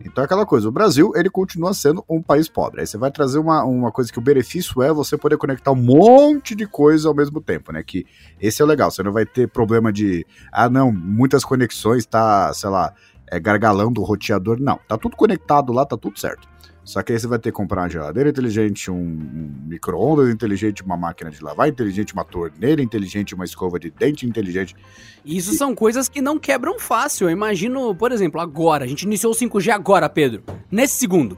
Então 0.06 0.22
é 0.22 0.26
aquela 0.26 0.46
coisa, 0.46 0.68
o 0.68 0.72
Brasil, 0.72 1.12
ele 1.16 1.30
continua 1.30 1.74
sendo 1.74 2.04
um 2.10 2.22
país 2.22 2.48
pobre. 2.48 2.82
Aí 2.82 2.88
você 2.88 2.98
vai 2.98 3.12
trazer 3.12 3.40
uma, 3.40 3.64
uma 3.64 3.92
coisa 3.92 4.12
que 4.12 4.20
o 4.20 4.22
benefício 4.22 4.82
é 4.82 4.92
você 4.92 5.18
poder 5.18 5.38
conectar 5.38 5.72
um 5.72 5.76
monte 5.76 6.56
de 6.56 6.66
coisa 6.66 7.08
ao 7.08 7.16
mesmo 7.16 7.42
tempo, 7.42 7.72
né? 7.72 7.84
Que 7.84 8.06
esse 8.40 8.62
é 8.62 8.66
o 8.66 8.68
legal, 8.68 8.92
você 8.92 9.04
não 9.04 9.12
vai 9.12 9.26
ter 9.26 9.48
problema 9.48 9.92
de, 9.92 10.26
ah 10.52 10.70
não, 10.70 10.92
muitas 10.92 11.44
conexões, 11.44 12.06
tá, 12.06 12.54
sei 12.54 12.70
lá, 12.70 12.94
é, 13.28 13.40
gargalando 13.40 14.02
o 14.02 14.04
roteador. 14.04 14.60
Não, 14.60 14.80
tá 14.88 14.98
tudo 14.98 15.16
conectado 15.16 15.72
lá, 15.72 15.86
tá 15.86 15.98
tudo 15.98 16.20
certo. 16.20 16.48
Só 16.84 17.04
que 17.04 17.14
aí 17.14 17.20
você 17.20 17.28
vai 17.28 17.38
ter 17.38 17.52
que 17.52 17.56
comprar 17.56 17.82
uma 17.82 17.90
geladeira 17.90 18.30
inteligente, 18.30 18.90
um, 18.90 18.96
um 18.96 19.54
micro-ondas 19.68 20.30
inteligente, 20.30 20.84
uma 20.84 20.98
máquina 20.98 21.30
de 21.30 21.42
lavar 21.44 21.70
inteligente, 21.70 22.14
uma 22.14 22.26
torneira 22.26 22.82
inteligente, 22.82 23.36
uma 23.36 23.46
escova 23.46 23.80
de 23.80 23.92
dente 23.92 24.26
inteligente. 24.26 24.76
Isso 25.24 25.54
são 25.54 25.76
coisas 25.76 26.10
que 26.10 26.22
não 26.22 26.40
quebram 26.40 26.80
fácil. 26.80 27.28
Eu 27.28 27.32
imagino, 27.32 27.94
por 27.94 28.12
exemplo, 28.12 28.42
agora. 28.42 28.84
A 28.84 28.88
gente 28.88 29.04
iniciou 29.04 29.32
o 29.32 29.36
5G 29.36 29.70
agora, 29.70 30.10
Pedro. 30.10 30.44
Nesse 30.72 30.96
segundo. 30.96 31.38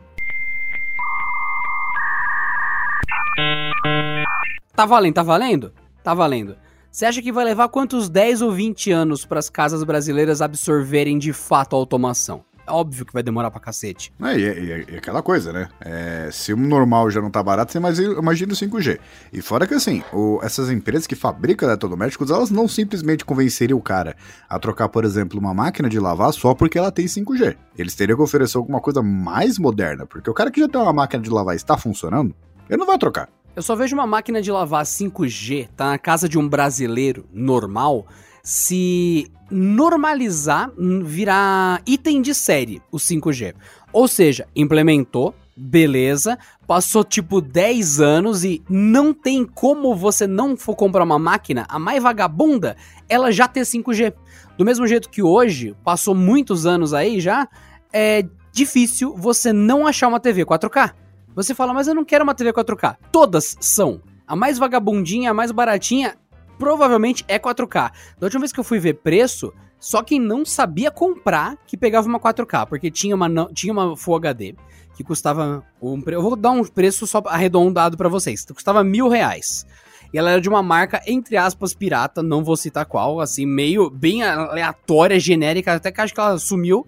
Tá 4.73 4.85
valendo, 4.85 5.13
tá 5.13 5.23
valendo? 5.23 5.73
Tá 6.03 6.13
valendo. 6.13 6.55
Você 6.89 7.05
acha 7.05 7.21
que 7.21 7.31
vai 7.31 7.43
levar 7.43 7.69
quantos 7.69 8.07
10 8.07 8.41
ou 8.41 8.51
20 8.51 8.91
anos 8.91 9.25
para 9.25 9.39
as 9.39 9.49
casas 9.49 9.83
brasileiras 9.83 10.41
absorverem 10.41 11.17
de 11.17 11.33
fato 11.33 11.75
a 11.75 11.79
automação? 11.79 12.45
Óbvio 12.73 13.05
que 13.05 13.13
vai 13.13 13.21
demorar 13.21 13.51
pra 13.51 13.59
cacete. 13.59 14.11
É, 14.21 14.35
e, 14.37 14.41
e- 14.41 14.85
e 14.93 14.97
aquela 14.97 15.21
coisa, 15.21 15.53
né? 15.53 15.69
É, 15.79 16.29
se 16.31 16.51
o 16.51 16.57
normal 16.57 17.09
já 17.11 17.21
não 17.21 17.29
tá 17.29 17.41
barato, 17.43 17.71
você 17.71 17.77
imagina, 17.77 18.13
imagina 18.15 18.51
o 18.53 18.55
5G. 18.55 18.99
E 19.31 19.41
fora 19.41 19.67
que 19.67 19.73
assim, 19.75 20.03
o- 20.11 20.39
essas 20.41 20.69
empresas 20.71 21.05
que 21.05 21.15
fabricam 21.15 21.67
eletrodomésticos, 21.69 22.31
elas 22.31 22.49
não 22.49 22.67
simplesmente 22.67 23.23
convenceriam 23.23 23.77
o 23.77 23.81
cara 23.81 24.15
a 24.49 24.57
trocar, 24.57 24.89
por 24.89 25.05
exemplo, 25.05 25.39
uma 25.39 25.53
máquina 25.53 25.87
de 25.87 25.99
lavar 25.99 26.33
só 26.33 26.53
porque 26.55 26.77
ela 26.77 26.91
tem 26.91 27.07
5G. 27.07 27.55
Eles 27.77 27.93
teriam 27.95 28.17
que 28.17 28.23
oferecer 28.23 28.57
alguma 28.57 28.79
coisa 28.81 29.01
mais 29.03 29.59
moderna, 29.59 30.05
porque 30.05 30.29
o 30.29 30.33
cara 30.33 30.49
que 30.49 30.59
já 30.59 30.67
tem 30.67 30.81
uma 30.81 30.93
máquina 30.93 31.21
de 31.21 31.29
lavar 31.29 31.53
e 31.53 31.57
está 31.57 31.77
funcionando, 31.77 32.33
ele 32.69 32.79
não 32.79 32.87
vai 32.87 32.97
trocar. 32.97 33.29
Eu 33.55 33.61
só 33.61 33.75
vejo 33.75 33.95
uma 33.95 34.07
máquina 34.07 34.41
de 34.41 34.51
lavar 34.51 34.83
5G, 34.83 35.67
tá 35.75 35.85
na 35.91 35.99
casa 35.99 36.27
de 36.27 36.39
um 36.39 36.49
brasileiro 36.49 37.25
normal, 37.31 38.07
se 38.41 39.27
normalizar, 39.53 40.71
virar 41.03 41.81
item 41.85 42.21
de 42.21 42.33
série, 42.33 42.81
o 42.91 42.97
5G. 42.97 43.53
Ou 43.91 44.07
seja, 44.07 44.47
implementou, 44.55 45.35
beleza, 45.55 46.37
passou 46.65 47.03
tipo 47.03 47.39
10 47.39 48.01
anos 48.01 48.43
e 48.43 48.63
não 48.67 49.13
tem 49.13 49.45
como 49.45 49.95
você 49.95 50.25
não 50.25 50.57
for 50.57 50.75
comprar 50.75 51.03
uma 51.03 51.19
máquina, 51.19 51.65
a 51.69 51.77
mais 51.77 52.01
vagabunda, 52.01 52.75
ela 53.07 53.31
já 53.31 53.47
ter 53.47 53.61
5G. 53.61 54.13
Do 54.57 54.65
mesmo 54.65 54.87
jeito 54.87 55.09
que 55.09 55.21
hoje, 55.21 55.75
passou 55.83 56.15
muitos 56.15 56.65
anos 56.65 56.93
aí 56.93 57.19
já, 57.19 57.47
é 57.91 58.25
difícil 58.51 59.15
você 59.15 59.53
não 59.53 59.85
achar 59.85 60.07
uma 60.07 60.19
TV 60.19 60.45
4K. 60.45 60.93
Você 61.35 61.55
fala, 61.55 61.73
mas 61.73 61.87
eu 61.87 61.95
não 61.95 62.05
quero 62.05 62.23
uma 62.23 62.35
TV 62.35 62.53
4K. 62.53 62.97
Todas 63.11 63.57
são. 63.59 64.01
A 64.27 64.35
mais 64.35 64.57
vagabundinha, 64.57 65.31
a 65.31 65.33
mais 65.33 65.51
baratinha, 65.51 66.15
provavelmente 66.57 67.23
é 67.27 67.37
4K. 67.37 67.91
Da 68.19 68.25
última 68.27 68.41
vez 68.41 68.51
que 68.51 68.59
eu 68.59 68.63
fui 68.63 68.79
ver 68.79 68.95
preço, 68.95 69.53
só 69.79 70.01
quem 70.01 70.19
não 70.19 70.45
sabia 70.45 70.89
comprar 70.89 71.57
que 71.67 71.77
pegava 71.77 72.07
uma 72.07 72.19
4K, 72.19 72.67
porque 72.67 72.89
tinha 72.89 73.15
uma, 73.15 73.29
tinha 73.53 73.73
uma 73.73 73.95
Full 73.97 74.15
HD 74.15 74.55
que 74.95 75.03
custava 75.03 75.63
um 75.81 76.01
Eu 76.05 76.21
vou 76.21 76.35
dar 76.35 76.51
um 76.51 76.63
preço 76.63 77.05
só 77.07 77.21
arredondado 77.25 77.97
pra 77.97 78.09
vocês. 78.09 78.45
Custava 78.45 78.83
mil 78.83 79.09
reais. 79.09 79.65
E 80.13 80.17
ela 80.17 80.31
era 80.31 80.41
de 80.41 80.47
uma 80.47 80.61
marca, 80.61 81.01
entre 81.07 81.35
aspas, 81.35 81.73
pirata, 81.73 82.21
não 82.21 82.43
vou 82.43 82.55
citar 82.55 82.85
qual, 82.85 83.19
assim, 83.19 83.47
meio 83.47 83.89
bem 83.89 84.21
aleatória, 84.21 85.19
genérica, 85.19 85.73
até 85.73 85.91
que 85.91 85.99
acho 85.99 86.13
que 86.13 86.19
ela 86.19 86.37
sumiu. 86.37 86.85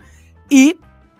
E 0.49 0.77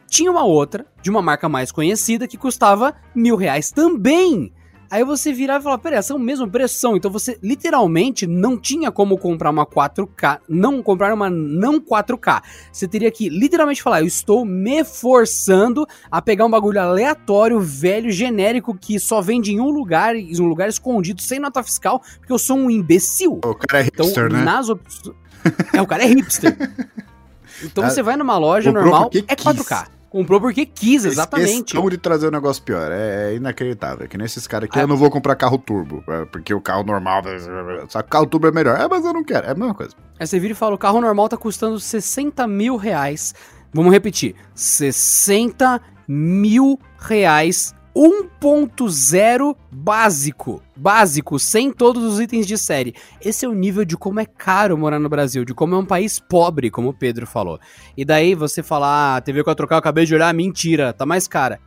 tinha 0.08 0.30
uma 0.30 0.44
outra, 0.44 0.86
de 1.02 1.10
uma 1.10 1.22
marca 1.22 1.50
mais 1.50 1.72
conhecida, 1.72 2.28
que 2.28 2.38
custava 2.38 2.94
mil 3.16 3.36
reais 3.36 3.72
também. 3.72 4.54
Aí 4.90 5.04
você 5.04 5.34
virava 5.34 5.60
e 5.60 5.64
falava, 5.64 5.82
peraí, 5.82 6.02
são 6.04 6.18
o 6.18 6.20
mesmo 6.20 6.50
preço? 6.50 6.80
São. 6.80 6.96
Então 6.96 7.12
você 7.12 7.38
literalmente 7.42 8.26
não 8.28 8.58
tinha 8.58 8.92
como 8.92 9.18
comprar 9.18 9.50
uma 9.50 9.66
4K, 9.66 10.40
não 10.48 10.82
comprar 10.82 11.14
uma 11.14 11.30
não 11.30 11.80
4K. 11.80 12.42
Você 12.72 12.88
teria 12.88 13.12
que 13.12 13.30
literalmente 13.30 13.82
falar, 13.82 14.02
eu 14.02 14.08
estou 14.08 14.46
me 14.46 14.84
forçando 14.84 15.86
a 16.10 16.22
pegar 16.22 16.46
um 16.46 16.50
bagulho 16.50 16.80
aleatório, 16.82 17.60
velho, 17.60 18.12
genérico, 18.12 18.78
que 18.78 19.00
só 19.00 19.22
vende 19.22 19.52
em 19.52 19.60
um 19.60 19.70
lugar, 19.70 20.16
em 20.16 20.40
um 20.40 20.46
lugar 20.48 20.70
escondido, 20.70 21.22
sem 21.22 21.40
nota 21.40 21.64
fiscal, 21.64 22.02
porque 22.20 22.32
eu 22.32 22.40
sou 22.40 22.58
um 22.58 22.70
imbecil. 22.70 23.40
O 23.44 23.56
cara 23.56 23.84
é 23.84 23.88
Então, 23.88 24.06
hipster, 24.06 24.32
né? 24.32 24.44
nas 24.44 24.70
opções. 24.70 25.16
É, 25.74 25.82
o 25.82 25.88
cara 25.88 26.04
é 26.04 26.08
hipster. 26.08 26.56
Então 27.64 27.86
Ah, 27.86 27.90
você 27.90 28.04
vai 28.04 28.18
numa 28.18 28.38
loja 28.38 28.70
normal, 28.70 29.10
é 29.28 29.36
quis. 29.36 29.46
4K. 30.16 30.26
Comprou 30.26 30.40
porque 30.40 30.66
quis, 30.66 31.04
exatamente. 31.04 31.74
questão 31.74 31.90
de 31.90 31.98
trazer 31.98 32.28
um 32.30 32.32
negócio 32.32 32.64
pior. 32.64 32.90
É, 32.90 33.32
é 33.32 33.36
inacreditável. 33.36 34.08
Que 34.08 34.18
nesses 34.18 34.48
caras 34.48 34.70
aqui 34.70 34.80
Ah, 34.80 34.84
eu 34.84 34.88
não 34.88 34.96
vou 34.96 35.10
comprar 35.12 35.36
carro 35.36 35.58
turbo. 35.58 36.02
é, 36.08 36.24
Porque 36.26 36.54
o 36.54 36.62
carro 36.62 36.84
normal. 36.84 37.22
Só 37.90 38.02
que 38.02 38.08
o 38.08 38.12
carro 38.12 38.26
turbo 38.26 38.48
é 38.48 38.52
melhor. 38.52 38.80
É, 38.80 38.88
mas 38.88 39.04
eu 39.04 39.12
não 39.14 39.24
quero. 39.26 39.46
É 39.46 39.52
a 39.52 39.56
mesma 39.56 39.74
coisa. 39.76 39.94
Aí 40.18 40.26
você 40.26 40.40
vira 40.40 40.54
e 40.54 40.56
fala, 40.56 40.74
o 40.74 40.78
carro 40.78 41.02
normal 41.02 41.28
tá 41.28 41.36
custando 41.36 41.78
60 41.78 42.48
mil 42.48 42.78
reais. 42.78 43.36
Vamos 43.74 43.92
repetir. 43.92 44.36
60 44.54 45.82
mil 46.08 46.80
reais 46.98 47.75
1.0 47.96 49.56
básico. 49.72 50.62
Básico, 50.76 51.40
sem 51.40 51.72
todos 51.72 52.04
os 52.04 52.20
itens 52.20 52.46
de 52.46 52.58
série. 52.58 52.94
Esse 53.22 53.46
é 53.46 53.48
o 53.48 53.54
nível 53.54 53.86
de 53.86 53.96
como 53.96 54.20
é 54.20 54.26
caro 54.26 54.78
morar 54.78 55.00
no 55.00 55.08
Brasil, 55.08 55.46
de 55.46 55.54
como 55.54 55.76
é 55.76 55.78
um 55.78 55.86
país 55.86 56.20
pobre, 56.20 56.70
como 56.70 56.90
o 56.90 56.94
Pedro 56.94 57.26
falou. 57.26 57.58
E 57.96 58.04
daí 58.04 58.36
você 58.36 58.62
falar, 58.62 59.16
ah, 59.16 59.22
TV 59.22 59.44
4K, 59.44 59.72
eu 59.72 59.78
acabei 59.78 60.06
de 60.06 60.14
olhar, 60.14 60.34
mentira, 60.34 60.92
tá 60.92 61.06
mais 61.06 61.28
cara. 61.28 61.60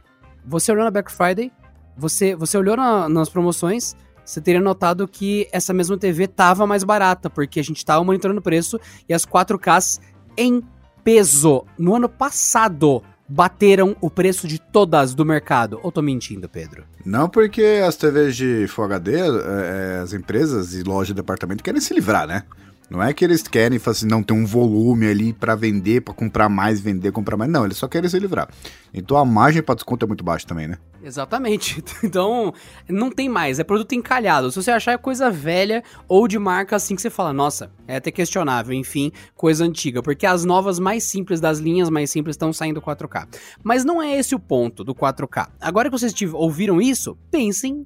Você 0.45 0.71
olhou 0.71 0.85
na 0.85 0.91
Black 0.91 1.11
Friday, 1.11 1.51
você, 1.97 2.35
você 2.35 2.59
olhou 2.59 2.77
na, 2.77 3.09
nas 3.09 3.31
promoções, 3.31 3.97
você 4.23 4.43
teria 4.43 4.61
notado 4.61 5.09
que 5.09 5.49
essa 5.51 5.73
mesma 5.73 5.97
TV 5.97 6.29
tava 6.29 6.67
mais 6.67 6.85
barata, 6.85 7.31
porque 7.31 7.59
a 7.59 7.65
gente 7.65 7.83
tava 7.83 8.05
monitorando 8.05 8.41
o 8.41 8.43
preço 8.43 8.79
e 9.09 9.15
as 9.15 9.25
4Ks 9.25 9.99
em 10.37 10.63
peso 11.03 11.65
no 11.79 11.95
ano 11.95 12.09
passado 12.09 13.03
bateram 13.29 13.95
o 14.01 14.09
preço 14.09 14.49
de 14.49 14.59
todas 14.59 15.15
do 15.15 15.25
mercado. 15.25 15.79
Ou 15.83 15.93
tô 15.93 16.01
mentindo, 16.01 16.49
Pedro? 16.49 16.85
Não, 17.05 17.29
porque 17.29 17.83
as 17.87 17.97
TVs 17.97 18.37
de 18.37 18.67
Full 18.69 18.85
HD, 18.85 19.17
é, 19.17 19.97
é, 19.97 20.01
as 20.03 20.13
empresas 20.13 20.75
e 20.75 20.83
lojas 20.83 21.09
de 21.09 21.15
departamento 21.15 21.63
querem 21.63 21.81
se 21.81 21.93
livrar, 21.93 22.27
né? 22.27 22.45
Não 22.91 23.03
é 23.03 23.13
que 23.13 23.23
eles 23.23 23.43
querem 23.43 23.79
assim, 23.85 24.07
não 24.07 24.23
ter 24.23 24.33
um 24.33 24.47
volume 24.47 25.07
ali 25.07 25.33
para 25.33 25.55
vender, 25.55 26.01
para 26.01 26.15
comprar 26.15 26.49
mais, 26.49 26.81
vender, 26.81 27.13
comprar 27.13 27.37
mais. 27.37 27.51
Não, 27.51 27.67
eles 27.67 27.77
só 27.77 27.87
querem 27.87 28.09
se 28.09 28.19
livrar. 28.19 28.49
Então 28.95 29.17
a 29.19 29.25
margem 29.27 29.63
para 29.63 29.75
desconto 29.75 30.07
é 30.07 30.09
muito 30.09 30.25
baixa 30.25 30.47
também, 30.47 30.67
né? 30.67 30.79
Exatamente. 31.03 31.85
Então, 32.03 32.55
não 32.89 33.11
tem 33.11 33.29
mais, 33.29 33.59
é 33.59 33.65
produto 33.65 33.93
encalhado. 33.93 34.51
Se 34.51 34.63
você 34.63 34.71
achar 34.71 34.93
é 34.93 34.99
coisa 34.99 35.31
velha 35.31 35.83
ou 36.07 36.27
de 36.27 36.39
marca 36.39 36.77
assim 36.77 36.95
que 36.95 37.03
você 37.03 37.11
fala, 37.11 37.33
nossa, 37.33 37.71
é 37.87 37.97
até 37.97 38.11
questionável, 38.11 38.73
enfim, 38.73 39.13
coisa 39.35 39.65
antiga, 39.65 40.03
porque 40.03 40.25
as 40.25 40.45
novas 40.45 40.79
mais 40.79 41.05
simples 41.05 41.41
das 41.41 41.59
linhas 41.59 41.91
mais 41.91 42.11
simples 42.11 42.35
estão 42.35 42.53
saindo 42.53 42.81
4K. 42.81 43.27
Mas 43.63 43.85
não 43.85 44.01
é 44.01 44.17
esse 44.17 44.35
o 44.35 44.39
ponto 44.39 44.83
do 44.85 44.95
4K. 44.95 45.49
Agora 45.61 45.91
que 45.91 45.99
vocês 45.99 46.15
ouviram 46.33 46.81
isso, 46.81 47.19
pensem 47.31 47.85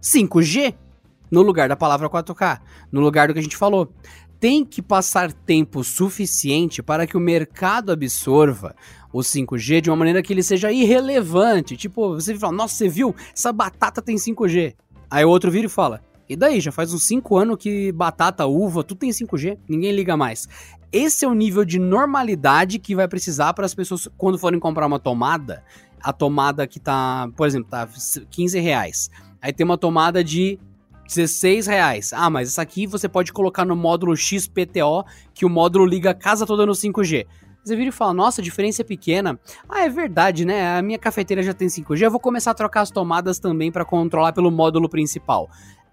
5G 0.00 0.74
no 1.30 1.42
lugar 1.42 1.68
da 1.68 1.74
palavra 1.74 2.08
4K, 2.08 2.60
no 2.92 3.00
lugar 3.00 3.26
do 3.26 3.34
que 3.34 3.40
a 3.40 3.42
gente 3.42 3.56
falou 3.56 3.92
tem 4.44 4.62
que 4.62 4.82
passar 4.82 5.32
tempo 5.32 5.82
suficiente 5.82 6.82
para 6.82 7.06
que 7.06 7.16
o 7.16 7.20
mercado 7.20 7.90
absorva 7.90 8.76
o 9.10 9.20
5G 9.20 9.80
de 9.80 9.88
uma 9.88 9.96
maneira 9.96 10.22
que 10.22 10.34
ele 10.34 10.42
seja 10.42 10.70
irrelevante. 10.70 11.78
Tipo, 11.78 12.10
você 12.10 12.34
fala, 12.34 12.52
nossa, 12.52 12.74
você 12.74 12.86
viu? 12.86 13.16
Essa 13.34 13.50
batata 13.54 14.02
tem 14.02 14.16
5G. 14.16 14.74
Aí 15.10 15.24
o 15.24 15.30
outro 15.30 15.50
vira 15.50 15.64
e 15.64 15.70
fala, 15.70 16.02
e 16.28 16.36
daí? 16.36 16.60
Já 16.60 16.70
faz 16.70 16.92
uns 16.92 17.06
5 17.06 17.38
anos 17.38 17.56
que 17.56 17.90
batata, 17.92 18.44
uva, 18.44 18.84
tudo 18.84 18.98
tem 18.98 19.08
5G, 19.08 19.56
ninguém 19.66 19.92
liga 19.92 20.14
mais. 20.14 20.46
Esse 20.92 21.24
é 21.24 21.28
o 21.28 21.32
nível 21.32 21.64
de 21.64 21.78
normalidade 21.78 22.78
que 22.78 22.94
vai 22.94 23.08
precisar 23.08 23.54
para 23.54 23.64
as 23.64 23.74
pessoas, 23.74 24.10
quando 24.18 24.38
forem 24.38 24.60
comprar 24.60 24.86
uma 24.86 24.98
tomada, 24.98 25.64
a 26.02 26.12
tomada 26.12 26.66
que 26.66 26.78
tá, 26.78 27.30
por 27.34 27.46
exemplo, 27.46 27.70
tá 27.70 27.88
15 28.28 28.60
reais. 28.60 29.08
Aí 29.40 29.54
tem 29.54 29.64
uma 29.64 29.78
tomada 29.78 30.22
de 30.22 30.58
16 31.06 31.66
reais. 31.66 32.12
Ah, 32.12 32.30
mas 32.30 32.48
essa 32.48 32.62
aqui 32.62 32.86
você 32.86 33.08
pode 33.08 33.32
colocar 33.32 33.64
no 33.64 33.76
módulo 33.76 34.16
XPTO, 34.16 35.04
que 35.32 35.44
o 35.44 35.50
módulo 35.50 35.84
liga 35.84 36.10
a 36.10 36.14
casa 36.14 36.46
toda 36.46 36.66
no 36.66 36.72
5G. 36.72 37.26
Você 37.64 37.76
vira 37.76 37.88
e 37.88 37.92
fala, 37.92 38.12
nossa, 38.12 38.40
a 38.40 38.44
diferença 38.44 38.82
é 38.82 38.84
pequena. 38.84 39.38
Ah, 39.68 39.84
é 39.84 39.88
verdade, 39.88 40.44
né? 40.44 40.76
A 40.76 40.82
minha 40.82 40.98
cafeteira 40.98 41.42
já 41.42 41.54
tem 41.54 41.68
5G, 41.68 42.02
eu 42.02 42.10
vou 42.10 42.20
começar 42.20 42.50
a 42.50 42.54
trocar 42.54 42.82
as 42.82 42.90
tomadas 42.90 43.38
também 43.38 43.72
para 43.72 43.84
controlar 43.84 44.32
pelo 44.32 44.50
módulo 44.50 44.88
principal. 44.88 45.48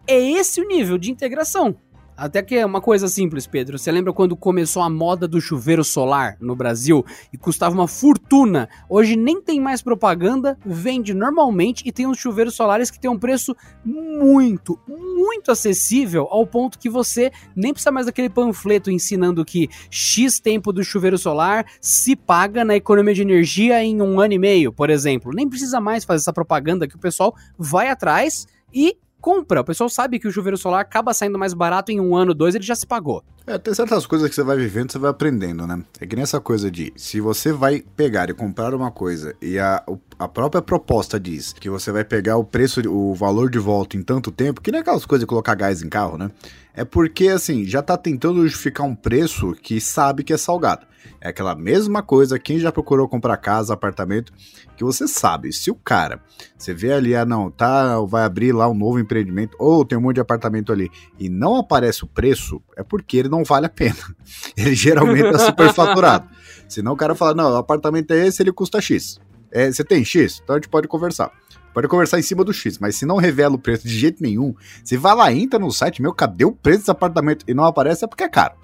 É 0.05 0.19
esse 0.19 0.59
o 0.59 0.67
nível 0.67 0.97
de 0.97 1.11
integração. 1.11 1.77
Até 2.21 2.43
que 2.43 2.53
é 2.53 2.63
uma 2.63 2.79
coisa 2.79 3.07
simples, 3.07 3.47
Pedro. 3.47 3.79
Você 3.79 3.91
lembra 3.91 4.13
quando 4.13 4.35
começou 4.35 4.83
a 4.83 4.89
moda 4.91 5.27
do 5.27 5.41
chuveiro 5.41 5.83
solar 5.83 6.37
no 6.39 6.55
Brasil 6.55 7.03
e 7.33 7.37
custava 7.37 7.73
uma 7.73 7.87
fortuna? 7.87 8.69
Hoje 8.87 9.15
nem 9.15 9.41
tem 9.41 9.59
mais 9.59 9.81
propaganda, 9.81 10.55
vende 10.63 11.15
normalmente 11.15 11.81
e 11.83 11.91
tem 11.91 12.05
uns 12.05 12.19
chuveiros 12.19 12.53
solares 12.53 12.91
que 12.91 12.99
tem 12.99 13.09
um 13.09 13.17
preço 13.17 13.55
muito, 13.83 14.79
muito 14.87 15.49
acessível 15.49 16.27
ao 16.29 16.45
ponto 16.45 16.77
que 16.77 16.91
você 16.91 17.31
nem 17.55 17.73
precisa 17.73 17.91
mais 17.91 18.05
daquele 18.05 18.29
panfleto 18.29 18.91
ensinando 18.91 19.43
que 19.43 19.67
X 19.89 20.39
tempo 20.39 20.71
do 20.71 20.83
chuveiro 20.83 21.17
solar 21.17 21.65
se 21.81 22.15
paga 22.15 22.63
na 22.63 22.75
economia 22.75 23.15
de 23.15 23.23
energia 23.23 23.83
em 23.83 23.99
um 23.99 24.19
ano 24.19 24.35
e 24.35 24.37
meio, 24.37 24.71
por 24.71 24.91
exemplo. 24.91 25.31
Nem 25.33 25.49
precisa 25.49 25.81
mais 25.81 26.03
fazer 26.03 26.19
essa 26.19 26.31
propaganda 26.31 26.87
que 26.87 26.95
o 26.95 26.99
pessoal 26.99 27.33
vai 27.57 27.87
atrás 27.89 28.45
e 28.71 28.95
compra. 29.21 29.61
O 29.61 29.63
pessoal 29.63 29.89
sabe 29.89 30.19
que 30.19 30.27
o 30.27 30.31
chuveiro 30.31 30.57
solar 30.57 30.81
acaba 30.81 31.13
saindo 31.13 31.37
mais 31.37 31.53
barato 31.53 31.91
em 31.91 32.01
um 32.01 32.15
ano, 32.15 32.33
dois, 32.33 32.55
ele 32.55 32.63
já 32.63 32.75
se 32.75 32.87
pagou. 32.87 33.23
É, 33.45 33.57
tem 33.57 33.73
certas 33.73 34.05
coisas 34.05 34.27
que 34.27 34.35
você 34.35 34.43
vai 34.43 34.57
vivendo, 34.57 34.91
você 34.91 34.99
vai 34.99 35.11
aprendendo, 35.11 35.65
né? 35.65 35.83
É 35.99 36.05
que 36.05 36.15
nessa 36.15 36.39
coisa 36.39 36.69
de 36.69 36.91
se 36.95 37.19
você 37.21 37.51
vai 37.51 37.83
pegar 37.95 38.29
e 38.29 38.33
comprar 38.33 38.73
uma 38.73 38.91
coisa 38.91 39.35
e 39.41 39.57
a, 39.57 39.83
a 40.19 40.27
própria 40.27 40.61
proposta 40.61 41.19
diz 41.19 41.53
que 41.53 41.69
você 41.69 41.91
vai 41.91 42.03
pegar 42.03 42.37
o 42.37 42.43
preço, 42.43 42.81
o 42.89 43.13
valor 43.13 43.49
de 43.49 43.59
volta 43.59 43.97
em 43.97 44.01
tanto 44.01 44.31
tempo, 44.31 44.61
que 44.61 44.75
é 44.75 44.79
aquelas 44.79 45.05
coisas 45.05 45.21
de 45.21 45.27
colocar 45.27 45.55
gás 45.55 45.81
em 45.81 45.89
carro, 45.89 46.17
né? 46.17 46.29
É 46.73 46.85
porque, 46.85 47.27
assim, 47.27 47.65
já 47.65 47.81
tá 47.81 47.97
tentando 47.97 48.43
justificar 48.43 48.85
um 48.85 48.95
preço 48.95 49.53
que 49.53 49.81
sabe 49.81 50.23
que 50.23 50.33
é 50.33 50.37
salgado. 50.37 50.85
É 51.23 51.29
aquela 51.29 51.53
mesma 51.53 52.01
coisa, 52.01 52.39
quem 52.39 52.57
já 52.57 52.71
procurou 52.71 53.07
comprar 53.07 53.37
casa, 53.37 53.75
apartamento, 53.75 54.33
que 54.75 54.83
você 54.83 55.07
sabe, 55.07 55.53
se 55.53 55.69
o 55.69 55.75
cara, 55.75 56.19
você 56.57 56.73
vê 56.73 56.91
ali, 56.91 57.15
ah 57.15 57.23
não, 57.23 57.51
tá, 57.51 57.99
vai 58.01 58.23
abrir 58.23 58.51
lá 58.51 58.67
um 58.67 58.73
novo 58.73 58.99
empreendimento, 58.99 59.55
ou 59.59 59.85
tem 59.85 59.95
um 59.95 60.01
monte 60.01 60.15
de 60.15 60.21
apartamento 60.21 60.71
ali, 60.71 60.89
e 61.19 61.29
não 61.29 61.57
aparece 61.57 62.03
o 62.03 62.07
preço, 62.07 62.59
é 62.75 62.81
porque 62.81 63.17
ele 63.17 63.29
não 63.29 63.43
vale 63.43 63.67
a 63.67 63.69
pena. 63.69 63.95
Ele 64.57 64.73
geralmente 64.73 65.27
é 65.27 65.37
superfaturado. 65.37 66.27
Senão 66.67 66.93
o 66.93 66.97
cara 66.97 67.13
fala, 67.13 67.35
não, 67.35 67.51
o 67.51 67.57
apartamento 67.57 68.11
é 68.11 68.25
esse, 68.27 68.41
ele 68.41 68.51
custa 68.51 68.81
X. 68.81 69.19
É, 69.51 69.71
você 69.71 69.83
tem 69.83 70.03
X? 70.03 70.39
Então 70.43 70.55
a 70.55 70.59
gente 70.59 70.69
pode 70.69 70.87
conversar. 70.87 71.31
Pode 71.73 71.87
conversar 71.87 72.19
em 72.19 72.21
cima 72.21 72.43
do 72.43 72.53
X, 72.53 72.79
mas 72.79 72.95
se 72.95 73.05
não 73.05 73.17
revela 73.17 73.55
o 73.55 73.59
preço 73.59 73.87
de 73.87 73.97
jeito 73.97 74.21
nenhum, 74.23 74.53
você 74.83 74.97
vai 74.97 75.15
lá, 75.15 75.31
entra 75.31 75.59
no 75.59 75.71
site, 75.71 76.01
meu, 76.01 76.13
cadê 76.13 76.45
o 76.45 76.51
preço 76.51 76.79
desse 76.79 76.91
apartamento? 76.91 77.45
E 77.47 77.53
não 77.53 77.65
aparece, 77.65 78.03
é 78.03 78.07
porque 78.07 78.23
é 78.23 78.29
caro. 78.29 78.55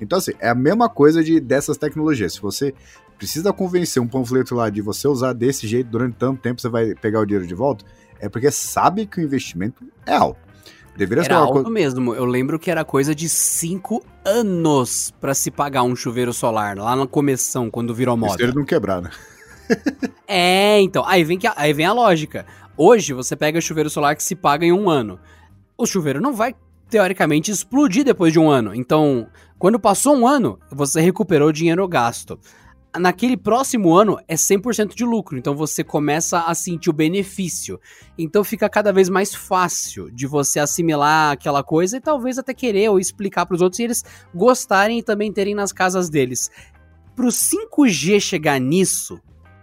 Então, 0.00 0.18
assim, 0.18 0.32
é 0.38 0.48
a 0.48 0.54
mesma 0.54 0.88
coisa 0.88 1.22
de 1.22 1.40
dessas 1.40 1.76
tecnologias. 1.76 2.34
Se 2.34 2.40
você 2.40 2.74
precisa 3.16 3.52
convencer 3.52 4.00
um 4.00 4.06
panfleto 4.06 4.54
lá 4.54 4.70
de 4.70 4.80
você 4.80 5.08
usar 5.08 5.32
desse 5.32 5.66
jeito 5.66 5.90
durante 5.90 6.14
tanto 6.16 6.40
tempo, 6.40 6.60
você 6.60 6.68
vai 6.68 6.94
pegar 6.94 7.20
o 7.20 7.26
dinheiro 7.26 7.46
de 7.46 7.54
volta, 7.54 7.84
é 8.20 8.28
porque 8.28 8.50
sabe 8.50 9.06
que 9.06 9.20
o 9.20 9.22
investimento 9.22 9.84
é 10.06 10.14
alto. 10.14 10.48
Deveria 10.96 11.22
era 11.24 11.36
alto 11.36 11.52
coisa... 11.52 11.70
mesmo. 11.70 12.12
Eu 12.12 12.24
lembro 12.24 12.58
que 12.58 12.70
era 12.70 12.84
coisa 12.84 13.14
de 13.14 13.28
5 13.28 14.04
anos 14.24 15.14
para 15.20 15.32
se 15.32 15.48
pagar 15.48 15.84
um 15.84 15.94
chuveiro 15.94 16.32
solar, 16.32 16.76
lá 16.76 16.96
na 16.96 17.06
começão, 17.06 17.70
quando 17.70 17.94
virou 17.94 18.16
moda. 18.16 18.42
Ele 18.42 18.52
não 18.52 18.64
quebrar, 18.64 19.00
né? 19.00 19.10
é, 20.26 20.80
então. 20.80 21.04
Aí 21.06 21.22
vem, 21.22 21.38
que 21.38 21.46
a, 21.46 21.54
aí 21.56 21.72
vem 21.72 21.86
a 21.86 21.92
lógica. 21.92 22.44
Hoje, 22.76 23.12
você 23.12 23.36
pega 23.36 23.60
chuveiro 23.60 23.88
solar 23.88 24.16
que 24.16 24.22
se 24.24 24.34
paga 24.34 24.66
em 24.66 24.72
um 24.72 24.90
ano. 24.90 25.20
O 25.76 25.86
chuveiro 25.86 26.20
não 26.20 26.34
vai, 26.34 26.56
teoricamente, 26.88 27.50
explodir 27.50 28.04
depois 28.04 28.32
de 28.32 28.38
um 28.38 28.48
ano. 28.48 28.74
Então, 28.74 29.28
quando 29.58 29.78
passou 29.78 30.16
um 30.16 30.26
ano, 30.26 30.58
você 30.70 31.00
recuperou 31.00 31.48
o 31.48 31.52
dinheiro 31.52 31.86
gasto. 31.86 32.38
Naquele 32.96 33.36
próximo 33.36 33.94
ano 33.94 34.18
é 34.26 34.34
100% 34.34 34.94
de 34.94 35.04
lucro, 35.04 35.36
então 35.36 35.54
você 35.54 35.84
começa 35.84 36.40
a 36.40 36.54
sentir 36.54 36.88
o 36.88 36.92
benefício. 36.92 37.78
Então 38.16 38.42
fica 38.42 38.68
cada 38.68 38.92
vez 38.92 39.08
mais 39.08 39.34
fácil 39.34 40.10
de 40.10 40.26
você 40.26 40.58
assimilar 40.58 41.32
aquela 41.32 41.62
coisa 41.62 41.98
e 41.98 42.00
talvez 42.00 42.38
até 42.38 42.54
querer 42.54 42.88
ou 42.88 42.98
explicar 42.98 43.44
para 43.44 43.54
os 43.54 43.60
outros 43.60 43.78
e 43.78 43.82
eles 43.84 44.04
gostarem 44.34 44.98
e 44.98 45.02
também 45.02 45.30
terem 45.30 45.54
nas 45.54 45.70
casas 45.70 46.08
deles. 46.08 46.50
Para 47.14 47.26
o 47.26 47.28
5G 47.28 48.20
chegar 48.20 48.58
nisso, 48.58 49.20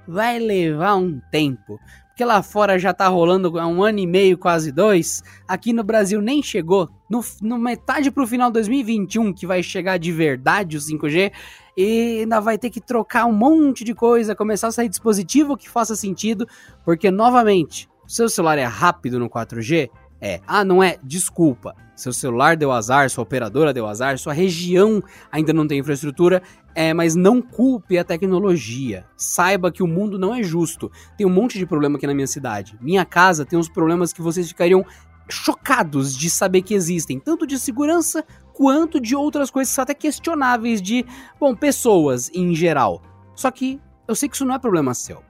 vai 0.08 0.38
levar 0.38 0.96
um 0.96 1.20
tempo 1.32 1.80
porque 2.16 2.24
lá 2.24 2.42
fora 2.42 2.80
já 2.80 2.94
tá 2.94 3.10
rolando 3.10 3.60
há 3.60 3.68
um 3.68 3.84
ano 3.84 4.00
e 4.00 4.08
meio, 4.08 4.38
quase 4.38 4.72
dois. 4.72 5.22
Aqui 5.46 5.74
no 5.74 5.84
Brasil 5.84 6.22
nem 6.22 6.42
chegou. 6.42 6.90
No, 7.10 7.20
no 7.42 7.58
metade 7.60 8.10
pro 8.10 8.26
final 8.26 8.50
de 8.50 8.54
2021, 8.54 9.34
que 9.34 9.46
vai 9.46 9.62
chegar 9.62 9.98
de 9.98 10.14
verdade 10.14 10.78
o 10.78 10.80
5G, 10.80 11.34
e 11.76 12.20
ainda 12.22 12.40
vai 12.40 12.58
ter 12.58 12.70
que 12.70 12.80
trocar 12.80 13.26
um 13.26 13.34
monte 13.34 13.84
de 13.84 13.94
coisa, 13.94 14.34
começar 14.34 14.68
a 14.68 14.72
sair 14.72 14.88
dispositivo 14.88 15.58
que 15.58 15.70
faça 15.70 15.94
sentido, 15.94 16.48
porque 16.86 17.12
novamente, 17.12 17.90
seu 18.08 18.30
celular 18.30 18.58
é 18.58 18.64
rápido 18.64 19.20
no 19.20 19.30
4G, 19.30 19.90
é. 20.22 20.42
Ah, 20.48 20.64
não 20.64 20.82
é? 20.82 20.98
Desculpa. 21.04 21.76
Seu 21.96 22.12
celular 22.12 22.58
deu 22.58 22.72
azar, 22.72 23.10
sua 23.10 23.24
operadora 23.24 23.74
deu 23.74 23.88
azar, 23.88 24.18
sua 24.18 24.34
região 24.34 25.02
ainda 25.32 25.54
não 25.54 25.66
tem 25.66 25.80
infraestrutura, 25.80 26.42
é, 26.74 26.94
mas 26.94 27.16
não 27.16 27.42
culpe 27.42 27.98
a 27.98 28.04
tecnologia. 28.04 29.06
Saiba 29.16 29.72
que 29.72 29.82
o 29.82 29.88
mundo 29.88 30.20
não 30.20 30.36
é 30.36 30.44
justo. 30.44 30.92
Tem 31.18 31.26
um 31.26 31.30
monte 31.30 31.58
de 31.58 31.66
problema 31.66 31.98
aqui 31.98 32.06
na 32.06 32.14
minha 32.14 32.28
cidade. 32.28 32.78
Minha 32.82 33.06
casa 33.06 33.46
tem 33.46 33.58
uns 33.58 33.70
problemas 33.70 34.12
que 34.12 34.22
vocês 34.22 34.48
ficariam 34.50 34.86
chocados 35.30 36.16
de 36.16 36.30
saber 36.30 36.62
que 36.62 36.74
existem, 36.74 37.20
tanto 37.20 37.48
de 37.48 37.58
segurança 37.58 38.24
quanto 38.54 39.00
de 39.00 39.16
outras 39.16 39.50
coisas 39.50 39.78
até 39.80 39.94
questionáveis 39.94 40.82
de, 40.82 41.06
bom, 41.40 41.56
pessoas 41.56 42.30
em 42.34 42.54
geral. 42.54 43.02
Só 43.36 43.50
que 43.50 43.80
eu 44.08 44.16
sei 44.16 44.30
que 44.30 44.36
isso 44.36 44.46
não 44.46 44.56
é 44.56 44.60
problema 44.60 44.94
seu. 44.94 45.24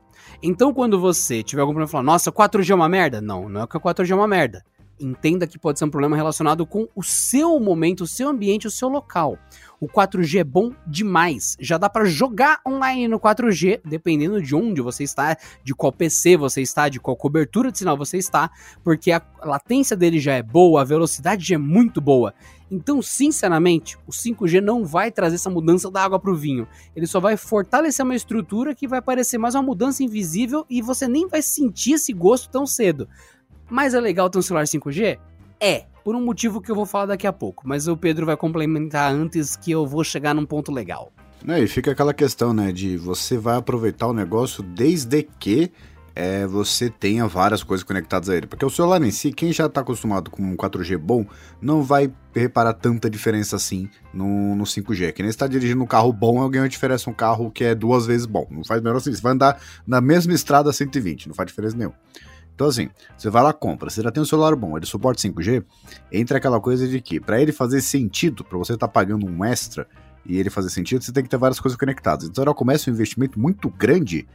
Então, 0.44 0.74
quando 0.74 1.00
você 1.00 1.42
tiver 1.42 1.62
algum 1.62 1.74
problema 1.74 1.90
e 1.90 1.92
falar, 1.92 2.04
nossa, 2.04 2.32
4G 2.32 2.72
é 2.72 2.76
uma 2.76 2.90
merda? 2.90 3.22
Não, 3.22 3.48
não 3.48 3.62
é 3.62 3.68
que 3.68 3.78
a 3.78 3.80
4G 3.80 4.12
é 4.12 4.16
uma 4.16 4.28
merda. 4.28 4.64
Entenda 5.00 5.48
que 5.48 5.60
pode 5.60 5.80
ser 5.80 5.86
um 5.86 5.90
problema 5.90 6.16
relacionado 6.16 6.66
com 6.66 6.88
o 6.96 7.04
seu 7.04 7.60
momento, 7.60 8.02
o 8.02 8.08
seu 8.08 8.30
ambiente, 8.30 8.68
o 8.68 8.72
seu 8.72 8.88
local. 8.88 9.38
O 9.80 9.88
4G 9.88 10.40
é 10.40 10.44
bom 10.44 10.72
demais. 10.88 11.58
Já 11.60 11.78
dá 11.78 11.90
para 11.90 12.06
jogar 12.06 12.62
online 12.66 13.08
no 13.08 13.20
4G, 13.20 13.82
dependendo 13.86 14.42
de 14.42 14.56
onde 14.56 14.82
você 14.82 15.04
está, 15.04 15.38
de 15.64 15.76
qual 15.76 15.92
PC 15.92 16.38
você 16.38 16.62
está, 16.62 16.88
de 16.88 17.00
qual 17.00 17.16
cobertura 17.16 17.72
de 17.72 17.78
sinal 17.78 17.98
você 17.98 18.18
está, 18.18 18.50
porque 18.84 19.12
a 19.12 19.22
latência 19.44 19.96
dele 19.96 20.20
já 20.20 20.34
é 20.34 20.42
boa, 20.42 20.82
a 20.82 20.86
velocidade 20.86 21.46
já 21.46 21.56
é 21.56 21.60
muito 21.60 22.00
boa. 22.00 22.34
Então, 22.72 23.00
sinceramente, 23.02 23.96
o 24.08 24.12
5G 24.12 24.60
não 24.60 24.84
vai 24.84 25.12
trazer 25.12 25.36
essa 25.36 25.50
mudança 25.50 25.92
da 25.92 26.04
água 26.04 26.20
para 26.20 26.32
o 26.32 26.36
vinho. 26.36 26.68
Ele 26.96 27.06
só 27.06 27.20
vai 27.20 27.38
fortalecer 27.38 28.04
uma 28.04 28.16
estrutura 28.16 28.74
que 28.74 28.88
vai 28.88 29.02
parecer 29.02 29.38
mais 29.38 29.54
uma 29.54 29.62
mudança 29.62 30.04
invisível 30.04 30.66
e 30.70 30.82
você 30.82 31.08
nem 31.08 31.28
vai 31.28 31.42
sentir 31.42 31.94
esse 31.94 32.12
gosto 32.12 32.50
tão 32.50 32.66
cedo. 32.66 33.08
Mas 33.70 33.94
é 33.94 34.00
legal 34.00 34.30
ter 34.30 34.38
um 34.38 34.42
celular 34.42 34.66
5G? 34.66 35.18
É, 35.60 35.86
por 36.04 36.16
um 36.16 36.24
motivo 36.24 36.62
que 36.62 36.70
eu 36.70 36.76
vou 36.76 36.86
falar 36.86 37.08
daqui 37.08 37.26
a 37.26 37.34
pouco, 37.34 37.68
mas 37.68 37.88
o 37.88 37.98
Pedro 37.98 38.26
vai 38.26 38.38
complementar 38.38 39.12
antes 39.12 39.56
que 39.56 39.72
eu 39.72 39.88
vou 39.88 40.04
chegar 40.04 40.34
num 40.34 40.46
ponto 40.46 40.72
legal. 40.72 41.12
É, 41.48 41.60
e 41.60 41.68
fica 41.68 41.92
aquela 41.92 42.14
questão, 42.14 42.54
né, 42.54 42.72
de 42.72 42.98
você 42.98 43.38
vai 43.38 43.58
aproveitar 43.58 44.08
o 44.08 44.14
negócio 44.14 44.64
desde 44.64 45.24
que 45.40 45.72
é, 46.16 46.48
você 46.48 46.90
tenha 46.90 47.28
várias 47.28 47.62
coisas 47.62 47.84
conectadas 47.84 48.30
a 48.30 48.36
ele. 48.36 48.48
Porque 48.48 48.66
o 48.66 48.70
celular 48.70 49.02
em 49.04 49.12
si, 49.12 49.34
quem 49.34 49.52
já 49.52 49.66
está 49.66 49.82
acostumado 49.82 50.32
com 50.32 50.42
um 50.42 50.56
4G 50.56 50.98
bom, 50.98 51.26
não 51.62 51.84
vai 51.84 52.12
reparar 52.34 52.74
tanta 52.74 53.10
diferença 53.10 53.58
assim 53.58 53.90
no, 54.14 54.56
no 54.56 54.64
5G. 54.64 55.12
Que 55.12 55.22
nem 55.22 55.30
está 55.30 55.46
dirigindo 55.46 55.84
um 55.84 55.88
carro 55.88 56.14
bom, 56.14 56.40
alguém 56.42 56.62
vai 56.62 56.70
diferença 56.70 57.10
um 57.10 57.14
carro 57.14 57.52
que 57.52 57.66
é 57.66 57.76
duas 57.76 58.06
vezes 58.06 58.26
bom. 58.26 58.48
Não 58.50 58.64
faz 58.64 58.82
menor 58.82 58.98
assim. 58.98 59.14
Você 59.14 59.22
vai 59.22 59.34
andar 59.34 59.62
na 59.86 60.00
mesma 60.00 60.34
estrada 60.34 60.70
a 60.70 60.74
120, 60.74 61.28
não 61.28 61.36
faz 61.36 61.48
diferença 61.48 61.76
nenhuma. 61.76 61.96
Então, 62.56 62.68
assim, 62.68 62.90
você 63.18 63.30
vai 63.30 63.44
lá, 63.44 63.52
compra, 63.52 63.90
você 63.90 64.02
já 64.02 64.10
tem 64.10 64.24
um 64.24 64.26
celular 64.26 64.56
bom, 64.56 64.78
ele 64.78 64.86
suporta 64.86 65.22
5G, 65.22 65.64
entra 66.10 66.38
aquela 66.38 66.60
coisa 66.60 66.88
de 66.88 67.02
que, 67.02 67.20
para 67.20 67.42
ele 67.42 67.52
fazer 67.52 67.82
sentido, 67.82 68.46
para 68.46 68.58
você 68.58 68.74
estar 68.74 68.88
tá 68.88 68.92
pagando 68.92 69.28
um 69.28 69.44
extra 69.44 69.86
e 70.26 70.40
ele 70.40 70.50
fazer 70.50 70.70
sentido, 70.70 71.04
você 71.04 71.12
tem 71.12 71.22
que 71.22 71.30
ter 71.30 71.38
várias 71.38 71.60
coisas 71.60 71.78
conectadas. 71.78 72.28
Então, 72.28 72.44
ela 72.44 72.54
começa 72.54 72.90
um 72.90 72.94
investimento 72.94 73.38
muito 73.38 73.70
grande 73.70 74.26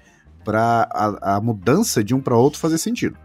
para 0.44 0.88
a, 0.92 1.36
a, 1.36 1.40
mudança 1.40 2.04
de 2.04 2.14
um 2.14 2.20
para 2.20 2.36
outro 2.36 2.60
fazer 2.60 2.78
sentido. 2.78 3.16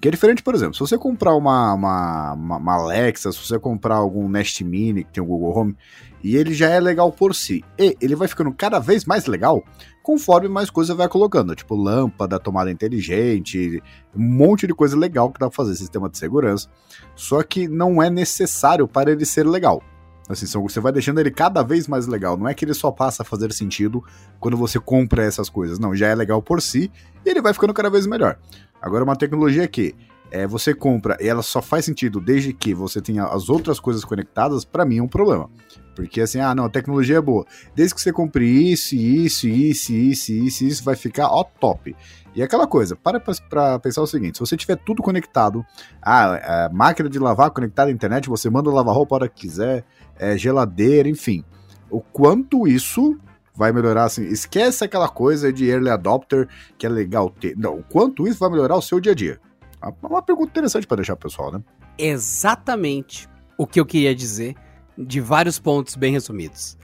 Que 0.00 0.08
é 0.08 0.10
diferente, 0.12 0.44
por 0.44 0.54
exemplo, 0.54 0.74
se 0.74 0.80
você 0.80 0.96
comprar 0.96 1.34
uma, 1.34 1.74
uma, 1.74 2.32
uma, 2.34 2.74
Alexa, 2.74 3.32
se 3.32 3.38
você 3.38 3.58
comprar 3.58 3.96
algum 3.96 4.28
Nest 4.28 4.62
Mini 4.62 5.02
que 5.02 5.12
tem 5.12 5.22
o 5.22 5.26
Google 5.26 5.56
Home, 5.58 5.76
e 6.22 6.36
ele 6.36 6.54
já 6.54 6.68
é 6.68 6.78
legal 6.78 7.10
por 7.10 7.34
si, 7.34 7.64
e 7.76 7.96
ele 8.00 8.14
vai 8.14 8.28
ficando 8.28 8.52
cada 8.52 8.78
vez 8.78 9.04
mais 9.04 9.26
legal 9.26 9.64
conforme 10.08 10.48
mais 10.48 10.70
coisa 10.70 10.94
vai 10.94 11.06
colocando, 11.06 11.54
tipo 11.54 11.74
lâmpada, 11.74 12.38
tomada 12.38 12.70
inteligente, 12.70 13.82
um 14.16 14.22
monte 14.22 14.66
de 14.66 14.72
coisa 14.72 14.96
legal 14.96 15.30
que 15.30 15.38
dá 15.38 15.50
pra 15.50 15.54
fazer, 15.54 15.74
sistema 15.74 16.08
de 16.08 16.16
segurança. 16.16 16.66
Só 17.14 17.42
que 17.42 17.68
não 17.68 18.02
é 18.02 18.08
necessário 18.08 18.88
para 18.88 19.12
ele 19.12 19.26
ser 19.26 19.46
legal. 19.46 19.82
Assim, 20.26 20.46
você 20.46 20.80
vai 20.80 20.92
deixando 20.92 21.20
ele 21.20 21.30
cada 21.30 21.62
vez 21.62 21.86
mais 21.86 22.06
legal. 22.06 22.38
Não 22.38 22.48
é 22.48 22.54
que 22.54 22.64
ele 22.64 22.72
só 22.72 22.90
passa 22.90 23.22
a 23.22 23.26
fazer 23.26 23.52
sentido 23.52 24.02
quando 24.40 24.56
você 24.56 24.80
compra 24.80 25.24
essas 25.24 25.50
coisas. 25.50 25.78
Não, 25.78 25.94
já 25.94 26.08
é 26.08 26.14
legal 26.14 26.40
por 26.40 26.62
si 26.62 26.90
e 27.24 27.28
ele 27.28 27.42
vai 27.42 27.52
ficando 27.52 27.74
cada 27.74 27.90
vez 27.90 28.06
melhor. 28.06 28.38
Agora, 28.80 29.04
uma 29.04 29.16
tecnologia 29.16 29.66
que 29.66 29.94
é, 30.30 30.46
você 30.46 30.74
compra 30.74 31.16
e 31.20 31.28
ela 31.28 31.42
só 31.42 31.62
faz 31.62 31.84
sentido 31.84 32.20
desde 32.20 32.52
que 32.52 32.74
você 32.74 33.00
tenha 33.00 33.24
as 33.24 33.48
outras 33.48 33.80
coisas 33.80 34.04
conectadas, 34.04 34.64
para 34.64 34.84
mim 34.84 34.98
é 34.98 35.02
um 35.02 35.08
problema. 35.08 35.50
Porque 35.94 36.20
assim, 36.20 36.38
ah, 36.38 36.54
não, 36.54 36.66
a 36.66 36.68
tecnologia 36.68 37.16
é 37.16 37.20
boa. 37.20 37.44
Desde 37.74 37.94
que 37.94 38.00
você 38.00 38.12
compre 38.12 38.44
isso, 38.46 38.94
isso, 38.94 39.48
isso, 39.48 39.92
isso, 39.92 40.32
isso, 40.32 40.64
isso, 40.64 40.84
vai 40.84 40.94
ficar 40.94 41.28
ó 41.28 41.42
top. 41.42 41.96
E 42.36 42.42
aquela 42.42 42.68
coisa, 42.68 42.94
para 42.94 43.18
pra 43.18 43.80
pensar 43.80 44.02
o 44.02 44.06
seguinte: 44.06 44.36
se 44.36 44.40
você 44.40 44.56
tiver 44.56 44.76
tudo 44.76 45.02
conectado, 45.02 45.66
a, 46.00 46.66
a 46.66 46.68
máquina 46.68 47.08
de 47.08 47.18
lavar 47.18 47.50
conectada 47.50 47.90
à 47.90 47.92
internet, 47.92 48.28
você 48.28 48.48
manda 48.48 48.70
lavar 48.70 48.94
roupa 48.94 49.14
a 49.14 49.16
hora 49.16 49.28
que 49.28 49.40
quiser, 49.40 49.84
é, 50.16 50.38
geladeira, 50.38 51.08
enfim. 51.08 51.44
O 51.90 52.00
quanto 52.00 52.68
isso 52.68 53.18
vai 53.58 53.72
melhorar, 53.72 54.04
assim, 54.04 54.22
esquece 54.22 54.84
aquela 54.84 55.08
coisa 55.08 55.52
de 55.52 55.68
early 55.68 55.90
adopter 55.90 56.48
que 56.78 56.86
é 56.86 56.88
legal 56.88 57.28
ter. 57.28 57.56
Não, 57.56 57.78
o 57.78 57.82
quanto 57.82 58.28
isso 58.28 58.38
vai 58.38 58.48
melhorar 58.48 58.76
o 58.76 58.80
seu 58.80 59.00
dia 59.00 59.10
a 59.10 59.14
dia? 59.16 59.40
É 59.82 60.06
uma 60.06 60.22
pergunta 60.22 60.50
interessante 60.50 60.86
para 60.86 60.98
deixar 60.98 61.16
pro 61.16 61.28
pessoal, 61.28 61.50
né? 61.50 61.60
Exatamente 61.98 63.28
o 63.58 63.66
que 63.66 63.80
eu 63.80 63.84
queria 63.84 64.14
dizer, 64.14 64.54
de 64.96 65.20
vários 65.20 65.58
pontos 65.58 65.96
bem 65.96 66.12
resumidos. 66.12 66.78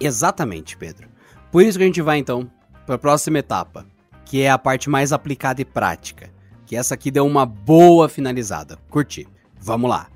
Exatamente, 0.00 0.76
Pedro. 0.76 1.08
Por 1.52 1.62
isso 1.62 1.78
que 1.78 1.84
a 1.84 1.86
gente 1.86 2.02
vai 2.02 2.18
então 2.18 2.50
para 2.84 2.96
a 2.96 2.98
próxima 2.98 3.38
etapa, 3.38 3.86
que 4.24 4.42
é 4.42 4.50
a 4.50 4.58
parte 4.58 4.90
mais 4.90 5.12
aplicada 5.12 5.62
e 5.62 5.64
prática. 5.64 6.28
Que 6.66 6.74
essa 6.74 6.94
aqui 6.94 7.12
deu 7.12 7.24
uma 7.24 7.46
boa 7.46 8.08
finalizada. 8.08 8.76
Curti. 8.90 9.28
Vamos 9.60 9.88
lá. 9.88 10.08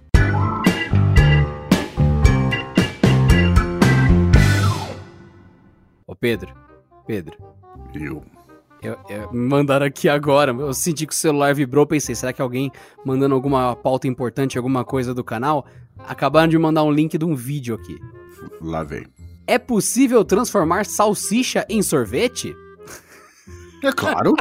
Ô 6.11 6.16
Pedro, 6.16 6.53
Pedro. 7.07 7.38
Eu. 7.94 8.25
Eu, 8.83 8.99
eu, 9.09 9.33
me 9.33 9.49
mandaram 9.49 9.87
aqui 9.87 10.09
agora. 10.09 10.51
Eu 10.51 10.75
senti 10.75 11.07
que 11.07 11.12
o 11.12 11.16
celular 11.16 11.55
vibrou. 11.55 11.87
Pensei, 11.87 12.16
será 12.16 12.33
que 12.33 12.42
alguém 12.42 12.73
mandando 13.07 13.33
alguma 13.33 13.77
pauta 13.77 14.09
importante, 14.09 14.59
alguma 14.59 14.85
coisa 14.85 15.14
do 15.14 15.23
canal? 15.23 15.64
Acabaram 15.99 16.49
de 16.49 16.59
mandar 16.59 16.83
um 16.83 16.90
link 16.90 17.16
de 17.16 17.25
um 17.25 17.37
vídeo 17.37 17.77
aqui. 17.77 17.96
Lá 18.61 18.83
vem. 18.83 19.07
É 19.46 19.57
possível 19.57 20.25
transformar 20.25 20.85
salsicha 20.85 21.64
em 21.68 21.81
sorvete? 21.81 22.57
É 23.81 23.92
claro. 23.92 24.35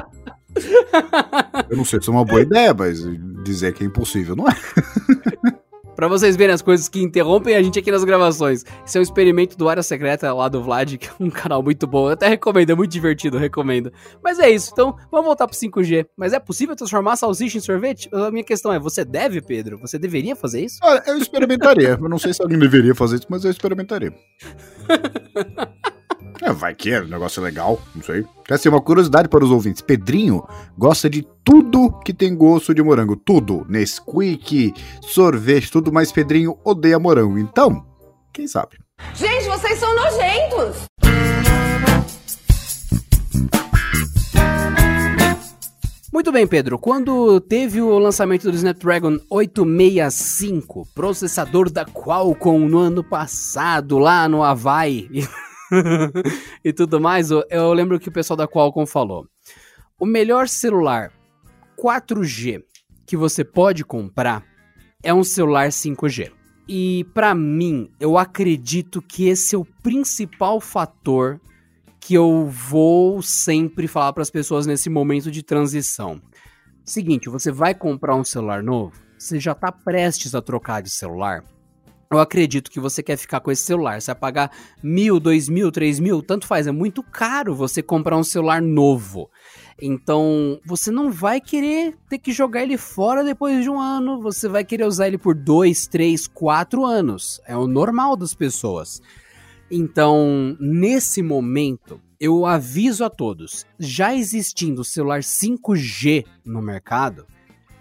eu 1.70 1.78
não 1.78 1.86
sei 1.86 2.02
se 2.02 2.10
é 2.10 2.12
uma 2.12 2.26
boa 2.26 2.42
ideia, 2.42 2.74
mas 2.74 3.04
dizer 3.44 3.76
que 3.76 3.84
é 3.84 3.86
impossível, 3.86 4.36
não 4.36 4.48
é? 4.48 4.54
Pra 6.00 6.08
vocês 6.08 6.38
verem 6.38 6.56
as 6.56 6.62
coisas 6.62 6.88
que 6.88 7.02
interrompem 7.02 7.58
a 7.58 7.62
gente 7.62 7.78
aqui 7.78 7.92
nas 7.92 8.06
gravações. 8.06 8.64
Isso 8.86 8.98
é 8.98 9.02
um 9.02 9.04
experimento 9.04 9.58
do 9.58 9.68
Área 9.68 9.84
Secreta 9.84 10.32
lá 10.34 10.48
do 10.48 10.64
Vlad, 10.64 10.96
que 10.96 11.10
é 11.10 11.12
um 11.20 11.30
canal 11.30 11.62
muito 11.62 11.86
bom. 11.86 12.08
Eu 12.08 12.14
até 12.14 12.30
recomendo, 12.30 12.70
é 12.70 12.74
muito 12.74 12.90
divertido, 12.90 13.38
recomendo. 13.38 13.92
Mas 14.24 14.40
é 14.40 14.50
isso, 14.50 14.70
então 14.72 14.96
vamos 15.12 15.26
voltar 15.26 15.46
pro 15.46 15.58
5G. 15.58 16.06
Mas 16.16 16.32
é 16.32 16.40
possível 16.40 16.74
transformar 16.74 17.18
salsicha 17.18 17.58
em 17.58 17.60
sorvete? 17.60 18.08
A 18.14 18.32
minha 18.32 18.46
questão 18.46 18.72
é, 18.72 18.80
você 18.80 19.04
deve, 19.04 19.42
Pedro? 19.42 19.78
Você 19.80 20.00
deveria 20.00 20.38
fazer 20.38 20.64
isso? 20.64 20.80
Ah, 20.82 21.04
eu 21.06 21.18
experimentaria. 21.18 21.98
eu 22.02 22.08
não 22.08 22.18
sei 22.18 22.34
se 22.34 22.42
alguém 22.42 22.58
deveria 22.58 22.96
fazer 22.96 23.18
isso, 23.18 23.28
mas 23.30 23.44
eu 23.44 23.52
experimentaria. 23.52 24.14
É, 26.42 26.54
vai 26.54 26.74
que 26.74 26.92
é 26.92 27.02
um 27.02 27.08
negócio 27.08 27.42
legal, 27.42 27.82
não 27.94 28.02
sei. 28.02 28.26
Quer 28.46 28.58
ser 28.58 28.70
uma 28.70 28.82
curiosidade 28.82 29.28
para 29.28 29.44
os 29.44 29.52
ouvintes. 29.52 29.82
Pedrinho 29.82 30.44
gosta 30.78 31.10
de 31.10 31.28
tudo 31.44 31.92
que 32.00 32.14
tem 32.14 32.36
gosto 32.36 32.74
de 32.74 32.82
morango. 32.82 33.16
Tudo. 33.16 33.66
Nesquik, 33.68 34.74
sorvete, 35.02 35.72
tudo, 35.72 35.92
mas 35.92 36.12
Pedrinho 36.12 36.58
odeia 36.64 36.98
morango. 36.98 37.38
Então, 37.38 37.86
quem 38.34 38.48
sabe? 38.48 38.78
Gente, 39.14 39.48
vocês 39.48 39.78
são 39.80 39.94
nojentos! 39.96 40.90
Muito 46.12 46.32
bem, 46.32 46.48
Pedro. 46.48 46.80
Quando 46.80 47.40
teve 47.40 47.82
o 47.82 48.00
lançamento 48.00 48.50
do 48.50 48.56
Snapdragon 48.56 49.20
865, 49.30 50.88
processador 50.96 51.70
da 51.70 51.86
Qualcomm 51.86 52.68
no 52.68 52.80
ano 52.80 53.04
passado, 53.04 54.00
lá 54.00 54.28
no 54.28 54.44
Havaí, 54.44 55.08
e 56.64 56.74
tudo 56.74 57.00
mais, 57.00 57.30
eu 57.32 57.74
lembro 57.74 58.00
que 58.00 58.10
o 58.10 58.12
pessoal 58.12 58.38
da 58.38 58.48
Qualcomm 58.48 58.86
falou: 58.86 59.28
o 60.00 60.06
melhor 60.06 60.48
celular 60.48 61.12
4G 61.78 62.64
que 63.06 63.18
você 63.18 63.44
pode 63.44 63.84
comprar 63.84 64.44
é 65.04 65.14
um 65.14 65.24
celular 65.24 65.70
5G. 65.70 66.32
E 66.68 67.04
para 67.16 67.34
mim, 67.34 67.90
eu 68.00 68.18
acredito 68.18 69.02
que 69.02 69.28
esse 69.28 69.56
é 69.56 69.58
o 69.58 69.66
principal 69.66 70.62
fator 70.62 71.42
que 72.00 72.14
eu 72.14 72.46
vou 72.46 73.22
sempre 73.22 73.88
falar 73.88 74.14
para 74.14 74.22
as 74.22 74.30
pessoas 74.30 74.66
nesse 74.66 74.90
momento 74.90 75.32
de 75.32 75.42
transição. 75.42 76.22
Seguinte, 76.86 77.30
você 77.30 77.52
vai 77.52 77.74
comprar 77.74 78.16
um 78.16 78.24
celular 78.24 78.64
novo, 78.64 78.94
você 79.18 79.40
já 79.40 79.52
está 79.52 79.72
prestes 79.72 80.34
a 80.34 80.42
trocar 80.42 80.82
de 80.82 80.90
celular, 80.90 81.44
eu 82.12 82.20
acredito 82.20 82.72
que 82.72 82.80
você 82.80 83.04
quer 83.04 83.18
ficar 83.18 83.40
com 83.40 83.52
esse 83.52 83.64
celular. 83.64 84.02
Você 84.02 84.12
vai 84.12 84.20
pagar 84.20 84.52
mil, 84.82 85.20
dois 85.20 85.48
mil, 85.48 85.72
três 85.72 86.00
mil, 86.00 86.24
tanto 86.24 86.48
faz. 86.48 86.66
É 86.66 86.72
muito 86.72 87.04
caro 87.04 87.54
você 87.54 87.84
comprar 87.84 88.18
um 88.18 88.24
celular 88.24 88.62
novo. 88.62 89.30
Então, 89.80 90.60
você 90.66 90.90
não 90.90 91.12
vai 91.12 91.40
querer 91.40 91.96
ter 92.10 92.18
que 92.18 92.32
jogar 92.32 92.64
ele 92.64 92.78
fora 92.78 93.24
depois 93.24 93.64
de 93.64 93.70
um 93.70 93.80
ano. 93.80 94.22
Você 94.22 94.48
vai 94.48 94.64
querer 94.64 94.86
usar 94.86 95.08
ele 95.08 95.20
por 95.20 95.36
dois, 95.36 95.86
três, 95.86 96.28
quatro 96.28 96.84
anos. 96.84 97.40
É 97.46 97.56
o 97.56 97.68
normal 97.68 98.16
das 98.16 98.34
pessoas. 98.34 99.02
Então, 99.70 100.58
nesse 100.60 101.22
momento, 101.22 102.02
eu 102.20 102.44
aviso 102.44 103.06
a 103.06 103.10
todos: 103.10 103.68
já 103.78 104.16
existindo 104.16 104.84
celular 104.84 105.20
5G 105.20 106.26
no 106.44 106.60
mercado, 106.60 107.28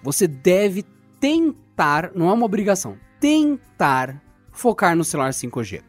você 0.03 0.29
deve 0.29 0.85
tentar, 1.19 2.13
não 2.15 2.29
é 2.29 2.33
uma 2.33 2.45
obrigação, 2.45 2.97
tentar 3.21 4.23
focar 4.53 4.97
no 4.97 5.05
celular 5.05 5.31
5G. 5.31 5.83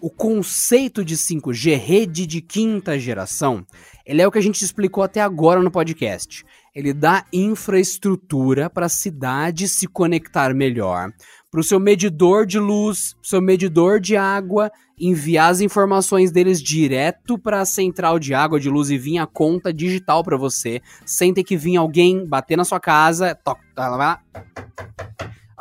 O 0.00 0.08
conceito 0.08 1.04
de 1.04 1.14
5G, 1.14 1.76
rede 1.76 2.26
de 2.26 2.40
quinta 2.40 2.98
geração, 2.98 3.66
ele 4.06 4.22
é 4.22 4.26
o 4.26 4.30
que 4.30 4.38
a 4.38 4.42
gente 4.42 4.64
explicou 4.64 5.04
até 5.04 5.20
agora 5.20 5.62
no 5.62 5.70
podcast. 5.70 6.42
Ele 6.74 6.94
dá 6.94 7.26
infraestrutura 7.30 8.70
para 8.70 8.86
a 8.86 8.88
cidade 8.88 9.68
se 9.68 9.86
conectar 9.86 10.54
melhor, 10.54 11.12
para 11.50 11.60
o 11.60 11.64
seu 11.64 11.78
medidor 11.78 12.46
de 12.46 12.58
luz, 12.58 13.14
seu 13.22 13.42
medidor 13.42 14.00
de 14.00 14.16
água, 14.16 14.70
enviar 14.98 15.50
as 15.50 15.60
informações 15.60 16.32
deles 16.32 16.62
direto 16.62 17.38
para 17.38 17.60
a 17.60 17.66
central 17.66 18.18
de 18.18 18.32
água, 18.32 18.58
de 18.58 18.70
luz 18.70 18.88
e 18.88 18.96
vir 18.96 19.18
a 19.18 19.26
conta 19.26 19.72
digital 19.72 20.24
para 20.24 20.36
você, 20.36 20.80
sem 21.04 21.34
ter 21.34 21.44
que 21.44 21.56
vir 21.56 21.76
alguém 21.76 22.24
bater 22.26 22.56
na 22.56 22.64
sua 22.64 22.80
casa, 22.80 23.34
toca 23.34 23.60
lá 23.76 24.22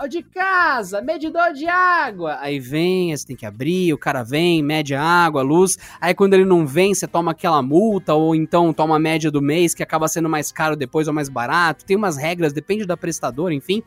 Ó 0.01 0.07
de 0.07 0.23
casa, 0.23 1.01
medidor 1.01 1.51
de 1.51 1.67
água. 1.67 2.37
Aí 2.39 2.57
vem, 2.57 3.13
você 3.13 3.27
tem 3.27 3.35
que 3.35 3.45
abrir, 3.45 3.91
o 3.91 3.97
cara 3.97 4.23
vem, 4.23 4.63
mede 4.63 4.95
a 4.95 5.03
água, 5.03 5.41
a 5.41 5.43
luz. 5.43 5.77
Aí 5.99 6.13
quando 6.13 6.35
ele 6.35 6.45
não 6.45 6.65
vem, 6.65 6.95
você 6.95 7.05
toma 7.05 7.31
aquela 7.31 7.61
multa, 7.61 8.13
ou 8.13 8.33
então 8.33 8.71
toma 8.71 8.95
a 8.95 8.99
média 8.99 9.29
do 9.29 9.41
mês, 9.41 9.73
que 9.73 9.83
acaba 9.83 10.07
sendo 10.07 10.29
mais 10.29 10.53
caro 10.53 10.77
depois 10.77 11.09
ou 11.09 11.13
mais 11.13 11.27
barato. 11.27 11.83
Tem 11.83 11.97
umas 11.97 12.15
regras, 12.15 12.53
depende 12.53 12.85
da 12.85 12.95
prestadora, 12.95 13.53
enfim. 13.53 13.83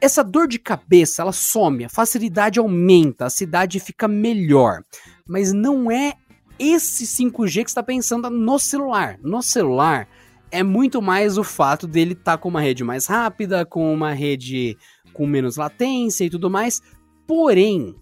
Essa 0.00 0.22
dor 0.22 0.46
de 0.46 0.60
cabeça, 0.60 1.22
ela 1.22 1.32
some, 1.32 1.84
a 1.84 1.88
facilidade 1.88 2.60
aumenta, 2.60 3.26
a 3.26 3.30
cidade 3.30 3.80
fica 3.80 4.06
melhor. 4.06 4.84
Mas 5.26 5.52
não 5.52 5.90
é 5.90 6.12
esse 6.56 7.04
5G 7.04 7.64
que 7.64 7.70
está 7.70 7.82
pensando 7.82 8.30
no 8.30 8.60
celular. 8.60 9.18
No 9.20 9.42
celular 9.42 10.06
é 10.52 10.62
muito 10.62 11.02
mais 11.02 11.36
o 11.36 11.42
fato 11.42 11.86
dele 11.88 12.12
estar 12.12 12.32
tá 12.32 12.38
com 12.38 12.48
uma 12.48 12.60
rede 12.60 12.84
mais 12.84 13.06
rápida, 13.06 13.66
com 13.66 13.92
uma 13.92 14.12
rede 14.12 14.76
com 15.16 15.26
menos 15.26 15.56
latência 15.56 16.24
e 16.24 16.30
tudo 16.30 16.50
mais. 16.50 16.82
Porém, 17.26 17.96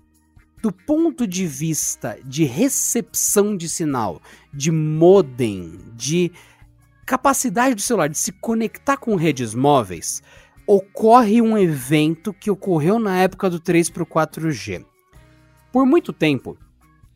do 0.60 0.72
ponto 0.72 1.26
de 1.26 1.46
vista 1.46 2.18
de 2.24 2.44
recepção 2.44 3.56
de 3.56 3.68
sinal, 3.68 4.20
de 4.52 4.72
modem, 4.72 5.78
de 5.94 6.32
capacidade 7.06 7.76
do 7.76 7.80
celular 7.80 8.08
de 8.08 8.18
se 8.18 8.32
conectar 8.32 8.96
com 8.96 9.14
redes 9.14 9.54
móveis, 9.54 10.22
ocorre 10.66 11.40
um 11.40 11.56
evento 11.56 12.32
que 12.32 12.50
ocorreu 12.50 12.98
na 12.98 13.18
época 13.18 13.48
do 13.48 13.60
3 13.60 13.90
para 13.90 14.02
o 14.02 14.06
4G. 14.06 14.84
Por 15.70 15.86
muito 15.86 16.12
tempo, 16.12 16.58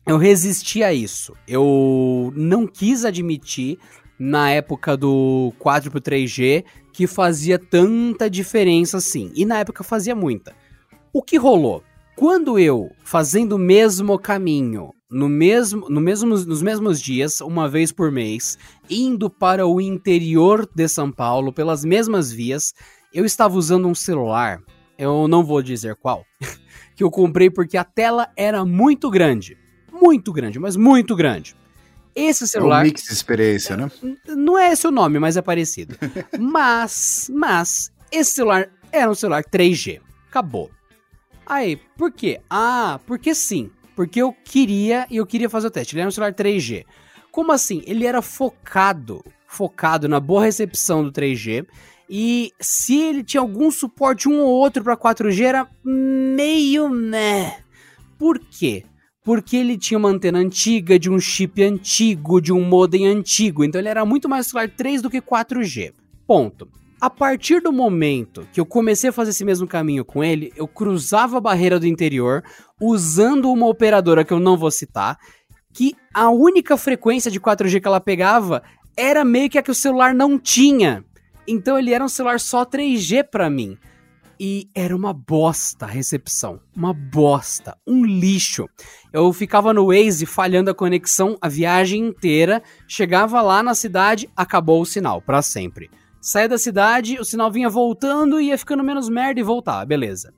eu 0.07 0.17
resisti 0.17 0.81
a 0.81 0.93
isso. 0.93 1.35
Eu 1.47 2.31
não 2.35 2.65
quis 2.65 3.03
admitir 3.03 3.77
na 4.19 4.51
época 4.51 4.97
do 4.97 5.53
4 5.57 5.89
pro 5.89 6.01
3G 6.01 6.65
que 6.91 7.07
fazia 7.07 7.57
tanta 7.57 8.29
diferença 8.29 8.97
assim. 8.97 9.31
E 9.33 9.45
na 9.45 9.59
época 9.59 9.83
fazia 9.83 10.13
muita. 10.13 10.53
O 11.13 11.23
que 11.23 11.37
rolou? 11.37 11.81
Quando 12.15 12.59
eu, 12.59 12.91
fazendo 13.01 13.53
o 13.53 13.57
mesmo 13.57 14.19
caminho, 14.19 14.91
no 15.09 15.29
mesmo, 15.29 15.89
no 15.89 16.01
mesmo, 16.01 16.27
nos 16.29 16.61
mesmos 16.61 17.01
dias, 17.01 17.39
uma 17.39 17.69
vez 17.69 17.93
por 17.93 18.11
mês, 18.11 18.57
indo 18.89 19.29
para 19.29 19.65
o 19.65 19.79
interior 19.79 20.69
de 20.75 20.87
São 20.89 21.11
Paulo, 21.11 21.53
pelas 21.53 21.85
mesmas 21.85 22.31
vias, 22.31 22.73
eu 23.13 23.23
estava 23.23 23.57
usando 23.57 23.87
um 23.87 23.95
celular, 23.95 24.59
eu 24.97 25.27
não 25.27 25.43
vou 25.43 25.61
dizer 25.61 25.95
qual, 25.95 26.25
que 26.95 27.03
eu 27.03 27.09
comprei 27.09 27.49
porque 27.49 27.77
a 27.77 27.85
tela 27.85 28.27
era 28.35 28.65
muito 28.65 29.09
grande. 29.09 29.57
Muito 29.91 30.31
grande, 30.31 30.59
mas 30.59 30.75
muito 30.75 31.15
grande. 31.15 31.55
Esse 32.19 32.47
celular. 32.47 32.79
É 32.79 32.81
um 32.81 32.83
mix 32.85 33.03
de 33.03 33.13
experiência, 33.13 33.77
né? 33.77 33.91
Não 34.27 34.57
é 34.57 34.71
esse 34.71 34.85
o 34.85 34.91
nome, 34.91 35.19
mas 35.19 35.37
é 35.37 35.41
parecido. 35.41 35.95
mas, 36.39 37.29
mas, 37.33 37.91
esse 38.11 38.31
celular 38.31 38.69
era 38.91 39.09
um 39.09 39.15
celular 39.15 39.43
3G. 39.43 40.01
Acabou. 40.27 40.69
Aí, 41.45 41.77
por 41.97 42.11
quê? 42.11 42.41
Ah, 42.49 42.99
porque 43.05 43.33
sim. 43.33 43.71
Porque 43.95 44.21
eu 44.21 44.33
queria 44.43 45.07
e 45.09 45.17
eu 45.17 45.25
queria 45.25 45.49
fazer 45.49 45.67
o 45.67 45.71
teste. 45.71 45.95
Ele 45.95 46.01
era 46.01 46.07
um 46.07 46.11
celular 46.11 46.33
3G. 46.33 46.85
Como 47.31 47.51
assim? 47.51 47.81
Ele 47.85 48.05
era 48.05 48.21
focado, 48.21 49.23
focado 49.47 50.07
na 50.07 50.19
boa 50.19 50.43
recepção 50.43 51.03
do 51.03 51.11
3G. 51.11 51.65
E 52.09 52.51
se 52.59 52.99
ele 52.99 53.23
tinha 53.23 53.41
algum 53.41 53.69
suporte 53.69 54.27
um 54.27 54.39
ou 54.41 54.49
outro 54.49 54.83
para 54.83 54.97
4G, 54.97 55.43
era 55.43 55.67
meio 55.83 56.89
né. 56.89 57.59
Por 58.17 58.39
quê? 58.39 58.83
Porque 59.29 59.57
ele 59.57 59.77
tinha 59.77 59.95
uma 59.95 60.09
antena 60.09 60.39
antiga, 60.39 60.97
de 60.97 61.07
um 61.07 61.19
chip 61.19 61.61
antigo, 61.61 62.41
de 62.41 62.51
um 62.51 62.63
modem 62.63 63.05
antigo, 63.05 63.63
então 63.63 63.79
ele 63.79 63.87
era 63.87 64.03
muito 64.03 64.27
mais 64.27 64.47
celular 64.47 64.67
3 64.67 65.03
do 65.03 65.09
que 65.11 65.21
4G. 65.21 65.93
Ponto. 66.25 66.67
A 66.99 67.11
partir 67.11 67.61
do 67.61 67.71
momento 67.71 68.47
que 68.51 68.59
eu 68.59 68.65
comecei 68.65 69.11
a 69.11 69.13
fazer 69.13 69.29
esse 69.29 69.45
mesmo 69.45 69.67
caminho 69.67 70.03
com 70.03 70.23
ele, 70.23 70.51
eu 70.55 70.67
cruzava 70.67 71.37
a 71.37 71.39
barreira 71.39 71.79
do 71.79 71.85
interior 71.85 72.43
usando 72.81 73.51
uma 73.51 73.67
operadora 73.67 74.25
que 74.25 74.33
eu 74.33 74.39
não 74.39 74.57
vou 74.57 74.71
citar, 74.71 75.15
que 75.71 75.95
a 76.11 76.31
única 76.31 76.75
frequência 76.75 77.29
de 77.29 77.39
4G 77.39 77.79
que 77.79 77.87
ela 77.87 78.01
pegava 78.01 78.63
era 78.97 79.23
meio 79.23 79.47
que 79.47 79.59
a 79.59 79.61
que 79.61 79.69
o 79.69 79.75
celular 79.75 80.11
não 80.11 80.39
tinha. 80.39 81.05
Então 81.47 81.77
ele 81.77 81.93
era 81.93 82.03
um 82.03 82.09
celular 82.09 82.39
só 82.39 82.65
3G 82.65 83.25
para 83.29 83.47
mim 83.47 83.77
e 84.39 84.69
era 84.73 84.95
uma 84.95 85.13
bosta 85.13 85.85
a 85.85 85.89
recepção. 85.89 86.61
Uma 86.75 86.93
bosta. 86.93 87.77
Um 87.85 88.05
lixo. 88.05 88.67
Eu 89.11 89.33
ficava 89.33 89.73
no 89.73 89.87
Waze 89.87 90.25
falhando 90.25 90.71
a 90.71 90.75
conexão 90.75 91.37
a 91.41 91.49
viagem 91.49 92.07
inteira, 92.07 92.63
chegava 92.87 93.41
lá 93.41 93.61
na 93.61 93.75
cidade, 93.75 94.29
acabou 94.35 94.81
o 94.81 94.85
sinal, 94.85 95.21
para 95.21 95.41
sempre. 95.41 95.89
Saía 96.21 96.47
da 96.47 96.57
cidade, 96.57 97.19
o 97.19 97.25
sinal 97.25 97.51
vinha 97.51 97.69
voltando 97.69 98.39
e 98.39 98.47
ia 98.47 98.57
ficando 98.57 98.83
menos 98.83 99.09
merda 99.09 99.39
e 99.39 99.43
voltava, 99.43 99.85
beleza. 99.85 100.33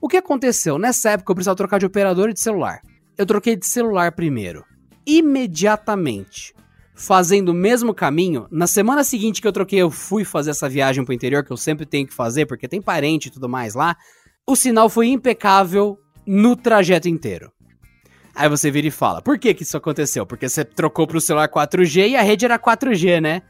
O 0.00 0.08
que 0.08 0.16
aconteceu? 0.16 0.78
Nessa 0.78 1.10
época 1.10 1.30
eu 1.30 1.34
precisava 1.34 1.56
trocar 1.56 1.78
de 1.78 1.86
operador 1.86 2.30
e 2.30 2.34
de 2.34 2.40
celular. 2.40 2.80
Eu 3.16 3.26
troquei 3.26 3.56
de 3.56 3.66
celular 3.66 4.12
primeiro. 4.12 4.64
Imediatamente 5.06 6.54
fazendo 6.98 7.50
o 7.50 7.54
mesmo 7.54 7.94
caminho. 7.94 8.48
Na 8.50 8.66
semana 8.66 9.04
seguinte 9.04 9.40
que 9.40 9.46
eu 9.46 9.52
troquei, 9.52 9.78
eu 9.78 9.90
fui 9.90 10.24
fazer 10.24 10.50
essa 10.50 10.68
viagem 10.68 11.04
pro 11.04 11.14
interior, 11.14 11.44
que 11.44 11.52
eu 11.52 11.56
sempre 11.56 11.86
tenho 11.86 12.06
que 12.06 12.12
fazer, 12.12 12.44
porque 12.46 12.66
tem 12.66 12.82
parente 12.82 13.28
e 13.28 13.30
tudo 13.30 13.48
mais 13.48 13.74
lá. 13.74 13.96
O 14.44 14.56
sinal 14.56 14.88
foi 14.88 15.06
impecável 15.06 15.96
no 16.26 16.56
trajeto 16.56 17.08
inteiro. 17.08 17.52
Aí 18.34 18.48
você 18.48 18.68
vira 18.68 18.88
e 18.88 18.90
fala: 18.90 19.22
por 19.22 19.38
que, 19.38 19.54
que 19.54 19.62
isso 19.62 19.76
aconteceu? 19.76 20.26
Porque 20.26 20.48
você 20.48 20.64
trocou 20.64 21.06
pro 21.06 21.20
celular 21.20 21.48
4G 21.48 22.10
e 22.10 22.16
a 22.16 22.22
rede 22.22 22.44
era 22.44 22.58
4G, 22.58 23.20
né? 23.20 23.42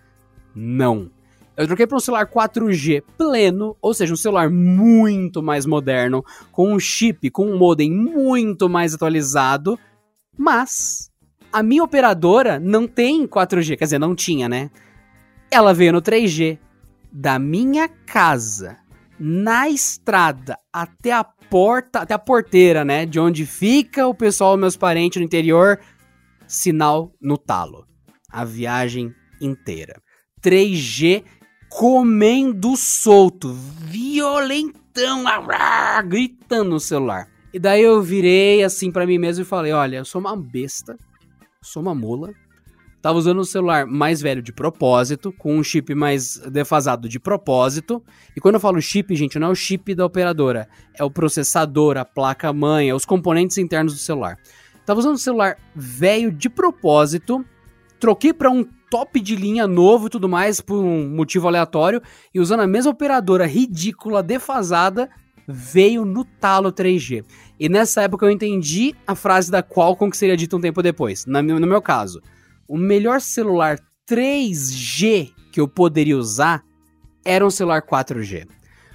Não. 0.54 1.10
Eu 1.56 1.66
troquei 1.66 1.86
para 1.86 1.96
um 1.96 2.00
celular 2.00 2.26
4G 2.26 3.02
pleno, 3.16 3.76
ou 3.80 3.94
seja, 3.94 4.12
um 4.12 4.16
celular 4.16 4.50
muito 4.50 5.42
mais 5.42 5.64
moderno, 5.64 6.22
com 6.52 6.72
um 6.72 6.78
chip, 6.78 7.30
com 7.30 7.50
um 7.50 7.56
modem 7.56 7.90
muito 7.90 8.68
mais 8.68 8.94
atualizado, 8.94 9.78
mas 10.36 11.07
a 11.52 11.62
minha 11.62 11.82
operadora 11.82 12.58
não 12.60 12.86
tem 12.86 13.26
4G, 13.26 13.76
quer 13.76 13.84
dizer, 13.84 13.98
não 13.98 14.14
tinha, 14.14 14.48
né? 14.48 14.70
Ela 15.50 15.72
veio 15.72 15.92
no 15.92 16.02
3G. 16.02 16.58
Da 17.10 17.38
minha 17.38 17.88
casa, 17.88 18.76
na 19.18 19.68
estrada, 19.68 20.58
até 20.72 21.12
a 21.12 21.24
porta, 21.24 22.00
até 22.00 22.12
a 22.12 22.18
porteira, 22.18 22.84
né? 22.84 23.06
De 23.06 23.18
onde 23.18 23.46
fica 23.46 24.06
o 24.06 24.14
pessoal, 24.14 24.56
meus 24.56 24.76
parentes 24.76 25.18
no 25.18 25.24
interior, 25.24 25.80
sinal 26.46 27.12
no 27.20 27.38
talo. 27.38 27.86
A 28.30 28.44
viagem 28.44 29.14
inteira. 29.40 30.02
3G 30.42 31.24
comendo 31.70 32.76
solto, 32.76 33.52
violentão, 33.54 35.24
gritando 36.06 36.70
no 36.70 36.80
celular. 36.80 37.28
E 37.52 37.58
daí 37.58 37.82
eu 37.82 38.02
virei 38.02 38.62
assim 38.62 38.92
para 38.92 39.06
mim 39.06 39.16
mesmo 39.18 39.42
e 39.42 39.46
falei: 39.46 39.72
olha, 39.72 39.96
eu 39.96 40.04
sou 40.04 40.20
uma 40.20 40.36
besta 40.36 40.96
sou 41.62 41.82
uma 41.82 41.94
mula. 41.94 42.32
Tava 43.00 43.18
usando 43.18 43.40
um 43.40 43.44
celular 43.44 43.86
mais 43.86 44.20
velho 44.20 44.42
de 44.42 44.52
propósito, 44.52 45.32
com 45.32 45.56
um 45.56 45.62
chip 45.62 45.94
mais 45.94 46.36
defasado 46.50 47.08
de 47.08 47.20
propósito. 47.20 48.02
E 48.36 48.40
quando 48.40 48.56
eu 48.56 48.60
falo 48.60 48.80
chip, 48.80 49.14
gente, 49.14 49.38
não 49.38 49.48
é 49.48 49.50
o 49.50 49.54
chip 49.54 49.94
da 49.94 50.04
operadora, 50.04 50.68
é 50.94 51.04
o 51.04 51.10
processador, 51.10 51.96
a 51.96 52.04
placa-mãe, 52.04 52.88
é 52.88 52.94
os 52.94 53.04
componentes 53.04 53.56
internos 53.56 53.92
do 53.92 54.00
celular. 54.00 54.36
Tava 54.84 54.98
usando 54.98 55.14
um 55.14 55.18
celular 55.18 55.56
velho 55.76 56.32
de 56.32 56.50
propósito, 56.50 57.44
troquei 58.00 58.32
para 58.32 58.50
um 58.50 58.64
top 58.90 59.20
de 59.20 59.36
linha 59.36 59.66
novo 59.66 60.06
e 60.06 60.10
tudo 60.10 60.28
mais 60.28 60.60
por 60.60 60.82
um 60.82 61.08
motivo 61.08 61.46
aleatório 61.46 62.02
e 62.34 62.40
usando 62.40 62.60
a 62.60 62.66
mesma 62.66 62.90
operadora 62.90 63.46
ridícula, 63.46 64.22
defasada, 64.22 65.08
veio 65.46 66.04
no 66.04 66.24
talo 66.24 66.72
3G. 66.72 67.24
E 67.58 67.68
nessa 67.68 68.02
época 68.02 68.24
eu 68.24 68.30
entendi 68.30 68.94
a 69.06 69.14
frase 69.14 69.50
da 69.50 69.62
Qualcomm 69.62 70.10
que 70.10 70.16
seria 70.16 70.36
dita 70.36 70.56
um 70.56 70.60
tempo 70.60 70.82
depois. 70.82 71.26
no 71.26 71.66
meu 71.66 71.82
caso, 71.82 72.22
o 72.68 72.76
melhor 72.76 73.20
celular 73.20 73.78
3G 74.08 75.32
que 75.50 75.60
eu 75.60 75.66
poderia 75.66 76.16
usar 76.16 76.62
era 77.24 77.44
um 77.44 77.50
celular 77.50 77.82
4G. 77.82 78.46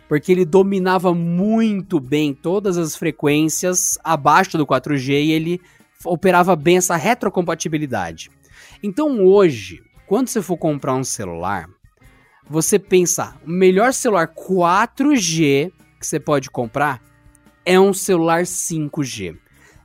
Porque 0.08 0.32
ele 0.32 0.46
dominava 0.46 1.14
muito 1.14 2.00
bem 2.00 2.34
todas 2.34 2.78
as 2.78 2.96
frequências 2.96 3.98
abaixo 4.04 4.58
do 4.58 4.66
4G 4.66 5.10
e 5.10 5.32
ele 5.32 5.62
operava 6.06 6.56
bem 6.56 6.78
essa 6.78 6.96
retrocompatibilidade. 6.96 8.30
Então 8.82 9.26
hoje, 9.26 9.82
quando 10.08 10.28
você 10.28 10.42
for 10.42 10.58
comprar 10.58 10.96
um 10.96 11.04
celular, 11.04 11.68
você 12.50 12.78
pensa, 12.78 13.36
o 13.46 13.50
melhor 13.50 13.94
celular 13.94 14.28
4G 14.28 15.72
que 16.00 16.08
você 16.08 16.20
pode 16.20 16.50
comprar 16.50 17.02
é 17.66 17.80
um 17.80 17.94
celular 17.94 18.44
5G. 18.44 19.38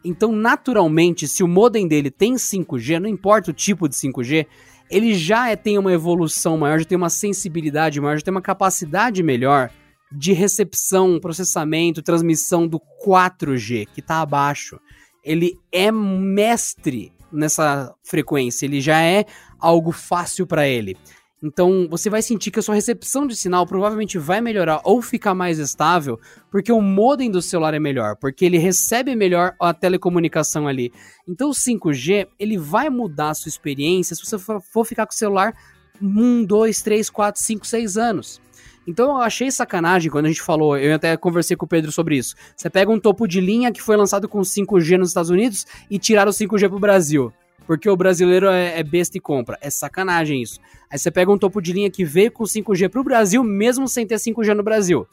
Então, 0.05 0.33
naturalmente, 0.33 1.27
se 1.27 1.43
o 1.43 1.49
modem 1.49 1.87
dele 1.87 2.11
tem 2.11 2.35
5G, 2.35 2.99
não 2.99 3.09
importa 3.09 3.51
o 3.51 3.55
tipo 3.55 3.89
de 3.89 3.95
5G, 3.95 4.47
ele 4.91 5.15
já 5.15 5.51
é, 5.51 5.57
tem 5.57 5.77
uma 5.77 5.93
evolução 5.93 6.57
maior, 6.57 6.79
já 6.79 6.85
tem 6.85 6.97
uma 6.97 7.11
sensibilidade 7.11 8.01
maior, 8.01 8.17
já 8.17 8.25
tem 8.25 8.33
uma 8.33 8.41
capacidade 8.41 9.23
melhor 9.23 9.71
de 10.11 10.33
recepção, 10.33 11.21
processamento, 11.21 12.03
transmissão 12.03 12.67
do 12.67 12.81
4G, 13.05 13.87
que 13.93 14.01
está 14.01 14.23
abaixo. 14.23 14.81
Ele 15.23 15.59
é 15.71 15.93
mestre 15.93 17.13
nessa 17.31 17.95
frequência, 18.03 18.65
ele 18.65 18.81
já 18.81 19.03
é 19.03 19.27
algo 19.59 19.93
fácil 19.93 20.47
para 20.47 20.67
ele. 20.67 20.97
Então 21.43 21.87
você 21.89 22.11
vai 22.11 22.21
sentir 22.21 22.51
que 22.51 22.59
a 22.59 22.63
sua 22.63 22.75
recepção 22.75 23.27
de 23.27 23.37
sinal 23.37 23.65
provavelmente 23.65 24.19
vai 24.19 24.41
melhorar 24.41 24.81
ou 24.83 25.01
ficar 25.01 25.35
mais 25.35 25.59
estável, 25.59 26.19
porque 26.51 26.73
o 26.73 26.81
modem 26.81 27.31
do 27.31 27.41
celular 27.41 27.75
é 27.75 27.79
melhor, 27.79 28.17
porque 28.17 28.45
ele 28.45 28.59
recebe 28.59 29.15
melhor 29.15 29.55
a 29.61 29.73
telecomunicação 29.73 30.67
ali. 30.67 30.93
Então 31.29 31.51
o 31.51 31.53
5G 31.53 32.27
ele 32.41 32.59
vai 32.59 32.91
mudar 32.91 33.31
a 33.31 33.35
sua 33.35 33.49
experiência 33.49 34.17
se 34.17 34.25
você 34.25 34.37
for 34.39 34.85
ficar 34.85 35.07
com 35.07 35.13
o 35.13 35.17
celular 35.17 35.55
1, 36.03 36.45
2, 36.45 36.83
3, 36.83 37.09
4, 37.09 37.41
5, 37.41 37.67
6 37.67 37.97
anos. 37.97 38.41
Então 38.85 39.11
eu 39.11 39.17
achei 39.19 39.49
sacanagem 39.51 40.11
quando 40.11 40.25
a 40.27 40.29
gente 40.29 40.43
falou, 40.43 40.77
eu 40.77 40.95
até 40.95 41.17
conversei 41.17 41.57
com 41.57 41.67
o 41.67 41.69
Pedro 41.69 41.93
sobre 41.93 42.17
isso. 42.17 42.35
Você 42.57 42.69
pega 42.69 42.91
um 42.91 42.99
topo 42.99 43.29
de 43.29 43.41
linha 43.41 43.71
que 43.71 43.83
foi 43.83 43.97
lançado 43.97 44.29
com 44.29 44.41
5G 44.41 44.97
nos 44.97 45.09
Estados 45.09 45.31
Unidos 45.31 45.67
e 45.89 46.01
tiraram 46.01 46.31
o 46.31 46.35
5G 46.35 46.69
pro 46.69 46.81
Brasil 46.81 47.33
porque 47.69 47.87
o 47.87 47.95
brasileiro 47.95 48.47
é, 48.47 48.81
é, 48.81 48.83
besta 48.83 49.19
e 49.19 49.21
compra. 49.21 49.59
É 49.61 49.69
sacanagem 49.69 50.41
isso. 50.41 50.59
Aí 50.91 50.99
você 50.99 51.11
pega 51.11 51.31
um 51.31 51.37
topo 51.37 51.61
de 51.61 51.71
linha 51.71 51.91
que 51.91 52.03
veio 52.03 52.33
com 52.33 52.45
5G 52.45 52.89
pro 52.89 53.05
Brasil, 53.05 53.45
mesmo 53.45 53.87
sem 53.87 54.07
ter 54.07 54.15
5G 54.15 54.55
no 54.55 54.63
Brasil. 54.63 55.07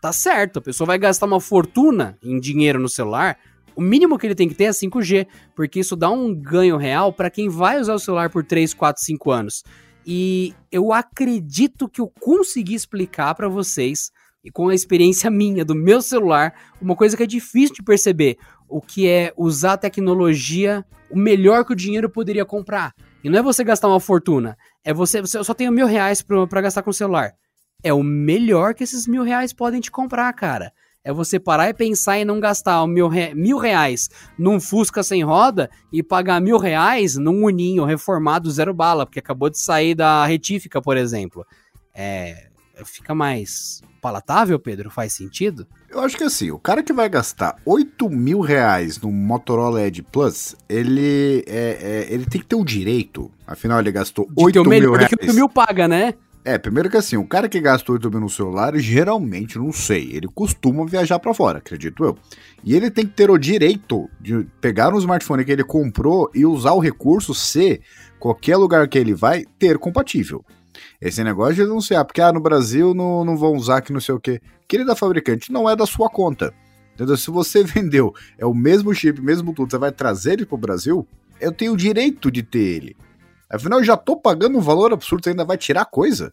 Tá 0.00 0.10
certo, 0.10 0.58
a 0.58 0.62
pessoa 0.62 0.86
vai 0.86 0.98
gastar 0.98 1.26
uma 1.26 1.38
fortuna 1.38 2.16
em 2.24 2.40
dinheiro 2.40 2.80
no 2.80 2.88
celular. 2.88 3.36
O 3.76 3.82
mínimo 3.82 4.16
que 4.16 4.26
ele 4.26 4.34
tem 4.34 4.48
que 4.48 4.54
ter 4.54 4.64
é 4.64 4.70
5G, 4.70 5.26
porque 5.54 5.80
isso 5.80 5.94
dá 5.94 6.08
um 6.08 6.34
ganho 6.34 6.78
real 6.78 7.12
para 7.12 7.28
quem 7.28 7.50
vai 7.50 7.78
usar 7.78 7.92
o 7.92 7.98
celular 7.98 8.30
por 8.30 8.42
3, 8.42 8.72
4, 8.72 9.04
5 9.04 9.30
anos. 9.30 9.62
E 10.06 10.54
eu 10.72 10.94
acredito 10.94 11.90
que 11.90 12.00
eu 12.00 12.10
consegui 12.18 12.74
explicar 12.74 13.34
para 13.34 13.50
vocês 13.50 14.10
e 14.42 14.50
com 14.50 14.70
a 14.70 14.74
experiência 14.74 15.30
minha 15.30 15.62
do 15.62 15.74
meu 15.74 16.00
celular, 16.00 16.54
uma 16.80 16.96
coisa 16.96 17.18
que 17.18 17.22
é 17.22 17.26
difícil 17.26 17.74
de 17.74 17.82
perceber 17.82 18.38
o 18.66 18.80
que 18.80 19.06
é 19.06 19.30
usar 19.36 19.74
a 19.74 19.78
tecnologia 19.78 20.82
o 21.10 21.18
melhor 21.18 21.64
que 21.64 21.72
o 21.72 21.76
dinheiro 21.76 22.08
poderia 22.08 22.44
comprar. 22.44 22.94
E 23.22 23.28
não 23.28 23.38
é 23.38 23.42
você 23.42 23.64
gastar 23.64 23.88
uma 23.88 24.00
fortuna, 24.00 24.56
é 24.84 24.92
você, 24.92 25.20
você 25.20 25.42
só 25.42 25.52
tem 25.54 25.70
mil 25.70 25.86
reais 25.86 26.22
para 26.22 26.60
gastar 26.60 26.82
com 26.82 26.90
o 26.90 26.94
celular. 26.94 27.32
É 27.82 27.92
o 27.92 28.02
melhor 28.02 28.74
que 28.74 28.84
esses 28.84 29.06
mil 29.06 29.22
reais 29.22 29.52
podem 29.52 29.80
te 29.80 29.90
comprar, 29.90 30.32
cara. 30.32 30.72
É 31.04 31.12
você 31.12 31.38
parar 31.38 31.68
e 31.68 31.74
pensar 31.74 32.18
em 32.18 32.24
não 32.24 32.40
gastar 32.40 32.86
mil, 32.86 33.08
re, 33.08 33.34
mil 33.34 33.56
reais 33.56 34.10
num 34.38 34.60
Fusca 34.60 35.02
sem 35.02 35.22
roda 35.22 35.70
e 35.92 36.02
pagar 36.02 36.40
mil 36.40 36.58
reais 36.58 37.16
num 37.16 37.44
Uninho 37.44 37.84
reformado 37.84 38.50
zero 38.50 38.74
bala, 38.74 39.06
porque 39.06 39.20
acabou 39.20 39.48
de 39.48 39.58
sair 39.58 39.94
da 39.94 40.26
retífica, 40.26 40.82
por 40.82 40.96
exemplo. 40.96 41.46
É, 41.94 42.47
fica 42.84 43.14
mais 43.14 43.82
palatável, 44.00 44.58
Pedro? 44.58 44.90
Faz 44.90 45.12
sentido? 45.12 45.66
Eu 45.88 46.00
acho 46.00 46.16
que 46.16 46.24
assim, 46.24 46.50
o 46.50 46.58
cara 46.58 46.82
que 46.82 46.92
vai 46.92 47.08
gastar 47.08 47.56
8 47.64 48.08
mil 48.10 48.40
reais 48.40 49.00
no 49.00 49.10
Motorola 49.10 49.82
Edge 49.82 50.02
Plus, 50.02 50.54
ele, 50.68 51.44
é, 51.46 51.78
é, 51.80 52.06
ele 52.12 52.26
tem 52.26 52.40
que 52.40 52.46
ter 52.46 52.56
o 52.56 52.64
direito. 52.64 53.30
Afinal, 53.46 53.80
ele 53.80 53.92
gastou 53.92 54.26
de 54.26 54.44
8 54.44 54.60
mil 54.60 54.70
melhor, 54.70 54.96
reais. 54.98 55.08
Que 55.08 55.26
8 55.26 55.34
mil 55.34 55.48
paga, 55.48 55.88
né? 55.88 56.14
É, 56.44 56.56
primeiro 56.56 56.88
que 56.88 56.96
assim, 56.96 57.16
o 57.16 57.26
cara 57.26 57.48
que 57.48 57.60
gasta 57.60 57.92
8 57.92 58.10
mil 58.10 58.20
no 58.20 58.30
celular, 58.30 58.74
geralmente, 58.78 59.58
não 59.58 59.72
sei, 59.72 60.12
ele 60.14 60.28
costuma 60.28 60.86
viajar 60.86 61.18
para 61.18 61.34
fora, 61.34 61.58
acredito 61.58 62.04
eu. 62.04 62.16
E 62.64 62.74
ele 62.74 62.90
tem 62.90 63.04
que 63.04 63.12
ter 63.12 63.30
o 63.30 63.36
direito 63.36 64.08
de 64.20 64.46
pegar 64.60 64.94
um 64.94 64.98
smartphone 64.98 65.44
que 65.44 65.52
ele 65.52 65.64
comprou 65.64 66.30
e 66.34 66.46
usar 66.46 66.72
o 66.72 66.78
recurso 66.78 67.34
se 67.34 67.82
qualquer 68.18 68.56
lugar 68.56 68.88
que 68.88 68.98
ele 68.98 69.14
vai 69.14 69.44
ter 69.58 69.78
compatível. 69.78 70.44
Esse 71.00 71.22
negócio 71.22 71.54
de 71.54 71.62
denunciar, 71.62 72.04
porque 72.04 72.20
ah, 72.20 72.32
no 72.32 72.40
Brasil 72.40 72.94
não, 72.94 73.24
não 73.24 73.36
vão 73.36 73.54
usar 73.54 73.80
que 73.80 73.92
não 73.92 74.00
sei 74.00 74.14
o 74.14 74.20
quê. 74.20 74.40
Querida 74.66 74.94
fabricante, 74.94 75.52
não 75.52 75.68
é 75.68 75.74
da 75.74 75.86
sua 75.86 76.08
conta. 76.08 76.52
Entendeu? 76.94 77.16
Se 77.16 77.30
você 77.30 77.62
vendeu, 77.64 78.14
é 78.36 78.44
o 78.44 78.54
mesmo 78.54 78.94
chip, 78.94 79.20
mesmo 79.20 79.54
tudo, 79.54 79.70
você 79.70 79.78
vai 79.78 79.92
trazer 79.92 80.34
ele 80.34 80.46
pro 80.46 80.56
Brasil, 80.56 81.06
eu 81.40 81.52
tenho 81.52 81.72
o 81.72 81.76
direito 81.76 82.30
de 82.30 82.42
ter 82.42 82.58
ele. 82.58 82.96
Afinal, 83.50 83.78
eu 83.78 83.84
já 83.84 83.96
tô 83.96 84.16
pagando 84.16 84.58
um 84.58 84.60
valor 84.60 84.92
absurdo, 84.92 85.24
você 85.24 85.30
ainda 85.30 85.44
vai 85.44 85.56
tirar 85.56 85.84
coisa? 85.86 86.32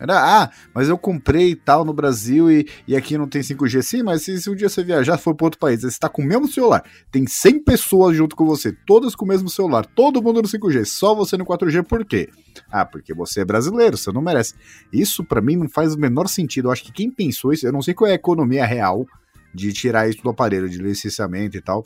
Era, 0.00 0.42
ah, 0.42 0.50
mas 0.74 0.88
eu 0.88 0.96
comprei 0.96 1.54
tal 1.54 1.84
no 1.84 1.92
Brasil 1.92 2.50
e, 2.50 2.66
e 2.88 2.96
aqui 2.96 3.18
não 3.18 3.28
tem 3.28 3.42
5G. 3.42 3.82
Sim, 3.82 4.02
mas 4.02 4.22
se, 4.22 4.40
se 4.40 4.48
um 4.48 4.54
dia 4.54 4.68
você 4.68 4.82
viajar 4.82 5.18
for 5.18 5.34
para 5.34 5.46
outro 5.46 5.60
país, 5.60 5.82
você 5.82 5.88
está 5.88 6.08
com 6.08 6.22
o 6.22 6.24
mesmo 6.24 6.48
celular, 6.48 6.82
tem 7.10 7.26
100 7.26 7.62
pessoas 7.62 8.16
junto 8.16 8.34
com 8.34 8.46
você, 8.46 8.72
todas 8.86 9.14
com 9.14 9.26
o 9.26 9.28
mesmo 9.28 9.50
celular, 9.50 9.84
todo 9.84 10.22
mundo 10.22 10.40
no 10.40 10.48
5G, 10.48 10.86
só 10.86 11.14
você 11.14 11.36
no 11.36 11.44
4G, 11.44 11.84
por 11.84 12.04
quê? 12.04 12.30
Ah, 12.70 12.86
porque 12.86 13.12
você 13.12 13.42
é 13.42 13.44
brasileiro, 13.44 13.98
você 13.98 14.10
não 14.10 14.22
merece. 14.22 14.54
Isso 14.90 15.22
para 15.22 15.42
mim 15.42 15.56
não 15.56 15.68
faz 15.68 15.94
o 15.94 15.98
menor 15.98 16.28
sentido. 16.28 16.68
Eu 16.68 16.72
acho 16.72 16.82
que 16.82 16.92
quem 16.92 17.10
pensou 17.10 17.52
isso, 17.52 17.66
eu 17.66 17.72
não 17.72 17.82
sei 17.82 17.92
qual 17.92 18.08
é 18.08 18.12
a 18.12 18.16
economia 18.16 18.64
real 18.64 19.06
de 19.54 19.72
tirar 19.72 20.08
isso 20.08 20.22
do 20.22 20.30
aparelho 20.30 20.68
de 20.68 20.78
licenciamento 20.78 21.56
e 21.56 21.60
tal, 21.60 21.84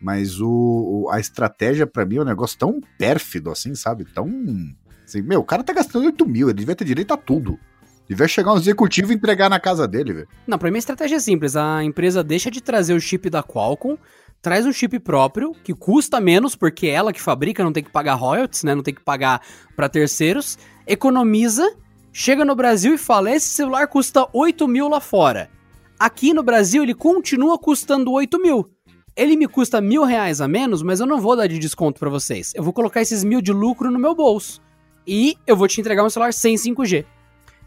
mas 0.00 0.40
o, 0.40 1.04
o 1.04 1.10
a 1.10 1.18
estratégia 1.18 1.86
para 1.86 2.04
mim 2.04 2.16
é 2.16 2.20
um 2.20 2.24
negócio 2.24 2.58
tão 2.58 2.80
pérfido 2.98 3.50
assim, 3.50 3.74
sabe? 3.74 4.04
Tão 4.04 4.28
Assim, 5.14 5.22
meu, 5.22 5.40
o 5.40 5.44
cara 5.44 5.62
tá 5.62 5.72
gastando 5.72 6.06
8 6.06 6.26
mil, 6.26 6.48
ele 6.48 6.58
devia 6.58 6.74
ter 6.74 6.84
direito 6.84 7.14
a 7.14 7.16
tudo. 7.16 7.56
Devia 8.08 8.26
chegar 8.26 8.52
um 8.52 8.56
executivo 8.56 9.12
e 9.12 9.14
entregar 9.14 9.48
na 9.48 9.60
casa 9.60 9.86
dele, 9.86 10.12
velho. 10.12 10.28
Não, 10.46 10.58
pra 10.58 10.70
mim 10.70 10.76
a 10.76 10.78
estratégia 10.78 11.16
é 11.16 11.20
simples. 11.20 11.54
A 11.54 11.84
empresa 11.84 12.22
deixa 12.22 12.50
de 12.50 12.60
trazer 12.60 12.94
o 12.94 13.00
chip 13.00 13.30
da 13.30 13.42
Qualcomm, 13.42 13.96
traz 14.42 14.66
um 14.66 14.72
chip 14.72 14.98
próprio, 14.98 15.52
que 15.62 15.72
custa 15.72 16.20
menos, 16.20 16.56
porque 16.56 16.88
é 16.88 16.90
ela 16.90 17.12
que 17.12 17.22
fabrica, 17.22 17.62
não 17.62 17.72
tem 17.72 17.82
que 17.82 17.92
pagar 17.92 18.14
royalties, 18.14 18.64
né? 18.64 18.74
Não 18.74 18.82
tem 18.82 18.92
que 18.92 19.00
pagar 19.00 19.40
para 19.76 19.88
terceiros. 19.88 20.58
Economiza, 20.86 21.74
chega 22.12 22.44
no 22.44 22.56
Brasil 22.56 22.94
e 22.94 22.98
fala: 22.98 23.30
esse 23.30 23.48
celular 23.48 23.86
custa 23.86 24.28
8 24.32 24.66
mil 24.66 24.88
lá 24.88 25.00
fora. 25.00 25.48
Aqui 25.98 26.34
no 26.34 26.42
Brasil 26.42 26.82
ele 26.82 26.92
continua 26.92 27.56
custando 27.56 28.10
8 28.10 28.38
mil. 28.42 28.68
Ele 29.16 29.36
me 29.36 29.46
custa 29.46 29.80
mil 29.80 30.02
reais 30.02 30.40
a 30.40 30.48
menos, 30.48 30.82
mas 30.82 30.98
eu 30.98 31.06
não 31.06 31.20
vou 31.20 31.36
dar 31.36 31.46
de 31.46 31.58
desconto 31.58 32.00
para 32.00 32.10
vocês. 32.10 32.52
Eu 32.54 32.64
vou 32.64 32.72
colocar 32.72 33.00
esses 33.00 33.22
mil 33.22 33.40
de 33.40 33.52
lucro 33.52 33.90
no 33.90 33.98
meu 33.98 34.12
bolso 34.12 34.60
e 35.06 35.36
eu 35.46 35.56
vou 35.56 35.68
te 35.68 35.80
entregar 35.80 36.04
um 36.04 36.10
celular 36.10 36.32
sem 36.32 36.54
5G. 36.54 37.04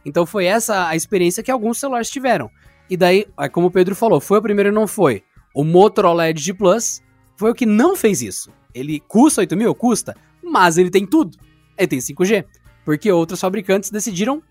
Então 0.06 0.26
foi 0.26 0.46
essa 0.46 0.88
a 0.88 0.96
experiência 0.96 1.44
que 1.44 1.52
alguns 1.52 1.80
celulares 1.80 2.10
tiveram. 2.10 2.50
E 2.90 2.96
daí, 2.96 3.28
como 3.52 3.68
o 3.68 3.72
Pedro 3.72 3.96
falou, 3.96 4.22
foi 4.22 4.40
o 4.40 4.42
primeiro 4.42 4.70
e 4.70 4.72
não 4.72 4.88
foi. 4.88 5.24
O 5.54 5.64
Motorola 5.64 6.30
Edge 6.30 6.54
Plus 6.54 7.02
foi 7.36 7.52
o 7.52 7.56
que 7.56 7.66
não 7.66 7.96
fez 7.96 8.22
isso. 8.22 8.52
Ele 8.74 9.00
custa 9.00 9.42
8 9.42 9.58
mil? 9.58 9.74
Custa. 9.76 10.16
Mas 10.42 10.78
ele 10.78 10.90
tem 10.90 11.06
tudo. 11.06 11.38
Ele 11.78 11.88
tem 11.88 12.00
5G. 12.00 12.46
Porque 12.86 13.12
outros 13.12 13.42
fabricantes 13.42 13.90
decidiram 13.90 14.42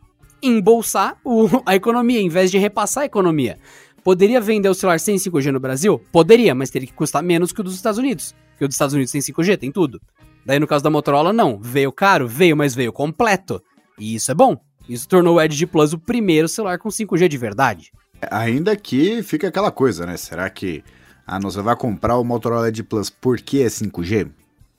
embolsar 0.42 1.18
o, 1.24 1.48
a 1.64 1.74
economia, 1.74 2.20
em 2.20 2.28
vez 2.28 2.50
de 2.50 2.58
repassar 2.58 3.04
a 3.04 3.06
economia. 3.06 3.58
Poderia 4.04 4.40
vender 4.40 4.68
o 4.68 4.74
celular 4.74 5.00
sem 5.00 5.16
5G 5.16 5.50
no 5.50 5.58
Brasil? 5.58 5.98
Poderia, 6.12 6.54
mas 6.54 6.70
teria 6.70 6.86
que 6.86 6.94
custar 6.94 7.22
menos 7.22 7.52
que 7.52 7.60
o 7.60 7.64
dos 7.64 7.74
Estados 7.74 7.98
Unidos. 7.98 8.34
Porque 8.50 8.64
o 8.64 8.68
dos 8.68 8.74
Estados 8.74 8.94
Unidos 8.94 9.10
tem 9.10 9.20
5G, 9.20 9.56
tem 9.58 9.72
tudo. 9.72 10.00
Daí 10.46 10.60
no 10.60 10.66
caso 10.66 10.84
da 10.84 10.90
Motorola, 10.90 11.32
não. 11.32 11.58
Veio 11.60 11.90
caro? 11.90 12.28
Veio, 12.28 12.56
mas 12.56 12.72
veio 12.72 12.92
completo. 12.92 13.60
E 13.98 14.14
isso 14.14 14.30
é 14.30 14.34
bom. 14.34 14.56
Isso 14.88 15.08
tornou 15.08 15.34
o 15.34 15.40
Edge 15.40 15.66
Plus 15.66 15.92
o 15.92 15.98
primeiro 15.98 16.46
celular 16.46 16.78
com 16.78 16.88
5G 16.88 17.26
de 17.26 17.36
verdade. 17.36 17.90
Ainda 18.30 18.76
que 18.76 19.24
fica 19.24 19.48
aquela 19.48 19.72
coisa, 19.72 20.06
né? 20.06 20.16
Será 20.16 20.48
que 20.48 20.84
ah, 21.26 21.40
você 21.40 21.60
vai 21.60 21.74
comprar 21.74 22.16
o 22.16 22.22
Motorola 22.22 22.68
Edge 22.68 22.84
Plus 22.84 23.10
porque 23.10 23.58
é 23.58 23.66
5G? 23.66 24.30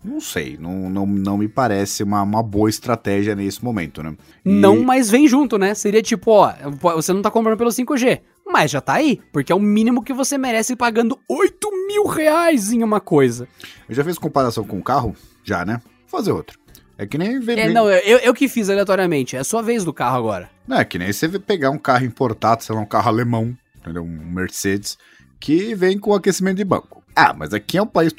Não 0.02 0.22
sei, 0.22 0.58
não, 0.58 0.90
não, 0.90 1.06
não 1.06 1.38
me 1.38 1.50
parece 1.50 2.02
uma, 2.02 2.22
uma 2.22 2.42
boa 2.42 2.70
estratégia 2.70 3.36
nesse 3.36 3.62
momento, 3.62 4.02
né? 4.02 4.16
E... 4.46 4.50
Não, 4.50 4.82
mas 4.82 5.10
vem 5.10 5.28
junto, 5.28 5.58
né? 5.58 5.74
Seria 5.74 6.02
tipo, 6.02 6.32
ó, 6.32 6.54
você 6.96 7.12
não 7.12 7.22
tá 7.22 7.30
comprando 7.30 7.58
pelo 7.58 7.72
5G, 7.72 8.22
mas 8.46 8.72
já 8.72 8.80
tá 8.80 8.94
aí, 8.94 9.20
porque 9.34 9.52
é 9.52 9.56
o 9.56 9.60
mínimo 9.60 10.02
que 10.02 10.14
você 10.14 10.38
merece 10.38 10.78
pagando 10.78 11.20
8 11.28 11.88
mil 11.88 12.06
reais 12.06 12.72
em 12.72 12.84
uma 12.84 13.02
coisa. 13.02 13.50
Eu 13.90 13.96
já 13.96 14.04
fiz 14.04 14.18
comparação 14.18 14.64
com 14.64 14.78
o 14.78 14.84
carro, 14.84 15.14
já, 15.48 15.64
né? 15.66 15.82
Vou 16.10 16.20
fazer 16.20 16.32
outro. 16.32 16.60
É 16.98 17.06
que 17.06 17.18
nem... 17.18 17.36
É, 17.36 17.70
não, 17.70 17.90
eu, 17.90 18.18
eu 18.18 18.34
que 18.34 18.48
fiz 18.48 18.70
aleatoriamente, 18.70 19.36
é 19.36 19.40
a 19.40 19.44
sua 19.44 19.62
vez 19.62 19.84
do 19.84 19.94
carro 19.94 20.18
agora. 20.18 20.50
Não, 20.68 20.78
é 20.78 20.86
que 20.86 20.98
nem 20.98 21.14
você 21.14 21.30
pegar 21.40 21.70
um 21.70 21.78
carro 21.78 22.06
importado, 22.06 22.64
sei 22.64 22.76
lá, 22.76 22.82
um 22.82 22.88
carro 22.88 23.08
alemão, 23.08 23.56
entendeu? 23.78 24.04
Um 24.04 24.32
Mercedes, 24.32 24.98
que 25.40 25.76
vem 25.76 26.00
com 26.00 26.14
aquecimento 26.14 26.58
de 26.58 26.66
banco. 26.66 27.04
Ah, 27.16 27.34
mas 27.34 27.54
aqui 27.54 27.78
é 27.78 27.82
um 27.82 27.88
país 27.88 28.12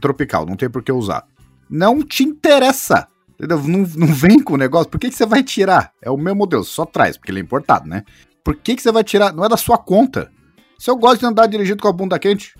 tropical, 0.00 0.46
não 0.46 0.54
tem 0.54 0.68
por 0.68 0.82
que 0.82 0.92
usar. 0.92 1.26
Não 1.68 2.02
te 2.02 2.24
interessa, 2.24 3.08
entendeu? 3.34 3.62
Não, 3.62 3.78
não 3.96 4.06
vem 4.06 4.42
com 4.42 4.54
o 4.54 4.58
negócio, 4.58 4.88
por 4.90 5.00
que, 5.00 5.08
que 5.08 5.16
você 5.16 5.26
vai 5.26 5.42
tirar? 5.42 5.92
É 6.02 6.10
o 6.10 6.16
mesmo 6.16 6.40
modelo, 6.40 6.62
só 6.62 6.84
traz, 6.84 7.16
porque 7.16 7.30
ele 7.30 7.40
é 7.40 7.42
importado, 7.42 7.88
né? 7.88 8.04
Por 8.44 8.54
que, 8.54 8.76
que 8.76 8.82
você 8.82 8.92
vai 8.92 9.02
tirar? 9.02 9.32
Não 9.32 9.44
é 9.44 9.48
da 9.48 9.56
sua 9.56 9.78
conta. 9.78 10.30
Se 10.78 10.90
eu 10.90 10.96
gosto 10.96 11.20
de 11.20 11.26
andar 11.26 11.46
dirigindo 11.46 11.82
com 11.82 11.88
a 11.88 11.92
bunda 11.92 12.18
quente, 12.18 12.54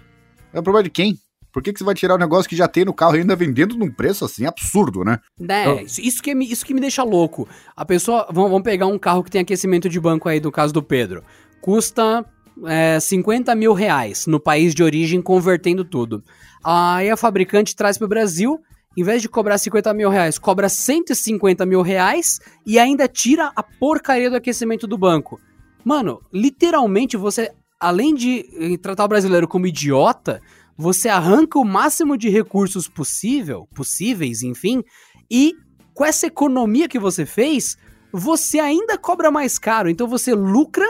é 0.52 0.58
o 0.58 0.62
problema 0.62 0.84
de 0.84 0.90
quem? 0.90 1.18
Por 1.56 1.62
que, 1.62 1.72
que 1.72 1.78
você 1.78 1.84
vai 1.86 1.94
tirar 1.94 2.16
o 2.16 2.18
negócio 2.18 2.46
que 2.46 2.54
já 2.54 2.68
tem 2.68 2.84
no 2.84 2.92
carro 2.92 3.16
e 3.16 3.20
ainda 3.20 3.34
vendendo 3.34 3.78
num 3.78 3.90
preço 3.90 4.26
assim 4.26 4.44
absurdo, 4.44 5.02
né? 5.02 5.20
É, 5.48 5.84
isso 5.84 6.22
que, 6.22 6.34
me, 6.34 6.44
isso 6.52 6.66
que 6.66 6.74
me 6.74 6.82
deixa 6.82 7.02
louco. 7.02 7.48
A 7.74 7.82
pessoa. 7.82 8.28
Vamos, 8.30 8.60
pegar 8.60 8.86
um 8.86 8.98
carro 8.98 9.24
que 9.24 9.30
tem 9.30 9.40
aquecimento 9.40 9.88
de 9.88 9.98
banco 9.98 10.28
aí, 10.28 10.38
no 10.38 10.52
caso 10.52 10.70
do 10.70 10.82
Pedro. 10.82 11.24
Custa 11.62 12.26
é, 12.66 13.00
50 13.00 13.54
mil 13.54 13.72
reais 13.72 14.26
no 14.26 14.38
país 14.38 14.74
de 14.74 14.82
origem, 14.82 15.22
convertendo 15.22 15.82
tudo. 15.82 16.22
Aí 16.62 17.08
a 17.08 17.16
fabricante 17.16 17.74
traz 17.74 17.96
para 17.96 18.04
o 18.04 18.08
Brasil, 18.08 18.60
em 18.94 19.02
vez 19.02 19.22
de 19.22 19.28
cobrar 19.30 19.56
50 19.56 19.94
mil 19.94 20.10
reais, 20.10 20.38
cobra 20.38 20.68
150 20.68 21.64
mil 21.64 21.80
reais 21.80 22.38
e 22.66 22.78
ainda 22.78 23.08
tira 23.08 23.50
a 23.56 23.62
porcaria 23.62 24.28
do 24.28 24.36
aquecimento 24.36 24.86
do 24.86 24.98
banco. 24.98 25.40
Mano, 25.82 26.20
literalmente 26.30 27.16
você, 27.16 27.50
além 27.80 28.14
de 28.14 28.44
eh, 28.60 28.76
tratar 28.76 29.06
o 29.06 29.08
brasileiro 29.08 29.48
como 29.48 29.66
idiota, 29.66 30.42
você 30.76 31.08
arranca 31.08 31.58
o 31.58 31.64
máximo 31.64 32.16
de 32.16 32.28
recursos 32.28 32.88
possível, 32.88 33.66
possíveis, 33.74 34.42
enfim, 34.42 34.82
e 35.30 35.54
com 35.94 36.04
essa 36.04 36.26
economia 36.26 36.88
que 36.88 36.98
você 36.98 37.24
fez, 37.24 37.76
você 38.12 38.58
ainda 38.58 38.98
cobra 38.98 39.30
mais 39.30 39.58
caro. 39.58 39.88
Então 39.88 40.06
você 40.06 40.34
lucra, 40.34 40.86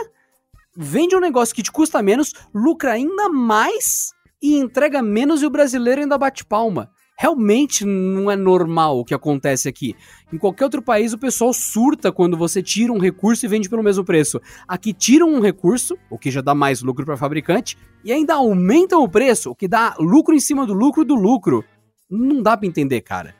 vende 0.75 1.15
um 1.15 1.19
negócio 1.19 1.55
que 1.55 1.63
te 1.63 1.71
custa 1.71 2.01
menos, 2.01 2.33
lucra 2.53 2.93
ainda 2.93 3.29
mais 3.29 4.11
e 4.41 4.57
entrega 4.57 5.01
menos 5.01 5.41
e 5.41 5.45
o 5.45 5.49
brasileiro 5.49 6.01
ainda 6.01 6.17
bate 6.17 6.45
palma. 6.45 6.91
Realmente 7.19 7.83
não 7.83 8.29
é 8.29 8.35
normal 8.35 8.99
o 8.99 9.03
que 9.03 9.13
acontece 9.13 9.67
aqui. 9.67 9.95
Em 10.31 10.37
qualquer 10.37 10.65
outro 10.65 10.83
país, 10.83 11.13
o 11.13 11.17
pessoal 11.17 11.51
surta 11.51 12.11
quando 12.11 12.37
você 12.37 12.61
tira 12.61 12.93
um 12.93 12.99
recurso 12.99 13.43
e 13.43 13.49
vende 13.49 13.67
pelo 13.67 13.81
mesmo 13.81 14.05
preço. 14.05 14.39
Aqui 14.67 14.93
tiram 14.93 15.27
um 15.27 15.41
recurso, 15.41 15.97
o 16.11 16.17
que 16.19 16.29
já 16.29 16.41
dá 16.41 16.53
mais 16.53 16.83
lucro 16.83 17.05
para 17.05 17.17
fabricante, 17.17 17.75
e 18.03 18.11
ainda 18.11 18.35
aumentam 18.35 19.01
o 19.01 19.09
preço, 19.09 19.49
o 19.49 19.55
que 19.55 19.67
dá 19.67 19.95
lucro 19.99 20.35
em 20.35 20.39
cima 20.39 20.63
do 20.65 20.73
lucro 20.73 21.03
do 21.03 21.15
lucro. 21.15 21.65
Não 22.07 22.43
dá 22.43 22.55
para 22.55 22.67
entender, 22.67 23.01
cara. 23.01 23.35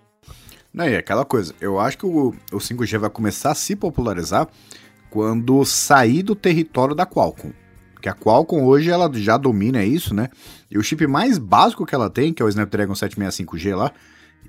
Não, 0.73 0.86
é 0.86 0.97
aquela 0.97 1.23
coisa. 1.23 1.53
Eu 1.61 1.80
acho 1.80 1.99
que 1.99 2.05
o, 2.05 2.34
o 2.51 2.57
5G 2.57 2.97
vai 2.97 3.09
começar 3.11 3.51
a 3.51 3.55
se 3.55 3.75
popularizar 3.75 4.47
quando 5.09 5.63
sair 5.65 6.23
do 6.23 6.36
território 6.36 6.95
da 6.95 7.05
Qualcomm. 7.05 7.53
Porque 7.97 8.09
a 8.09 8.13
Qualcomm 8.13 8.63
hoje 8.63 8.91
ela 8.91 9.11
já 9.11 9.37
domina 9.37 9.83
isso, 9.83 10.13
né? 10.13 10.29
E 10.69 10.77
o 10.77 10.83
chip 10.83 11.07
mais 11.07 11.39
básico 11.39 11.83
que 11.83 11.95
ela 11.95 12.11
tem, 12.11 12.31
que 12.31 12.43
é 12.43 12.45
o 12.45 12.47
Snapdragon 12.47 12.93
765G 12.93 13.75
lá, 13.75 13.91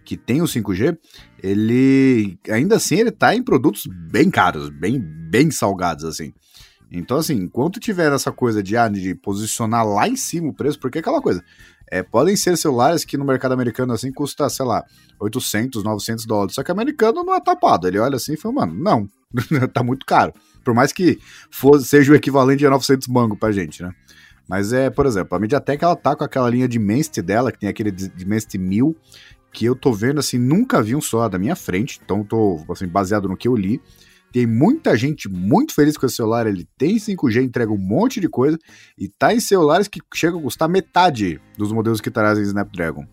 que 0.05 0.19
tem 0.19 0.43
o 0.43 0.45
5G, 0.45 0.99
ele 1.43 2.39
ainda 2.51 2.77
assim 2.77 2.97
ele 2.97 3.11
tá 3.11 3.35
em 3.35 3.43
produtos 3.43 3.87
bem 3.87 4.31
caros, 4.31 4.69
bem 4.69 5.01
bem 5.01 5.51
salgados 5.51 6.05
assim. 6.05 6.35
Então 6.93 7.17
assim, 7.17 7.37
enquanto 7.37 7.81
tiver 7.81 8.13
essa 8.13 8.31
coisa 8.31 8.63
de, 8.63 8.77
ah, 8.77 8.87
de 8.87 9.15
posicionar 9.15 9.87
lá 9.87 10.07
em 10.07 10.17
cima 10.17 10.51
o 10.51 10.55
preço, 10.55 10.79
porque 10.79 10.99
é 10.99 11.01
aquela 11.01 11.23
coisa, 11.23 11.43
é, 11.91 12.03
podem 12.03 12.37
ser 12.37 12.55
celulares 12.59 13.03
que 13.03 13.17
no 13.17 13.25
mercado 13.25 13.53
americano 13.53 13.95
assim 13.95 14.13
custa, 14.13 14.47
sei 14.51 14.67
lá, 14.67 14.85
800, 15.19 15.83
900 15.83 16.27
dólares. 16.27 16.55
Só 16.55 16.63
que 16.63 16.71
o 16.71 16.75
americano 16.75 17.25
não 17.25 17.35
é 17.35 17.41
tapado. 17.41 17.89
Ele 17.89 17.99
olha 17.99 18.17
assim 18.17 18.35
e 18.35 18.37
fala, 18.37 18.57
mano, 18.57 18.75
não, 18.75 19.09
tá 19.73 19.83
muito 19.83 20.07
caro. 20.07 20.33
Por 20.65 20.75
mais 20.75 20.93
que 20.93 21.19
fosse, 21.51 21.87
seja 21.87 22.13
o 22.13 22.15
equivalente 22.15 22.67
a 22.67 22.71
900 22.71 23.09
mango 23.09 23.37
pra 23.37 23.53
gente, 23.53 23.83
né? 23.83 23.93
Mas 24.49 24.73
é, 24.73 24.89
por 24.89 25.05
exemplo, 25.05 25.37
a 25.37 25.41
Mediatek 25.41 25.85
ela 25.85 25.95
tá 25.95 26.17
com 26.17 26.25
aquela 26.25 26.49
linha 26.49 26.67
de 26.67 26.79
Dimensity 26.79 27.21
dela, 27.21 27.53
que 27.53 27.59
tem 27.59 27.69
aquele 27.69 27.91
Dimensity 27.91 28.57
1000, 28.57 28.97
que 29.53 29.67
eu 29.67 29.75
tô 29.75 29.93
vendo 29.93 30.19
assim, 30.21 30.39
nunca 30.39 30.83
vi 30.83 30.97
um 30.97 31.01
só 31.01 31.29
da 31.29 31.39
minha 31.39 31.55
frente, 31.55 32.01
então 32.03 32.25
tô 32.25 32.65
assim, 32.71 32.87
baseado 32.87 33.29
no 33.29 33.37
que 33.37 33.47
eu 33.49 33.55
li. 33.55 33.81
Tem 34.33 34.47
muita 34.47 34.97
gente 34.97 35.29
muito 35.29 35.75
feliz 35.75 35.97
com 35.97 36.05
esse 36.05 36.17
celular. 36.17 36.47
Ele 36.47 36.69
tem 36.77 36.97
5G, 36.97 37.43
entrega 37.43 37.73
um 37.73 37.79
monte 37.79 38.21
de 38.21 38.29
coisa 38.29 38.59
e 38.99 39.09
tá 39.09 39.33
em 39.33 39.41
celulares 39.41 39.89
que 39.89 40.01
chegam 40.15 40.39
a 40.39 40.43
custar 40.43 40.69
metade 40.69 41.41
dos 41.57 41.73
modelos 41.73 42.01
que 42.01 42.11
trazem 42.11 42.45
Snapdragon. 42.45 43.07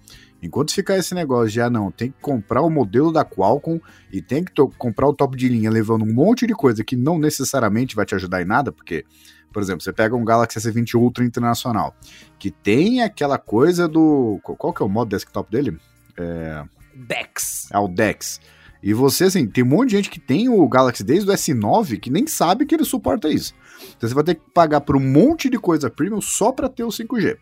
Enquanto 0.46 0.74
ficar 0.74 0.96
esse 0.96 1.16
negócio 1.16 1.50
de, 1.50 1.60
ah, 1.60 1.70
não, 1.70 1.90
tem 1.90 2.12
que 2.12 2.18
comprar 2.22 2.62
o 2.62 2.70
modelo 2.70 3.12
da 3.12 3.26
Qualcomm 3.26 3.80
e 4.12 4.22
tem 4.22 4.44
que 4.44 4.52
comprar 4.78 5.08
o 5.08 5.14
top 5.14 5.36
de 5.36 5.50
linha 5.50 5.72
levando 5.72 6.04
um 6.04 6.14
monte 6.14 6.46
de 6.46 6.54
coisa 6.54 6.84
que 6.84 6.96
não 6.96 7.18
necessariamente 7.18 7.96
vai 7.96 8.06
te 8.06 8.14
ajudar 8.14 8.44
em 8.44 8.46
nada, 8.46 8.72
porque, 8.72 9.04
por 9.52 9.64
exemplo, 9.64 9.82
você 9.82 9.92
pega 9.92 10.16
um 10.16 10.24
Galaxy 10.24 10.60
S20 10.60 10.94
Ultra 10.96 11.26
Internacional, 11.26 11.96
que 12.38 12.52
tem 12.52 13.02
aquela 13.02 13.40
coisa 13.40 13.88
do. 13.88 14.40
Qual 14.44 14.72
que 14.72 14.84
é 14.84 14.86
o 14.86 14.90
modo 14.90 15.10
desktop 15.10 15.50
dele? 15.50 15.78
É... 16.16 16.64
Dex. 16.94 17.68
É 17.74 17.80
o 17.80 17.88
Dex. 17.88 18.40
E 18.84 18.94
você, 18.94 19.24
assim, 19.24 19.48
tem 19.48 19.64
um 19.64 19.68
monte 19.68 19.90
de 19.90 19.96
gente 19.96 20.12
que 20.12 20.20
tem 20.20 20.48
o 20.48 20.70
Galaxy 20.70 21.04
desde 21.04 21.28
o 21.28 21.34
S9 21.34 22.00
que 22.00 22.12
nem 22.12 22.28
sabe 22.28 22.68
que 22.68 22.76
ele 22.76 22.86
suporta 22.86 23.28
isso. 23.30 23.56
Então 23.98 24.08
você 24.08 24.14
vai 24.14 24.24
ter 24.24 24.36
que 24.36 24.44
pagar 24.54 24.82
por 24.82 24.96
um 24.96 25.00
monte 25.00 25.50
de 25.50 25.58
coisa 25.58 25.90
premium 25.90 26.22
só 26.22 26.52
para 26.52 26.70
ter 26.70 26.84
o 26.84 26.90
5G. 26.90 27.36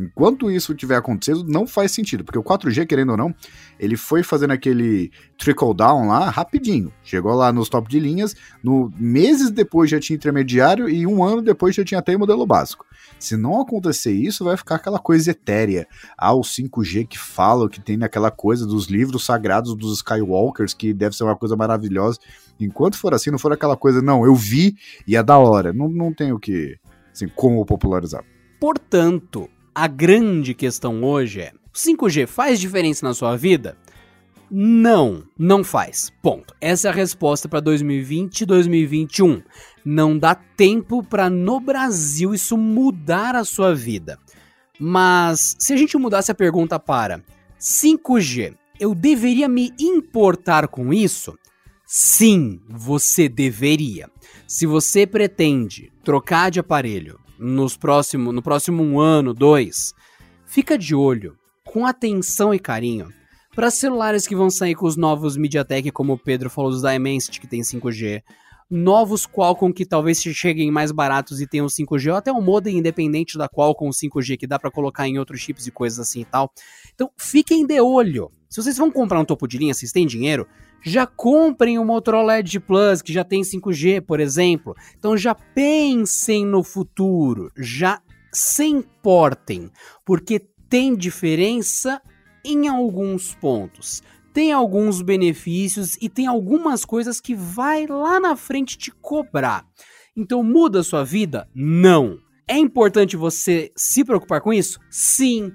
Enquanto 0.00 0.50
isso 0.50 0.74
tiver 0.74 0.96
acontecendo, 0.96 1.44
não 1.44 1.66
faz 1.66 1.92
sentido, 1.92 2.24
porque 2.24 2.38
o 2.38 2.42
4G, 2.42 2.86
querendo 2.86 3.10
ou 3.10 3.16
não, 3.16 3.34
ele 3.78 3.96
foi 3.96 4.22
fazendo 4.22 4.52
aquele 4.52 5.10
trickle 5.36 5.74
down 5.74 6.08
lá 6.08 6.30
rapidinho. 6.30 6.92
Chegou 7.02 7.34
lá 7.34 7.52
nos 7.52 7.68
top 7.68 7.88
de 7.88 8.00
linhas, 8.00 8.34
no 8.62 8.90
meses 8.96 9.50
depois 9.50 9.90
já 9.90 10.00
tinha 10.00 10.16
intermediário 10.16 10.88
e 10.88 11.06
um 11.06 11.22
ano 11.22 11.42
depois 11.42 11.74
já 11.74 11.84
tinha 11.84 12.00
até 12.00 12.16
modelo 12.16 12.46
básico. 12.46 12.86
Se 13.18 13.36
não 13.36 13.60
acontecer 13.60 14.12
isso, 14.12 14.44
vai 14.44 14.56
ficar 14.56 14.76
aquela 14.76 14.98
coisa 14.98 15.30
etérea. 15.30 15.86
Ah, 16.16 16.32
o 16.32 16.40
5G 16.40 17.06
que 17.06 17.18
fala, 17.18 17.68
que 17.68 17.80
tem 17.80 17.96
naquela 17.96 18.30
coisa 18.30 18.66
dos 18.66 18.86
livros 18.86 19.24
sagrados 19.24 19.74
dos 19.76 19.98
Skywalkers, 19.98 20.72
que 20.72 20.94
deve 20.94 21.14
ser 21.14 21.24
uma 21.24 21.36
coisa 21.36 21.54
maravilhosa. 21.54 22.18
Enquanto 22.58 22.96
for 22.96 23.12
assim, 23.12 23.30
não 23.30 23.38
for 23.38 23.52
aquela 23.52 23.76
coisa, 23.76 24.00
não, 24.00 24.24
eu 24.24 24.34
vi 24.34 24.74
e 25.06 25.16
é 25.16 25.22
da 25.22 25.38
hora. 25.38 25.72
Não, 25.72 25.88
não 25.88 26.12
tem 26.12 26.32
o 26.32 26.38
que, 26.38 26.78
assim, 27.12 27.28
como 27.28 27.64
popularizar. 27.66 28.24
Portanto, 28.58 29.48
a 29.74 29.86
grande 29.86 30.54
questão 30.54 31.02
hoje 31.04 31.40
é: 31.40 31.52
5G 31.74 32.26
faz 32.26 32.60
diferença 32.60 33.06
na 33.06 33.14
sua 33.14 33.36
vida? 33.36 33.76
Não, 34.50 35.22
não 35.38 35.62
faz. 35.62 36.12
Ponto. 36.20 36.54
Essa 36.60 36.88
é 36.88 36.90
a 36.90 36.94
resposta 36.94 37.48
para 37.48 37.60
2020 37.60 38.40
e 38.40 38.46
2021. 38.46 39.42
Não 39.84 40.18
dá 40.18 40.34
tempo 40.34 41.04
para 41.04 41.30
no 41.30 41.60
Brasil 41.60 42.34
isso 42.34 42.56
mudar 42.56 43.36
a 43.36 43.44
sua 43.44 43.74
vida. 43.74 44.18
Mas 44.78 45.56
se 45.58 45.72
a 45.72 45.76
gente 45.76 45.96
mudasse 45.96 46.32
a 46.32 46.34
pergunta 46.34 46.80
para 46.80 47.22
5G, 47.60 48.54
eu 48.80 48.94
deveria 48.94 49.48
me 49.48 49.72
importar 49.78 50.66
com 50.66 50.92
isso? 50.92 51.38
Sim, 51.86 52.60
você 52.68 53.28
deveria. 53.28 54.08
Se 54.48 54.66
você 54.66 55.06
pretende 55.06 55.92
trocar 56.02 56.50
de 56.50 56.58
aparelho 56.58 57.20
nos 57.40 57.76
próximo, 57.76 58.32
no 58.32 58.42
próximo 58.42 58.82
um 58.82 59.00
ano, 59.00 59.32
dois, 59.32 59.94
fica 60.44 60.76
de 60.76 60.94
olho, 60.94 61.36
com 61.64 61.86
atenção 61.86 62.52
e 62.52 62.58
carinho, 62.58 63.08
para 63.54 63.70
celulares 63.70 64.26
que 64.26 64.36
vão 64.36 64.50
sair 64.50 64.74
com 64.74 64.86
os 64.86 64.96
novos 64.96 65.36
MediaTek, 65.36 65.90
como 65.90 66.12
o 66.12 66.18
Pedro 66.18 66.50
falou, 66.50 66.70
dos 66.70 66.82
Dimensity, 66.82 67.40
que 67.40 67.46
tem 67.46 67.62
5G, 67.62 68.22
novos 68.70 69.26
Qualcomm 69.26 69.72
que 69.72 69.84
talvez 69.84 70.22
cheguem 70.22 70.70
mais 70.70 70.92
baratos 70.92 71.40
e 71.40 71.46
tenham 71.46 71.66
5G, 71.66 72.10
ou 72.10 72.16
até 72.16 72.30
um 72.32 72.40
modem 72.40 72.78
independente 72.78 73.36
da 73.36 73.48
Qualcomm 73.48 73.90
5G 73.90 74.36
que 74.36 74.46
dá 74.46 74.58
para 74.58 74.70
colocar 74.70 75.08
em 75.08 75.18
outros 75.18 75.40
chips 75.40 75.66
e 75.66 75.72
coisas 75.72 75.98
assim 75.98 76.20
e 76.20 76.24
tal. 76.24 76.52
Então, 76.94 77.10
fiquem 77.18 77.66
de 77.66 77.80
olho. 77.80 78.30
Se 78.50 78.60
vocês 78.60 78.76
vão 78.76 78.90
comprar 78.90 79.20
um 79.20 79.24
topo 79.24 79.46
de 79.46 79.56
linha, 79.56 79.72
vocês 79.72 79.92
têm 79.92 80.04
dinheiro, 80.04 80.44
já 80.82 81.06
comprem 81.06 81.78
o 81.78 81.84
Motorola 81.84 82.40
Edge 82.40 82.58
Plus, 82.58 83.00
que 83.00 83.12
já 83.12 83.22
tem 83.22 83.42
5G, 83.42 84.00
por 84.00 84.18
exemplo. 84.18 84.74
Então 84.98 85.16
já 85.16 85.36
pensem 85.36 86.44
no 86.44 86.64
futuro, 86.64 87.52
já 87.56 88.02
se 88.32 88.64
importem, 88.64 89.70
porque 90.04 90.40
tem 90.68 90.96
diferença 90.96 92.02
em 92.44 92.66
alguns 92.66 93.36
pontos. 93.36 94.02
Tem 94.32 94.52
alguns 94.52 95.00
benefícios 95.00 95.96
e 96.00 96.08
tem 96.08 96.26
algumas 96.26 96.84
coisas 96.84 97.20
que 97.20 97.36
vai 97.36 97.86
lá 97.86 98.18
na 98.18 98.34
frente 98.34 98.76
te 98.76 98.90
cobrar. 98.90 99.64
Então 100.16 100.42
muda 100.42 100.80
a 100.80 100.84
sua 100.84 101.04
vida? 101.04 101.48
Não. 101.54 102.18
É 102.48 102.58
importante 102.58 103.16
você 103.16 103.70
se 103.76 104.04
preocupar 104.04 104.40
com 104.40 104.52
isso? 104.52 104.80
Sim 104.90 105.52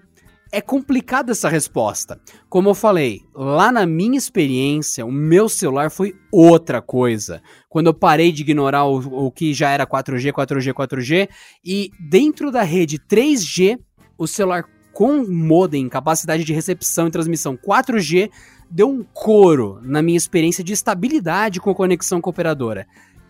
é 0.55 0.61
complicada 0.61 1.33
essa 1.33 1.49
resposta. 1.49 2.17
Como 2.47 2.69
eu 2.69 2.73
falei, 2.73 3.23
lá 3.35 3.73
na 3.73 3.85
minha 3.85 4.17
experiência, 4.17 5.05
o 5.05 5.11
meu 5.11 5.49
celular 5.49 5.91
foi 5.91 6.15
outra 6.31 6.81
coisa. 6.81 7.43
Quando 7.67 7.87
eu 7.87 7.93
parei 7.93 8.31
de 8.31 8.41
ignorar 8.41 8.85
o, 8.85 9.25
o 9.25 9.31
que 9.31 9.53
já 9.53 9.71
era 9.71 9.85
4G, 9.85 10.31
4G, 10.31 10.73
4G, 10.73 11.29
e 11.63 11.91
dentro 11.99 12.51
da 12.51 12.63
rede 12.63 12.97
3G, 12.97 13.77
o 14.17 14.25
celular 14.25 14.63
com 14.93 15.25
modem, 15.27 15.89
capacidade 15.89 16.45
de 16.45 16.53
recepção 16.53 17.07
e 17.07 17.11
transmissão 17.11 17.57
4G, 17.57 18.31
deu 18.71 18.89
um 18.89 19.03
coro 19.03 19.81
na 19.83 20.01
minha 20.01 20.17
experiência 20.17 20.63
de 20.63 20.71
estabilidade 20.71 21.59
com 21.59 21.75
conexão 21.75 22.21
com 22.21 22.29
a 22.29 22.31
operadora. 22.31 22.87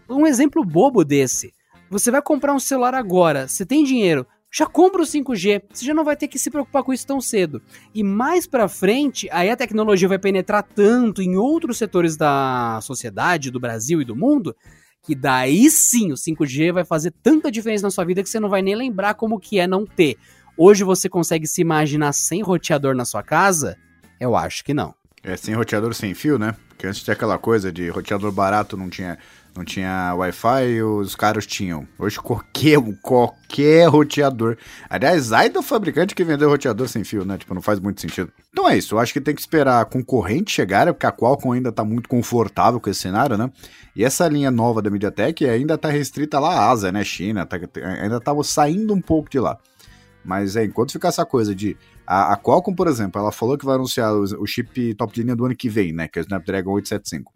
Um 0.08 0.28
exemplo 0.28 0.64
bobo 0.64 1.04
desse. 1.04 1.52
Você 1.90 2.12
vai 2.12 2.22
comprar 2.22 2.54
um 2.54 2.60
celular 2.60 2.94
agora, 2.94 3.48
você 3.48 3.66
tem 3.66 3.84
dinheiro, 3.84 4.28
já 4.58 4.66
compra 4.66 5.02
o 5.02 5.06
5G, 5.06 5.64
você 5.70 5.84
já 5.84 5.94
não 5.94 6.06
vai 6.06 6.16
ter 6.16 6.30
que 6.30 6.40
se 6.40 6.50
preocupar 6.50 6.82
com 6.82 6.94
isso 6.94 7.06
tão 7.06 7.20
cedo. 7.20 7.62
E 7.94 8.02
mais 8.02 8.48
para 8.48 8.70
frente, 8.70 9.28
aí 9.30 9.50
a 9.50 9.58
tecnologia 9.58 10.08
vai 10.08 10.18
penetrar 10.18 10.64
tanto 10.64 11.22
em 11.22 11.36
outros 11.36 11.78
setores 11.78 12.16
da 12.16 12.80
sociedade, 12.82 13.52
do 13.52 13.60
Brasil 13.60 14.02
e 14.02 14.06
do 14.06 14.16
mundo, 14.16 14.56
que 15.04 15.14
daí 15.14 15.70
sim 15.70 16.14
o 16.14 16.16
5G 16.16 16.72
vai 16.72 16.86
fazer 16.86 17.14
tanta 17.22 17.52
diferença 17.52 17.86
na 17.86 17.92
sua 17.92 18.06
vida 18.06 18.24
que 18.24 18.30
você 18.30 18.40
não 18.40 18.48
vai 18.48 18.62
nem 18.62 18.76
lembrar 18.76 19.16
como 19.16 19.42
que 19.42 19.60
é 19.60 19.68
não 19.68 19.86
ter. 19.86 20.16
Hoje 20.58 20.86
você 20.86 21.10
consegue 21.10 21.46
se 21.46 21.60
imaginar 21.60 22.14
sem 22.14 22.42
roteador 22.42 22.96
na 22.96 23.04
sua 23.04 23.22
casa? 23.22 23.78
Eu 24.22 24.38
acho 24.38 24.64
que 24.64 24.74
não. 24.74 24.96
É 25.22 25.36
sem 25.36 25.54
roteador 25.54 25.94
sem 25.94 26.14
fio, 26.14 26.40
né? 26.40 26.56
Que 26.78 26.88
antes 26.88 27.04
tinha 27.04 27.14
aquela 27.14 27.38
coisa 27.38 27.74
de 27.74 27.90
roteador 27.90 28.32
barato, 28.32 28.78
não 28.78 28.90
tinha, 28.90 29.18
não 29.56 29.64
tinha 29.64 30.14
Wi-Fi 30.16 30.66
e 30.66 30.84
os 30.84 31.16
caras 31.16 31.46
tinham. 31.46 31.88
Hoje 31.98 32.20
qualquer, 32.20 32.78
qualquer 33.02 33.88
roteador. 33.88 34.58
Aliás, 34.90 35.32
ai 35.32 35.50
do 35.50 35.62
fabricante 35.62 36.14
que 36.14 36.24
vendeu 36.24 36.50
roteador 36.50 36.88
sem 36.90 37.04
fio, 37.04 37.24
né? 37.24 37.38
Tipo, 37.38 37.54
não 37.54 37.62
faz 37.62 37.80
muito 37.80 38.02
sentido. 38.02 38.32
Então 38.52 38.70
é 38.70 38.78
isso, 38.78 38.96
eu 38.96 39.00
acho 39.00 39.14
que 39.14 39.22
tem 39.22 39.34
que 39.34 39.42
esperar 39.42 39.82
a 39.82 39.86
concorrente 39.86 40.52
chegar, 40.52 40.88
porque 40.94 41.06
a 41.06 41.12
Qualcomm 41.12 41.54
ainda 41.54 41.72
tá 41.72 41.84
muito 41.86 42.10
confortável 42.10 42.80
com 42.80 42.90
esse 42.90 43.00
cenário, 43.00 43.38
né? 43.38 43.50
E 43.96 44.04
essa 44.04 44.28
linha 44.28 44.52
nova 44.52 44.82
da 44.82 44.90
MediaTek 44.90 45.48
ainda 45.48 45.78
tá 45.78 45.90
restrita 45.90 46.40
lá 46.40 46.54
à 46.54 46.72
Ásia, 46.72 46.92
né? 46.92 47.04
China, 47.04 47.46
tá, 47.46 47.58
ainda 48.02 48.20
tava 48.20 48.44
saindo 48.44 48.94
um 48.94 49.02
pouco 49.02 49.30
de 49.30 49.40
lá. 49.40 49.58
Mas 50.26 50.56
é, 50.56 50.66
enquanto 50.66 50.92
ficar 50.92 51.10
essa 51.10 51.26
coisa 51.26 51.54
de. 51.54 51.78
A, 52.06 52.34
a 52.34 52.38
Qualcomm, 52.38 52.76
por 52.76 52.88
exemplo, 52.88 53.22
ela 53.22 53.32
falou 53.32 53.58
que 53.58 53.66
vai 53.66 53.76
anunciar 53.76 54.14
o, 54.14 54.24
o, 54.42 54.48
chip 54.48 54.94
top 54.96 55.14
de 55.14 55.22
linha 55.22 55.36
do 55.36 55.46
ano 55.46 55.56
que 55.56 55.70
vem, 55.70 55.94
né? 55.94 56.08
Que 56.08 56.20
é 56.20 56.22
o 56.22 56.24
Snapdragon 56.24 56.72
875. 56.72 57.32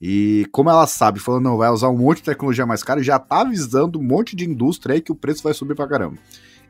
E 0.00 0.46
como 0.52 0.70
ela 0.70 0.86
sabe, 0.86 1.18
falou, 1.18 1.40
não, 1.40 1.56
vai 1.56 1.70
usar 1.70 1.88
um 1.88 1.98
monte 1.98 2.18
de 2.18 2.24
tecnologia 2.24 2.64
mais 2.64 2.82
cara, 2.82 3.02
já 3.02 3.18
tá 3.18 3.40
avisando 3.40 3.98
um 3.98 4.02
monte 4.02 4.36
de 4.36 4.48
indústria 4.48 4.94
aí 4.94 5.00
que 5.00 5.10
o 5.10 5.16
preço 5.16 5.42
vai 5.42 5.52
subir 5.52 5.74
pra 5.74 5.88
caramba. 5.88 6.18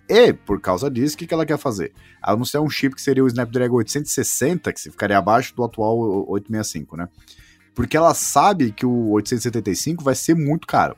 E, 0.09 0.33
por 0.33 0.59
causa 0.59 0.91
disso, 0.91 1.15
o 1.15 1.19
que, 1.19 1.27
que 1.27 1.35
ela 1.35 1.45
quer 1.45 1.59
fazer? 1.59 1.93
Anunciar 2.23 2.63
um 2.63 2.71
chip 2.71 2.95
que 2.95 3.03
seria 3.03 3.23
o 3.23 3.27
Snapdragon 3.27 3.77
860, 3.77 4.73
que 4.73 4.81
ficaria 4.81 5.19
abaixo 5.19 5.55
do 5.55 5.63
atual 5.63 5.99
865, 6.31 6.97
né? 6.97 7.09
Porque 7.75 7.97
ela 7.97 8.15
sabe 8.15 8.73
que 8.73 8.87
o 8.87 9.11
875 9.11 10.03
vai 10.03 10.15
ser 10.15 10.35
muito 10.35 10.67
caro. 10.67 10.97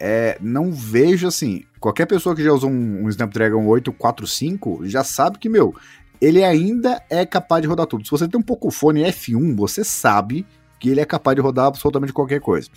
É, 0.00 0.36
não 0.40 0.72
vejo 0.72 1.28
assim. 1.28 1.62
Qualquer 1.78 2.06
pessoa 2.06 2.34
que 2.34 2.42
já 2.42 2.52
usou 2.52 2.68
um, 2.68 3.04
um 3.04 3.08
Snapdragon 3.08 3.64
845 3.64 4.80
já 4.88 5.04
sabe 5.04 5.38
que, 5.38 5.48
meu, 5.48 5.72
ele 6.20 6.42
ainda 6.42 7.00
é 7.08 7.24
capaz 7.24 7.62
de 7.62 7.68
rodar 7.68 7.86
tudo. 7.86 8.04
Se 8.04 8.10
você 8.10 8.26
tem 8.26 8.40
um 8.40 8.42
Pocophone 8.42 9.02
F1, 9.04 9.54
você 9.54 9.84
sabe 9.84 10.44
que 10.82 10.88
ele 10.88 11.00
é 11.00 11.04
capaz 11.04 11.36
de 11.36 11.40
rodar 11.40 11.66
absolutamente 11.66 12.12
qualquer 12.12 12.40
coisa. 12.40 12.68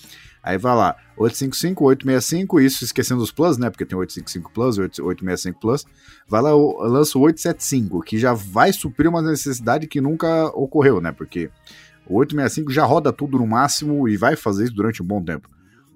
Aí 0.43 0.60
vai 0.60 0.76
lá, 0.76 0.95
855, 1.18 1.84
865, 1.84 2.60
isso 2.62 2.84
esquecendo 2.86 3.24
os 3.24 3.32
Plus, 3.32 3.58
né? 3.58 3.68
Porque 3.72 3.84
tem 3.84 3.97
855 3.97 4.51
Plus, 4.53 4.78
865 4.78 5.60
Plus. 5.60 5.86
Vai 6.30 6.39
lá, 6.39 6.51
lança 6.53 7.18
o 7.18 7.22
875, 7.22 8.01
que 8.01 8.20
já 8.20 8.32
vai 8.32 8.72
suprir 8.72 9.10
uma 9.10 9.24
necessidade 9.24 9.88
que 9.88 9.99
nunca 9.99 10.45
ocorreu, 10.49 11.01
né? 11.01 11.12
Porque 11.12 11.49
o 12.08 12.18
865 12.18 12.72
já 12.72 12.86
roda 12.86 13.12
tudo 13.12 13.39
no 13.39 13.47
máximo 13.47 14.08
e 14.08 14.16
vai 14.16 14.36
fazer 14.36 14.66
isso 14.66 14.76
durante 14.76 15.01
um 15.01 15.06
bom 15.06 15.24
tempo. 15.24 15.49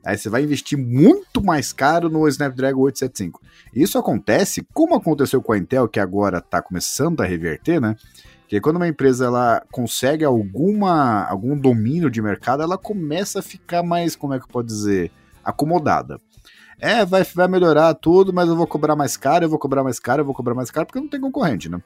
Aí 0.03 0.17
você 0.17 0.29
vai 0.29 0.41
investir 0.41 0.79
muito 0.79 1.43
mais 1.43 1.71
caro 1.71 2.09
no 2.09 2.27
Snapdragon 2.27 2.81
875. 2.81 3.39
Isso 3.71 3.99
acontece, 3.99 4.65
como 4.73 4.95
aconteceu 4.95 5.43
com 5.43 5.53
a 5.53 5.59
Intel, 5.59 5.87
que 5.87 5.99
agora 5.99 6.39
está 6.39 6.59
começando 6.59 7.21
a 7.21 7.25
reverter, 7.25 7.79
né? 7.79 7.95
Que 8.49 8.59
quando 8.59 8.77
uma 8.77 8.87
empresa 8.87 9.25
ela 9.25 9.63
consegue 9.71 10.25
alguma, 10.25 11.23
algum 11.25 11.55
domínio 11.55 12.09
de 12.09 12.19
mercado, 12.19 12.63
ela 12.63 12.79
começa 12.79 13.39
a 13.39 13.43
ficar 13.43 13.83
mais, 13.83 14.15
como 14.15 14.33
é 14.33 14.39
que 14.39 14.47
pode 14.47 14.67
dizer, 14.67 15.11
acomodada. 15.45 16.19
É, 16.79 17.05
vai, 17.05 17.23
vai 17.23 17.47
melhorar 17.47 17.93
tudo, 17.93 18.33
mas 18.33 18.49
eu 18.49 18.55
vou 18.55 18.65
cobrar 18.65 18.95
mais 18.95 19.15
caro, 19.15 19.45
eu 19.45 19.49
vou 19.49 19.59
cobrar 19.59 19.83
mais 19.83 19.99
caro, 19.99 20.21
eu 20.21 20.25
vou 20.25 20.33
cobrar 20.33 20.55
mais 20.55 20.71
caro, 20.71 20.87
porque 20.87 20.99
não 20.99 21.07
tem 21.07 21.21
concorrente, 21.21 21.69
né? 21.69 21.79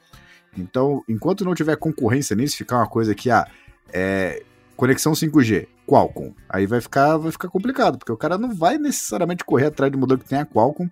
Então, 0.58 1.04
enquanto 1.10 1.44
não 1.44 1.54
tiver 1.54 1.76
concorrência 1.76 2.34
nisso, 2.34 2.56
ficar 2.56 2.78
uma 2.78 2.88
coisa 2.88 3.14
que, 3.14 3.30
ah, 3.30 3.46
é, 3.92 4.42
conexão 4.78 5.12
5G, 5.12 5.68
Qualcomm. 5.86 6.32
Aí 6.48 6.66
vai 6.66 6.80
ficar, 6.80 7.18
vai 7.18 7.32
ficar 7.34 7.50
complicado, 7.50 7.98
porque 7.98 8.12
o 8.12 8.18
cara 8.18 8.38
não 8.38 8.56
vai 8.56 8.78
necessariamente 8.78 9.44
correr 9.44 9.66
atrás 9.66 9.92
de 9.92 9.98
modelo 9.98 10.22
que 10.22 10.30
tem 10.30 10.40
a 10.40 10.46
Qualcomm 10.46 10.90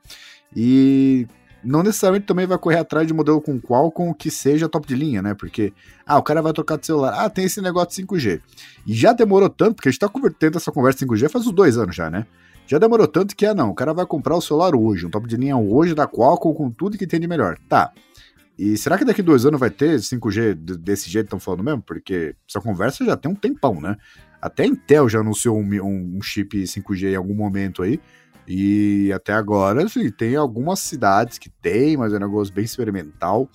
e 0.53 1.28
não 1.64 1.84
necessariamente 1.84 2.26
também 2.26 2.45
vai 2.45 2.57
correr 2.57 2.78
atrás 2.78 3.07
de 3.07 3.14
modelo 3.14 3.41
com 3.41 3.59
Qualcomm 3.59 4.14
que 4.14 4.32
seja 4.32 4.70
top 4.70 4.88
de 4.88 4.95
linha, 4.95 5.22
né? 5.22 5.34
Porque, 5.34 5.74
ah, 6.05 6.18
o 6.18 6.24
cara 6.24 6.41
vai 6.41 6.53
trocar 6.53 6.78
de 6.78 6.86
celular. 6.86 7.14
Ah, 7.18 7.30
tem 7.30 7.45
esse 7.45 7.62
negócio 7.62 7.89
de 7.89 7.95
5G. 7.95 8.41
E 8.86 8.93
já 8.93 9.14
demorou 9.14 9.49
tanto, 9.49 9.76
porque 9.76 9.89
a 9.89 9.91
gente 9.91 9.99
tá 9.99 10.09
convertendo 10.09 10.57
essa 10.57 10.72
conversa 10.72 11.05
5G 11.05 11.30
faz 11.30 11.45
uns 11.45 11.53
dois 11.53 11.78
anos 11.78 11.95
já, 11.95 12.09
né? 12.09 12.26
Já 12.68 12.78
demorou 12.78 13.07
tanto 13.07 13.36
que, 13.36 13.45
ah, 13.45 13.53
não, 13.53 13.70
o 13.70 13.76
cara 13.76 13.93
vai 13.93 14.05
comprar 14.05 14.36
o 14.36 14.41
celular 14.41 14.76
hoje, 14.76 15.05
um 15.05 15.09
top 15.09 15.28
de 15.28 15.36
linha 15.36 15.57
hoje 15.57 15.93
da 15.93 16.07
Qualcomm 16.07 16.53
com 16.53 16.72
tudo 16.72 16.97
que 16.97 17.07
tem 17.07 17.20
de 17.20 17.28
melhor. 17.28 17.57
Tá. 17.68 17.91
E 18.57 18.78
será 18.78 18.97
que 18.97 19.05
daqui 19.05 19.22
dois 19.22 19.45
anos 19.45 19.59
vai 19.59 19.70
ter 19.70 19.97
5G 19.97 20.53
desse 20.53 21.09
jeito 21.09 21.26
estão 21.26 21.39
falando 21.39 21.64
mesmo? 21.64 21.82
Porque 21.82 22.36
essa 22.47 22.62
conversa 22.62 23.03
já 23.03 23.18
tem 23.18 23.32
um 23.32 23.36
tempão, 23.36 23.82
né? 23.82 23.97
Até 24.41 24.64
a 24.64 24.68
Intel 24.68 25.07
já 25.07 25.20
anunciou 25.20 25.57
um, 25.57 25.64
um, 25.64 26.18
um 26.18 26.22
chip 26.22 26.64
5G 26.64 27.12
em 27.12 27.16
algum 27.16 27.36
momento 27.36 27.84
aí. 27.84 27.99
E 28.54 29.14
até 29.14 29.32
agora, 29.32 29.86
assim, 29.86 30.12
tem 30.12 30.36
algumas 30.36 30.82
cidades 30.82 31.38
que 31.38 31.49
tem, 31.49 31.95
mas 31.95 32.12
é 32.12 32.18
um 32.18 32.20
negócio 32.20 32.54
bem 32.54 32.66
experimental. 32.66 33.49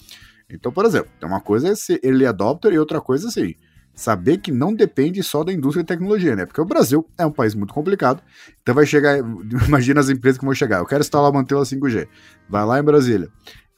Então, 0.48 0.72
por 0.72 0.86
exemplo, 0.86 1.10
uma 1.22 1.38
coisa 1.38 1.68
é 1.68 1.74
ser 1.74 2.00
early 2.02 2.24
adopter 2.24 2.72
e 2.72 2.78
outra 2.78 2.98
coisa 2.98 3.28
assim, 3.28 3.54
saber 3.94 4.38
que 4.38 4.50
não 4.50 4.72
depende 4.72 5.22
só 5.22 5.44
da 5.44 5.52
indústria 5.52 5.82
de 5.82 5.88
tecnologia, 5.88 6.34
né? 6.34 6.46
Porque 6.46 6.62
o 6.62 6.64
Brasil 6.64 7.06
é 7.18 7.26
um 7.26 7.30
país 7.30 7.54
muito 7.54 7.74
complicado. 7.74 8.22
Então 8.62 8.74
vai 8.74 8.86
chegar, 8.86 9.18
imagina 9.68 10.00
as 10.00 10.08
empresas 10.08 10.38
que 10.38 10.46
vão 10.46 10.54
chegar. 10.54 10.78
Eu 10.78 10.86
quero 10.86 11.02
instalar 11.02 11.30
uma 11.30 11.40
antena 11.40 11.60
5G. 11.60 12.08
Vai 12.48 12.64
lá 12.64 12.80
em 12.80 12.82
Brasília. 12.82 13.28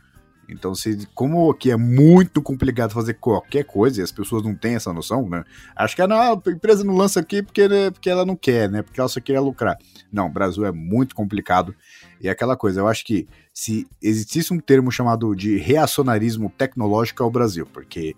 Então, 0.48 0.74
se, 0.74 1.06
como 1.14 1.50
aqui 1.50 1.70
é 1.70 1.76
muito 1.76 2.42
complicado 2.42 2.92
fazer 2.92 3.14
qualquer 3.14 3.64
coisa 3.64 4.00
e 4.00 4.04
as 4.04 4.12
pessoas 4.12 4.42
não 4.42 4.54
têm 4.54 4.74
essa 4.74 4.92
noção, 4.92 5.28
né? 5.28 5.44
Acho 5.74 5.96
que 5.96 6.02
ah, 6.02 6.08
não, 6.08 6.16
a 6.16 6.50
empresa 6.50 6.84
não 6.84 6.96
lança 6.96 7.20
aqui 7.20 7.42
porque, 7.42 7.68
né, 7.68 7.90
porque 7.90 8.10
ela 8.10 8.24
não 8.24 8.36
quer, 8.36 8.68
né? 8.68 8.82
Porque 8.82 9.00
ela 9.00 9.08
só 9.08 9.20
quer 9.20 9.40
lucrar. 9.40 9.78
Não, 10.12 10.30
Brasil 10.30 10.64
é 10.64 10.72
muito 10.72 11.14
complicado. 11.14 11.74
E 12.20 12.28
é 12.28 12.30
aquela 12.30 12.56
coisa, 12.56 12.80
eu 12.80 12.88
acho 12.88 13.04
que 13.04 13.26
se 13.52 13.86
existisse 14.02 14.52
um 14.52 14.58
termo 14.58 14.90
chamado 14.90 15.34
de 15.34 15.56
reacionarismo 15.56 16.52
tecnológico 16.56 17.22
é 17.22 17.26
o 17.26 17.30
Brasil, 17.30 17.66
porque 17.72 18.14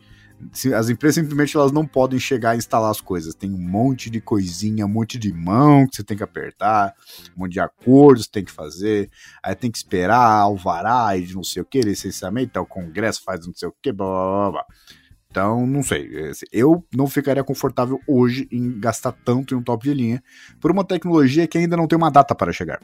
as 0.74 0.88
empresas 0.88 1.16
simplesmente 1.16 1.57
elas 1.57 1.72
não 1.72 1.86
podem 1.86 2.18
chegar 2.18 2.55
e 2.55 2.59
instalar 2.59 2.90
as 2.90 3.01
coisas. 3.01 3.34
Tem 3.34 3.53
um 3.53 3.59
monte 3.59 4.11
de 4.11 4.20
coisinha, 4.20 4.86
um 4.86 4.88
monte 4.88 5.18
de 5.18 5.32
mão 5.32 5.86
que 5.86 5.97
você 5.97 6.05
tem 6.05 6.16
que 6.16 6.22
apertar, 6.22 6.95
um 7.36 7.40
monte 7.40 7.53
de 7.53 7.61
acordos 7.61 8.26
que 8.26 8.32
tem 8.32 8.45
que 8.45 8.53
fazer, 8.53 9.11
aí 9.42 9.55
tem 9.55 9.70
que 9.70 9.78
esperar 9.78 10.20
alvará 10.20 11.16
e 11.16 11.24
de 11.24 11.34
não 11.34 11.45
sei 11.45 11.62
o 11.62 11.64
que, 11.64 11.80
licenciamento, 11.80 12.59
o 12.61 12.66
Congresso 12.66 13.22
faz 13.22 13.47
não 13.47 13.55
sei 13.55 13.68
o 13.68 13.74
que, 13.82 13.92
blá 13.92 14.07
blá. 14.07 14.51
blá. 14.51 14.64
Então, 15.34 15.66
não 15.66 15.82
sei. 15.82 16.09
Eu 16.53 16.86
não 16.95 17.09
ficaria 17.09 17.42
confortável 17.42 18.01
hoje 18.07 18.47
em 18.53 18.78
gastar 18.78 19.11
tanto 19.11 19.53
em 19.53 19.57
um 19.59 19.62
top 19.64 19.82
de 19.82 19.92
linha 19.92 20.22
por 20.61 20.70
uma 20.70 20.84
tecnologia 20.84 21.45
que 21.49 21.59
ainda 21.59 21.76
não 21.76 21.88
tem 21.88 21.97
uma 21.97 22.09
data 22.09 22.36
para 22.36 22.53
chegar. 22.53 22.80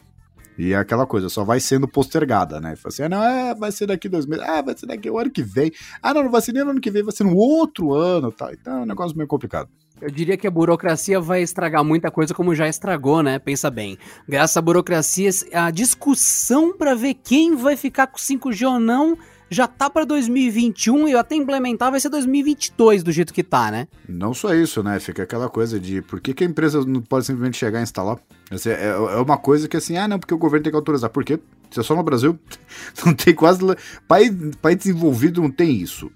E 0.61 0.74
é 0.74 0.76
aquela 0.76 1.06
coisa, 1.06 1.30
só 1.30 1.42
vai 1.42 1.58
sendo 1.58 1.88
postergada, 1.88 2.61
né? 2.61 2.76
Fala 2.76 2.92
assim, 2.92 3.02
ah, 3.04 3.08
não, 3.08 3.24
é, 3.24 3.54
vai 3.54 3.72
ser 3.72 3.86
daqui 3.86 4.11
dois 4.11 4.26
meses, 4.26 4.44
ah, 4.46 4.61
vai 4.61 4.76
ser 4.76 4.84
daqui 4.84 5.08
o 5.08 5.18
ano 5.18 5.30
que 5.30 5.42
vem, 5.42 5.72
ah, 6.02 6.12
não, 6.12 6.24
não 6.24 6.30
vai 6.30 6.42
ser 6.42 6.52
nem 6.52 6.62
no 6.62 6.72
ano 6.72 6.80
que 6.82 6.90
vem, 6.90 7.02
vai 7.02 7.14
ser 7.14 7.24
no 7.24 7.34
outro 7.34 7.94
ano, 7.94 8.30
tá? 8.30 8.52
Então 8.52 8.80
é 8.80 8.82
um 8.82 8.84
negócio 8.84 9.16
meio 9.16 9.26
complicado. 9.26 9.70
Eu 10.02 10.11
diria 10.11 10.36
que 10.36 10.46
a 10.46 10.50
burocracia 10.50 11.18
vai 11.18 11.40
estragar 11.40 11.82
muita 11.82 12.11
coisa, 12.11 12.34
como 12.34 12.54
já 12.54 12.68
estragou, 12.68 13.22
né? 13.22 13.38
Pensa 13.38 13.70
bem. 13.70 13.96
Graças 14.28 14.54
à 14.54 14.61
burocracia, 14.61 15.30
a 15.54 15.70
discussão 15.70 16.76
para 16.76 16.94
ver 16.94 17.14
quem 17.14 17.56
vai 17.56 17.74
ficar 17.74 18.08
com 18.08 18.18
5G 18.18 18.66
ou 18.68 18.78
não 18.78 19.16
já 19.51 19.66
tá 19.66 19.90
para 19.90 20.05
2021 20.05 21.09
e 21.09 21.14
até 21.14 21.34
implementar 21.34 21.90
vai 21.90 21.98
ser 21.98 22.09
2022 22.09 23.03
do 23.03 23.11
jeito 23.11 23.34
que 23.34 23.42
tá, 23.42 23.70
né? 23.70 23.88
Não 24.09 24.32
só 24.32 24.55
isso, 24.55 24.82
né? 24.82 25.01
Fica 25.01 25.24
aquela 25.24 25.48
coisa 25.48 25.80
de 25.80 26.01
por 26.03 26.20
que, 26.20 26.32
que 26.32 26.44
a 26.44 26.46
empresa 26.46 26.84
não 26.86 27.03
pode 27.03 27.26
simplesmente 27.26 27.57
chegar 27.57 27.80
e 27.80 27.82
instalar? 27.82 28.18
É, 28.64 28.88
é 28.88 29.16
uma 29.16 29.36
coisa 29.36 29.68
que 29.68 29.76
assim, 29.76 29.96
ah, 29.96 30.07
não, 30.07 30.18
porque 30.18 30.32
o 30.32 30.38
governo 30.38 30.62
tem 30.62 30.72
que 30.72 30.76
autorizar. 30.76 31.11
Por 31.11 31.24
quê? 31.24 31.40
Se 31.70 31.80
é 31.80 31.82
só 31.82 31.96
no 31.96 32.03
Brasil, 32.03 32.38
não 33.05 33.12
tem 33.12 33.34
quase. 33.34 33.61
País, 34.07 34.30
país 34.62 34.76
desenvolvido 34.76 35.42
não 35.42 35.51
tem 35.51 35.72
isso. 35.72 36.11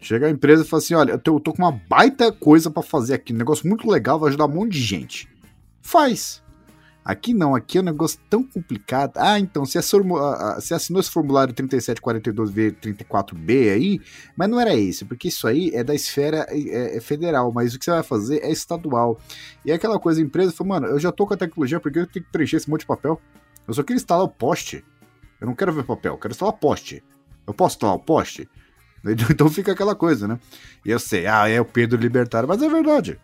Chega 0.00 0.26
a 0.26 0.30
empresa 0.30 0.62
e 0.62 0.66
fala 0.66 0.82
assim: 0.82 0.94
olha, 0.94 1.12
eu 1.12 1.18
tô, 1.18 1.36
eu 1.36 1.40
tô 1.40 1.52
com 1.52 1.62
uma 1.62 1.72
baita 1.72 2.32
coisa 2.32 2.70
para 2.70 2.82
fazer 2.82 3.14
aqui, 3.14 3.32
um 3.34 3.36
negócio 3.36 3.68
muito 3.68 3.90
legal, 3.90 4.18
vai 4.18 4.28
ajudar 4.28 4.46
um 4.46 4.54
monte 4.54 4.72
de 4.72 4.80
gente. 4.80 5.28
Faz. 5.82 6.42
Aqui 7.08 7.32
não, 7.32 7.54
aqui 7.54 7.78
é 7.78 7.80
um 7.80 7.84
negócio 7.84 8.20
tão 8.28 8.44
complicado. 8.44 9.16
Ah, 9.16 9.40
então, 9.40 9.64
você, 9.64 9.80
você 9.80 10.74
assinou 10.74 11.00
esse 11.00 11.10
formulário 11.10 11.54
3742V34B 11.54 13.72
aí, 13.72 13.98
mas 14.36 14.46
não 14.46 14.60
era 14.60 14.74
esse, 14.74 15.06
porque 15.06 15.28
isso 15.28 15.48
aí 15.48 15.70
é 15.72 15.82
da 15.82 15.94
esfera 15.94 16.46
é, 16.50 16.98
é 16.98 17.00
federal, 17.00 17.50
mas 17.50 17.74
o 17.74 17.78
que 17.78 17.86
você 17.86 17.92
vai 17.92 18.02
fazer 18.02 18.44
é 18.44 18.52
estadual. 18.52 19.18
E 19.64 19.70
é 19.70 19.74
aquela 19.74 19.98
coisa, 19.98 20.20
a 20.20 20.22
empresa 20.22 20.52
fala, 20.52 20.68
mano, 20.68 20.86
eu 20.88 20.98
já 20.98 21.10
tô 21.10 21.26
com 21.26 21.32
a 21.32 21.36
tecnologia, 21.38 21.80
porque 21.80 21.98
eu 21.98 22.06
tenho 22.06 22.26
que 22.26 22.30
preencher 22.30 22.58
esse 22.58 22.68
monte 22.68 22.80
de 22.80 22.86
papel? 22.86 23.18
Eu 23.66 23.72
só 23.72 23.82
quero 23.82 23.96
instalar 23.96 24.26
o 24.26 24.28
poste. 24.28 24.84
Eu 25.40 25.46
não 25.46 25.54
quero 25.54 25.72
ver 25.72 25.84
papel, 25.84 26.12
eu 26.12 26.18
quero 26.18 26.32
instalar 26.32 26.54
o 26.54 26.58
poste. 26.58 27.02
Eu 27.46 27.54
posso 27.54 27.76
instalar 27.76 27.96
o 27.96 28.00
poste? 28.00 28.46
Então 29.30 29.48
fica 29.48 29.72
aquela 29.72 29.94
coisa, 29.94 30.28
né? 30.28 30.38
E 30.84 30.90
eu 30.90 30.98
sei, 30.98 31.26
ah, 31.26 31.48
é 31.48 31.58
o 31.58 31.64
Pedro 31.64 31.98
Libertário, 31.98 32.48
mas 32.48 32.60
é 32.60 32.68
verdade. 32.68 33.18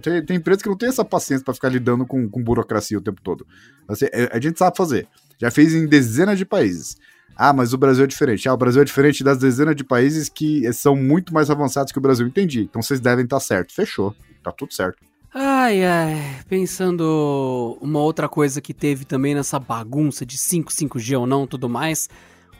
Tem, 0.00 0.24
tem 0.24 0.36
empresas 0.36 0.62
que 0.62 0.68
não 0.68 0.76
tem 0.76 0.88
essa 0.88 1.04
paciência 1.04 1.44
para 1.44 1.54
ficar 1.54 1.68
lidando 1.68 2.06
com, 2.06 2.28
com 2.28 2.42
burocracia 2.42 2.98
o 2.98 3.02
tempo 3.02 3.20
todo. 3.22 3.46
Assim, 3.88 4.06
é, 4.12 4.28
a 4.32 4.40
gente 4.40 4.58
sabe 4.58 4.76
fazer. 4.76 5.06
Já 5.38 5.50
fez 5.50 5.74
em 5.74 5.86
dezenas 5.86 6.38
de 6.38 6.44
países. 6.44 6.96
Ah, 7.36 7.52
mas 7.52 7.72
o 7.72 7.78
Brasil 7.78 8.04
é 8.04 8.06
diferente. 8.06 8.48
Ah, 8.48 8.54
o 8.54 8.56
Brasil 8.56 8.80
é 8.82 8.84
diferente 8.84 9.24
das 9.24 9.38
dezenas 9.38 9.74
de 9.74 9.84
países 9.84 10.28
que 10.28 10.72
são 10.72 10.94
muito 10.94 11.34
mais 11.34 11.50
avançados 11.50 11.92
que 11.92 11.98
o 11.98 12.02
Brasil. 12.02 12.26
Entendi. 12.26 12.62
Então 12.62 12.80
vocês 12.80 13.00
devem 13.00 13.24
estar 13.24 13.40
certo. 13.40 13.74
Fechou. 13.74 14.14
Tá 14.42 14.52
tudo 14.52 14.72
certo. 14.72 14.98
Ai, 15.36 15.84
ai, 15.84 16.40
pensando 16.48 17.76
uma 17.80 17.98
outra 17.98 18.28
coisa 18.28 18.60
que 18.60 18.72
teve 18.72 19.04
também 19.04 19.34
nessa 19.34 19.58
bagunça 19.58 20.24
de 20.24 20.38
5, 20.38 20.70
5G 20.70 21.18
ou 21.18 21.26
não, 21.26 21.44
tudo 21.44 21.68
mais, 21.68 22.08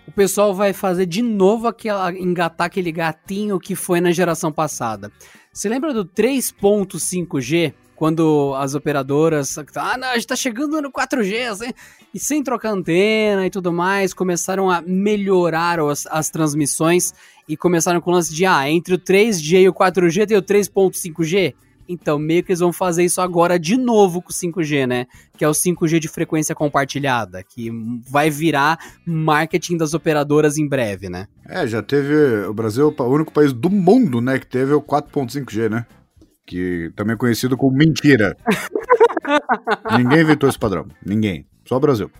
o 0.07 0.12
pessoal 0.12 0.55
vai 0.55 0.72
fazer 0.72 1.07
de 1.07 1.22
novo 1.22 1.66
aquela, 1.66 2.12
engatar 2.12 2.66
aquele 2.66 2.92
gatinho 2.92 3.59
que 3.59 3.74
foi 3.74 4.00
na 4.00 4.12
geração 4.12 4.52
passada. 4.52 5.11
Você 5.52 5.68
lembra 5.68 5.92
do 5.92 6.05
3.5G? 6.05 7.74
Quando 7.96 8.52
as 8.57 8.74
operadoras, 8.74 9.57
ah, 9.76 9.96
não, 9.96 10.09
a 10.09 10.14
gente 10.14 10.26
tá 10.26 10.34
chegando 10.34 10.82
no 10.82 10.90
4G, 10.90 11.48
assim, 11.48 11.72
e 12.12 12.18
sem 12.18 12.42
trocar 12.42 12.70
antena 12.70 13.46
e 13.46 13.50
tudo 13.50 13.72
mais, 13.72 14.12
começaram 14.12 14.68
a 14.68 14.82
melhorar 14.82 15.78
as, 15.78 16.05
as 16.11 16.28
transmissões 16.28 17.14
e 17.48 17.57
começaram 17.57 18.00
com 18.00 18.11
o 18.11 18.14
lance 18.14 18.34
de, 18.34 18.44
ah, 18.44 18.68
entre 18.68 18.94
o 18.94 18.98
3G 18.98 19.62
e 19.62 19.68
o 19.68 19.72
4G 19.72 20.26
tem 20.26 20.36
o 20.36 20.42
3.5G. 20.42 21.55
Então, 21.89 22.18
meio 22.18 22.43
que 22.43 22.53
eles 22.53 22.61
vão 22.61 22.72
fazer 22.72 23.05
isso 23.05 23.20
agora 23.20 23.59
de 23.59 23.76
novo 23.76 24.22
com 24.22 24.30
o 24.30 24.32
5G, 24.32 24.87
né? 24.87 25.07
Que 25.37 25.45
é 25.45 25.49
o 25.49 25.53
5G 25.53 25.99
de 25.99 26.09
frequência 26.09 26.55
compartilhada, 26.55 27.43
que 27.43 27.70
vai 28.09 28.30
virar 28.30 28.78
marketing 29.07 29.76
das 29.76 29.95
operadoras 29.95 30.59
em 30.59 30.68
breve, 30.68 31.09
né? 31.09 31.26
É, 31.49 31.66
já 31.66 31.82
teve. 31.82 32.14
O 32.47 32.55
Brasil 32.55 32.95
é 32.97 33.03
o 33.03 33.07
único 33.07 33.32
país 33.32 33.53
do 33.53 33.70
mundo, 33.70 34.20
né, 34.20 34.39
que 34.39 34.47
teve 34.47 34.72
o 34.72 34.80
4.5G, 34.80 35.68
né? 35.68 35.87
Que 36.47 36.93
também 36.95 37.14
é 37.14 37.18
conhecido 37.18 37.57
como 37.57 37.76
mentira. 37.76 38.37
Ninguém 39.97 40.20
inventou 40.20 40.49
esse 40.49 40.59
padrão. 40.59 40.87
Ninguém. 41.05 41.47
Só 41.66 41.76
o 41.76 41.80
Brasil. 41.80 42.11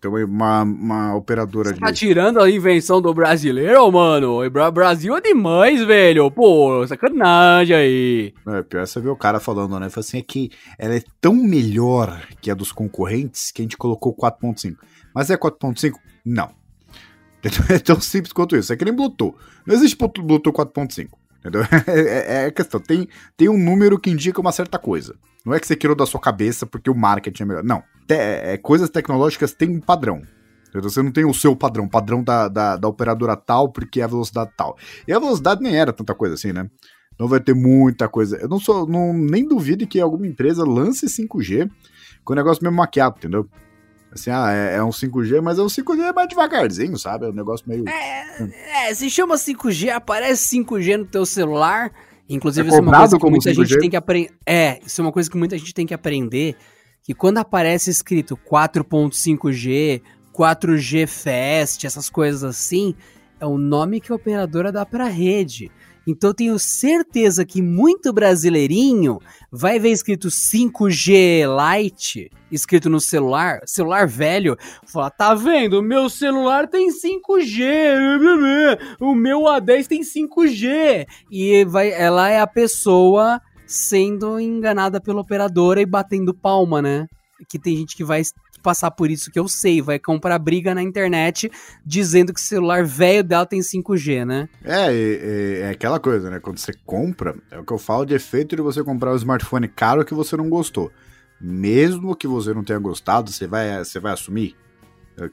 Tem 0.00 0.10
uma, 0.24 0.62
uma 0.62 1.14
operadora 1.14 1.70
Você 1.70 1.80
tá 1.80 1.92
tirando 1.92 2.40
a 2.40 2.50
invenção 2.50 3.00
do 3.00 3.14
brasileiro, 3.14 3.90
mano? 3.90 4.38
Brasil 4.72 5.16
é 5.16 5.20
demais, 5.20 5.82
velho. 5.84 6.30
Pô, 6.30 6.86
sacanagem 6.86 7.76
aí. 7.76 8.34
É, 8.46 8.62
pior 8.62 8.82
é 8.82 8.86
você 8.86 9.00
ver 9.00 9.10
o 9.10 9.16
cara 9.16 9.38
falando, 9.38 9.78
né? 9.78 9.88
Assim, 9.94 10.18
é 10.18 10.22
que 10.22 10.50
ela 10.78 10.96
é 10.96 11.02
tão 11.20 11.34
melhor 11.34 12.20
que 12.40 12.50
a 12.50 12.54
dos 12.54 12.72
concorrentes 12.72 13.50
que 13.52 13.62
a 13.62 13.64
gente 13.64 13.76
colocou 13.76 14.14
4.5. 14.14 14.76
Mas 15.14 15.30
é 15.30 15.36
4.5? 15.36 15.94
Não. 16.24 16.50
É 17.70 17.78
tão 17.78 17.98
simples 18.00 18.34
quanto 18.34 18.54
isso. 18.54 18.72
É 18.72 18.76
que 18.76 18.84
nem 18.84 18.92
Bluetooth. 18.92 19.34
Não 19.64 19.74
existe 19.74 19.96
Bluetooth 19.96 20.52
4.5. 20.52 21.08
Entendeu? 21.38 21.62
É, 21.86 22.44
é, 22.44 22.46
é 22.46 22.50
questão. 22.50 22.80
Tem, 22.80 23.08
tem 23.36 23.48
um 23.48 23.58
número 23.58 23.98
que 23.98 24.10
indica 24.10 24.40
uma 24.40 24.52
certa 24.52 24.78
coisa. 24.78 25.16
Não 25.44 25.54
é 25.54 25.60
que 25.60 25.66
você 25.66 25.76
tirou 25.76 25.96
da 25.96 26.06
sua 26.06 26.20
cabeça 26.20 26.66
porque 26.66 26.90
o 26.90 26.94
marketing 26.94 27.42
é 27.42 27.46
melhor. 27.46 27.64
Não. 27.64 27.82
Te, 28.06 28.14
é, 28.14 28.56
coisas 28.56 28.90
tecnológicas 28.90 29.52
têm 29.52 29.70
um 29.70 29.80
padrão. 29.80 30.22
Você 30.72 31.02
não 31.02 31.10
tem 31.10 31.24
o 31.24 31.34
seu 31.34 31.56
padrão, 31.56 31.88
padrão 31.88 32.22
da, 32.22 32.46
da, 32.46 32.76
da 32.76 32.88
operadora 32.88 33.36
tal, 33.36 33.70
porque 33.70 34.00
é 34.00 34.04
a 34.04 34.06
velocidade 34.06 34.52
tal. 34.56 34.76
E 35.06 35.12
a 35.12 35.18
velocidade 35.18 35.60
nem 35.62 35.76
era 35.76 35.92
tanta 35.92 36.14
coisa 36.14 36.34
assim, 36.34 36.52
né? 36.52 36.70
Não 37.18 37.26
vai 37.26 37.40
ter 37.40 37.54
muita 37.54 38.08
coisa. 38.08 38.36
Eu 38.36 38.48
não 38.48 38.60
sou. 38.60 38.86
Não, 38.86 39.12
nem 39.12 39.46
duvido 39.46 39.86
que 39.86 40.00
alguma 40.00 40.26
empresa 40.26 40.64
lance 40.64 41.06
5G 41.06 41.68
com 42.24 42.32
o 42.32 42.36
negócio 42.36 42.62
mesmo 42.62 42.76
maquiado, 42.76 43.16
entendeu? 43.18 43.48
Assim, 44.12 44.30
ah, 44.30 44.50
é, 44.52 44.76
é, 44.76 44.82
um 44.82 44.90
5G, 44.90 45.40
mas 45.40 45.58
é 45.58 45.62
um 45.62 45.66
5G 45.66 46.12
mais 46.14 46.28
devagarzinho, 46.28 46.98
sabe? 46.98 47.26
É 47.26 47.28
um 47.28 47.32
negócio 47.32 47.68
meio. 47.68 47.88
É, 47.88 48.88
é 48.88 48.94
se 48.94 49.08
chama 49.08 49.36
5G, 49.36 49.90
aparece 49.90 50.56
5G 50.56 50.96
no 50.96 51.04
teu 51.04 51.24
celular. 51.24 51.92
Inclusive, 52.30 52.68
é 52.68 52.70
isso 52.70 52.78
é 52.78 52.80
uma 52.80 52.96
coisa 52.96 53.18
que 53.18 53.30
muita 53.30 53.50
5G? 53.50 53.54
gente 53.54 53.78
tem 53.80 53.90
que 53.90 53.96
aprender. 53.96 54.30
É, 54.46 54.80
isso 54.86 55.00
é 55.00 55.04
uma 55.04 55.12
coisa 55.12 55.28
que 55.28 55.36
muita 55.36 55.58
gente 55.58 55.74
tem 55.74 55.84
que 55.84 55.92
aprender. 55.92 56.54
Que 57.02 57.12
quando 57.12 57.38
aparece 57.38 57.90
escrito 57.90 58.36
4.5G, 58.36 60.00
4G 60.32 61.06
Fast, 61.08 61.86
essas 61.86 62.08
coisas 62.08 62.44
assim, 62.44 62.94
é 63.40 63.46
o 63.46 63.58
nome 63.58 64.00
que 64.00 64.12
a 64.12 64.14
operadora 64.14 64.70
dá 64.70 64.86
pra 64.86 65.06
rede. 65.06 65.72
Então 66.06 66.32
tenho 66.32 66.58
certeza 66.58 67.44
que 67.44 67.60
muito 67.60 68.12
brasileirinho 68.12 69.18
vai 69.50 69.78
ver 69.78 69.90
escrito 69.90 70.28
5G 70.28 71.44
Lite, 71.46 72.30
escrito 72.50 72.88
no 72.88 73.00
celular, 73.00 73.60
celular 73.66 74.06
velho, 74.06 74.56
fala, 74.86 75.10
tá 75.10 75.34
vendo? 75.34 75.82
Meu 75.82 76.08
celular 76.08 76.66
tem 76.68 76.88
5G, 76.88 78.78
o 79.00 79.14
meu 79.14 79.40
A10 79.40 79.86
tem 79.86 80.00
5G. 80.00 81.06
E 81.30 81.64
vai, 81.64 81.90
ela 81.90 82.28
é 82.28 82.40
a 82.40 82.46
pessoa 82.46 83.40
sendo 83.66 84.40
enganada 84.40 85.00
pela 85.00 85.20
operadora 85.20 85.80
e 85.80 85.86
batendo 85.86 86.34
palma, 86.34 86.82
né? 86.82 87.06
Que 87.48 87.58
tem 87.58 87.76
gente 87.76 87.96
que 87.96 88.04
vai 88.04 88.22
passar 88.62 88.90
por 88.90 89.10
isso 89.10 89.30
que 89.30 89.38
eu 89.38 89.48
sei, 89.48 89.82
vai 89.82 89.98
comprar 89.98 90.38
briga 90.38 90.74
na 90.74 90.82
internet 90.82 91.50
dizendo 91.84 92.32
que 92.32 92.40
o 92.40 92.42
celular 92.42 92.84
velho 92.84 93.24
dela 93.24 93.46
tem 93.46 93.60
5G, 93.60 94.24
né? 94.24 94.48
É, 94.64 94.92
é, 94.92 95.60
é, 95.60 95.70
aquela 95.70 95.98
coisa, 95.98 96.30
né? 96.30 96.40
Quando 96.40 96.58
você 96.58 96.72
compra, 96.84 97.34
é 97.50 97.58
o 97.58 97.64
que 97.64 97.72
eu 97.72 97.78
falo 97.78 98.04
de 98.04 98.14
efeito 98.14 98.56
de 98.56 98.62
você 98.62 98.82
comprar 98.82 99.12
um 99.12 99.16
smartphone 99.16 99.68
caro 99.68 100.04
que 100.04 100.14
você 100.14 100.36
não 100.36 100.48
gostou. 100.48 100.90
Mesmo 101.40 102.14
que 102.14 102.26
você 102.26 102.52
não 102.52 102.62
tenha 102.62 102.78
gostado, 102.78 103.30
você 103.30 103.46
vai, 103.46 103.78
você 103.78 103.98
vai 103.98 104.12
assumir 104.12 104.56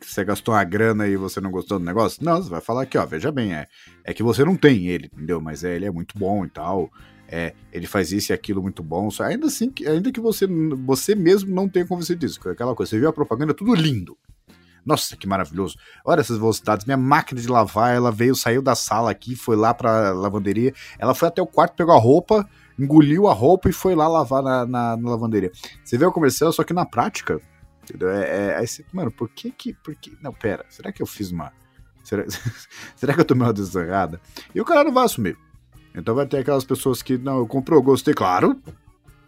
que 0.02 0.12
você 0.12 0.26
gastou 0.26 0.54
uma 0.54 0.64
grana 0.66 1.08
e 1.08 1.16
você 1.16 1.40
não 1.40 1.50
gostou 1.50 1.80
do 1.80 1.86
negócio? 1.86 2.24
Não, 2.24 2.42
você 2.42 2.50
vai 2.50 2.60
falar 2.60 2.82
aqui, 2.82 2.98
ó, 2.98 3.06
veja 3.06 3.32
bem, 3.32 3.54
é, 3.54 3.68
é 4.04 4.14
que 4.14 4.22
você 4.22 4.44
não 4.44 4.58
tem 4.58 4.88
ele, 4.88 5.10
entendeu? 5.14 5.40
Mas 5.40 5.64
é, 5.64 5.76
ele 5.76 5.86
é 5.86 5.92
muito 5.92 6.18
bom 6.18 6.44
e 6.44 6.50
tal 6.50 6.92
é, 7.28 7.54
ele 7.72 7.86
faz 7.86 8.12
isso 8.12 8.32
e 8.32 8.34
aquilo 8.34 8.62
muito 8.62 8.82
bom. 8.82 9.10
Só, 9.12 9.24
ainda 9.24 9.48
assim, 9.48 9.72
ainda 9.86 10.12
que 10.12 10.20
você, 10.20 10.48
você 10.86 11.14
mesmo 11.14 11.54
não 11.54 11.68
tenha 11.68 11.86
convencido 11.86 12.20
disso. 12.20 12.40
Aquela 12.50 12.74
coisa, 12.74 12.90
você 12.90 13.00
viu 13.00 13.10
a 13.10 13.14
propaganda, 13.14 13.54
tudo 13.54 13.76
lindo. 13.76 14.18
Nossa, 14.86 15.18
que 15.18 15.28
maravilhoso. 15.28 15.76
Olha 16.06 16.22
essas 16.22 16.38
velocidades. 16.38 16.86
Minha 16.86 16.96
máquina 16.96 17.42
de 17.42 17.48
lavar, 17.50 17.94
ela 17.94 18.10
veio, 18.10 18.34
saiu 18.34 18.62
da 18.62 18.74
sala 18.74 19.12
aqui, 19.12 19.36
foi 19.36 19.58
lá 19.58 19.74
pra 19.74 20.12
lavanderia. 20.12 20.74
Ela 20.98 21.14
foi 21.14 21.28
até 21.28 21.42
o 21.42 21.46
quarto, 21.46 21.76
pegou 21.76 21.94
a 21.94 22.00
roupa, 22.00 22.48
engoliu 22.80 23.28
a 23.28 23.34
roupa 23.34 23.70
e 23.70 23.74
foi 23.74 23.96
lá 23.96 24.08
lavar 24.08 24.42
na, 24.42 24.66
na, 24.66 24.96
na 24.96 25.10
lavanderia. 25.10 25.52
Você 25.84 25.98
vê 25.98 26.06
o 26.06 26.12
comercial, 26.12 26.54
só 26.54 26.64
que 26.64 26.74
na 26.74 26.86
prática, 26.86 27.42
é, 28.02 28.52
é, 28.52 28.58
aí 28.58 28.66
você, 28.66 28.86
mano, 28.94 29.12
por 29.12 29.28
que 29.28 29.52
que, 29.52 29.74
por 29.74 29.94
que, 29.94 30.18
não, 30.22 30.32
pera, 30.32 30.66
será 30.70 30.90
que 30.90 31.02
eu 31.02 31.06
fiz 31.06 31.32
uma, 31.32 31.52
será, 32.02 32.24
será 32.96 33.14
que 33.14 33.20
eu 33.20 33.26
tomei 33.26 33.46
uma 33.46 33.54
decisão 33.54 33.82
errada? 33.82 34.22
E 34.56 34.62
o 34.62 34.66
cara 34.66 34.86
não 34.86 34.94
vai 34.94 35.04
assumir. 35.04 35.38
Então 35.98 36.14
vai 36.14 36.28
ter 36.28 36.38
aquelas 36.38 36.64
pessoas 36.64 37.02
que, 37.02 37.18
não, 37.18 37.40
eu 37.40 37.48
comprou, 37.48 37.82
gostei, 37.82 38.14
claro. 38.14 38.56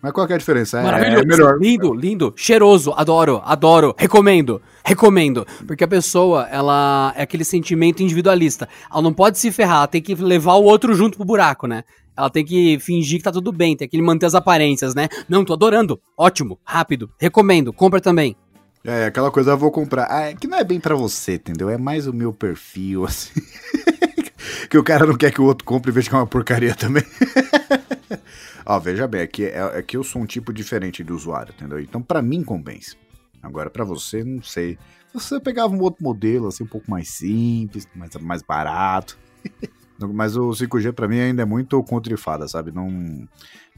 Mas 0.02 0.14
qual 0.14 0.26
é 0.28 0.34
a 0.34 0.38
diferença? 0.38 0.80
É, 0.80 0.84
Maravilhoso, 0.84 1.24
é 1.24 1.26
melhor. 1.26 1.60
lindo, 1.60 1.94
lindo, 1.94 2.34
cheiroso, 2.38 2.94
adoro, 2.96 3.42
adoro, 3.44 3.94
recomendo, 3.98 4.62
recomendo. 4.86 5.46
Porque 5.68 5.84
a 5.84 5.88
pessoa, 5.88 6.48
ela 6.50 7.12
é 7.18 7.24
aquele 7.24 7.44
sentimento 7.44 8.02
individualista. 8.02 8.70
Ela 8.90 9.02
não 9.02 9.14
pode 9.14 9.38
se 9.38 9.52
ferrar, 9.52 9.78
ela 9.80 9.88
tem 9.88 10.02
que 10.02 10.16
levar 10.16 10.54
o 10.54 10.64
outro 10.64 10.94
junto 10.94 11.18
pro 11.18 11.26
buraco, 11.26 11.68
né? 11.68 11.84
Ela 12.16 12.30
tem 12.30 12.46
que 12.46 12.80
fingir 12.80 13.18
que 13.18 13.24
tá 13.24 13.32
tudo 13.32 13.52
bem, 13.52 13.76
tem 13.76 13.90
que 13.90 14.02
manter 14.02 14.26
as 14.26 14.36
aparências, 14.36 14.96
né? 14.96 15.10
Não, 15.28 15.44
tô 15.44 15.54
adorando, 15.54 16.00
ótimo, 16.18 16.60
rápido, 16.64 17.10
recomendo, 17.20 17.74
compra 17.74 18.00
também. 18.00 18.38
É, 18.86 19.06
aquela 19.06 19.32
coisa, 19.32 19.52
eu 19.52 19.58
vou 19.58 19.72
comprar. 19.72 20.08
Ah, 20.10 20.30
é 20.30 20.34
que 20.34 20.48
não 20.48 20.58
é 20.58 20.64
bem 20.64 20.80
para 20.80 20.96
você, 20.96 21.34
entendeu? 21.36 21.70
É 21.70 21.78
mais 21.78 22.08
o 22.08 22.14
meu 22.14 22.32
perfil, 22.32 23.04
assim. 23.04 23.32
que 24.70 24.78
o 24.78 24.84
cara 24.84 25.06
não 25.06 25.16
quer 25.16 25.32
que 25.32 25.42
o 25.42 25.46
outro 25.46 25.66
compre 25.66 25.92
e 25.92 25.94
veja 25.94 26.10
que 26.10 26.16
é 26.16 26.18
uma 26.18 26.28
porcaria 26.28 26.74
também. 26.76 27.04
Ó, 28.66 28.80
veja 28.80 29.08
bem, 29.08 29.22
aqui 29.22 29.46
é, 29.46 29.80
é 29.80 29.82
que 29.82 29.98
eu 29.98 30.04
sou 30.04 30.22
um 30.22 30.26
tipo 30.26 30.54
diferente 30.54 31.04
de 31.04 31.12
usuário, 31.12 31.54
entendeu? 31.56 31.80
Então, 31.80 32.02
para 32.02 32.22
mim, 32.22 32.44
compensa. 32.44 32.96
Agora, 33.42 33.70
para 33.70 33.84
você, 33.84 34.24
não 34.24 34.44
sei. 34.44 34.78
Você 35.14 35.40
pegava 35.40 35.74
um 35.74 35.82
outro 35.82 36.04
modelo, 36.04 36.48
assim, 36.48 36.64
um 36.64 36.68
pouco 36.68 36.90
mais 36.90 37.10
simples, 37.10 37.88
mais, 37.96 38.14
mais 38.16 38.42
barato. 38.42 39.18
Mas 40.14 40.38
o 40.38 40.50
5G, 40.52 40.94
para 40.94 41.08
mim, 41.08 41.20
ainda 41.20 41.42
é 41.42 41.46
muito 41.46 41.82
contrifada, 41.84 42.48
sabe? 42.48 42.72
Não 42.72 43.28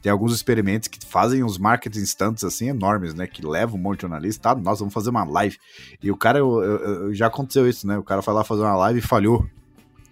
tem 0.00 0.10
alguns 0.10 0.34
experimentos 0.34 0.88
que 0.88 1.04
fazem 1.06 1.42
uns 1.42 1.58
marketing 1.58 2.00
instantes 2.00 2.44
assim 2.44 2.68
enormes, 2.68 3.14
né? 3.14 3.26
Que 3.26 3.44
levam 3.44 3.76
um 3.76 3.82
monte 3.82 3.98
de 3.98 4.02
jornalista, 4.02 4.54
tá? 4.54 4.60
Nós 4.60 4.80
vamos 4.80 4.92
fazer 4.92 5.10
uma 5.10 5.24
live. 5.24 5.58
E 6.02 6.10
o 6.10 6.16
cara, 6.16 6.38
eu, 6.38 6.62
eu, 6.62 7.14
já 7.14 7.28
aconteceu 7.28 7.68
isso, 7.68 7.86
né? 7.86 7.96
O 7.96 8.02
cara 8.02 8.20
foi 8.20 8.34
lá 8.34 8.44
fazer 8.44 8.62
uma 8.62 8.76
live 8.76 8.98
e 8.98 9.02
falhou. 9.02 9.46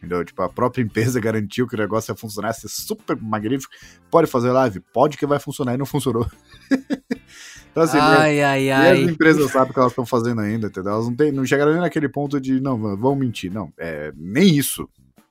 Entendeu? 0.00 0.24
Tipo, 0.24 0.42
a 0.42 0.48
própria 0.48 0.82
empresa 0.82 1.20
garantiu 1.20 1.68
que 1.68 1.74
o 1.74 1.78
negócio 1.78 2.10
ia 2.10 2.16
funcionar, 2.16 2.48
ia 2.48 2.54
ser 2.54 2.68
super 2.68 3.16
magnífico. 3.20 3.72
Pode 4.10 4.26
fazer 4.26 4.50
live? 4.50 4.80
Pode 4.92 5.18
que 5.18 5.26
vai 5.26 5.38
funcionar 5.38 5.74
e 5.74 5.76
não 5.76 5.84
funcionou. 5.84 6.26
então, 7.70 7.82
assim, 7.82 7.98
ai, 7.98 8.36
né? 8.36 8.44
ai, 8.44 8.70
ai. 8.70 9.04
as 9.04 9.10
empresas 9.10 9.50
sabem 9.50 9.70
o 9.70 9.74
que 9.74 9.78
elas 9.78 9.92
estão 9.92 10.06
fazendo 10.06 10.40
ainda, 10.40 10.68
entendeu? 10.68 10.92
Elas 10.92 11.06
não, 11.06 11.14
tem, 11.14 11.30
não 11.30 11.44
chegaram 11.44 11.72
nem 11.72 11.82
naquele 11.82 12.08
ponto 12.08 12.40
de, 12.40 12.60
não, 12.60 12.96
vão 12.96 13.14
mentir. 13.14 13.52
Não, 13.52 13.70
é 13.78 14.10
nem 14.16 14.56
isso. 14.56 14.88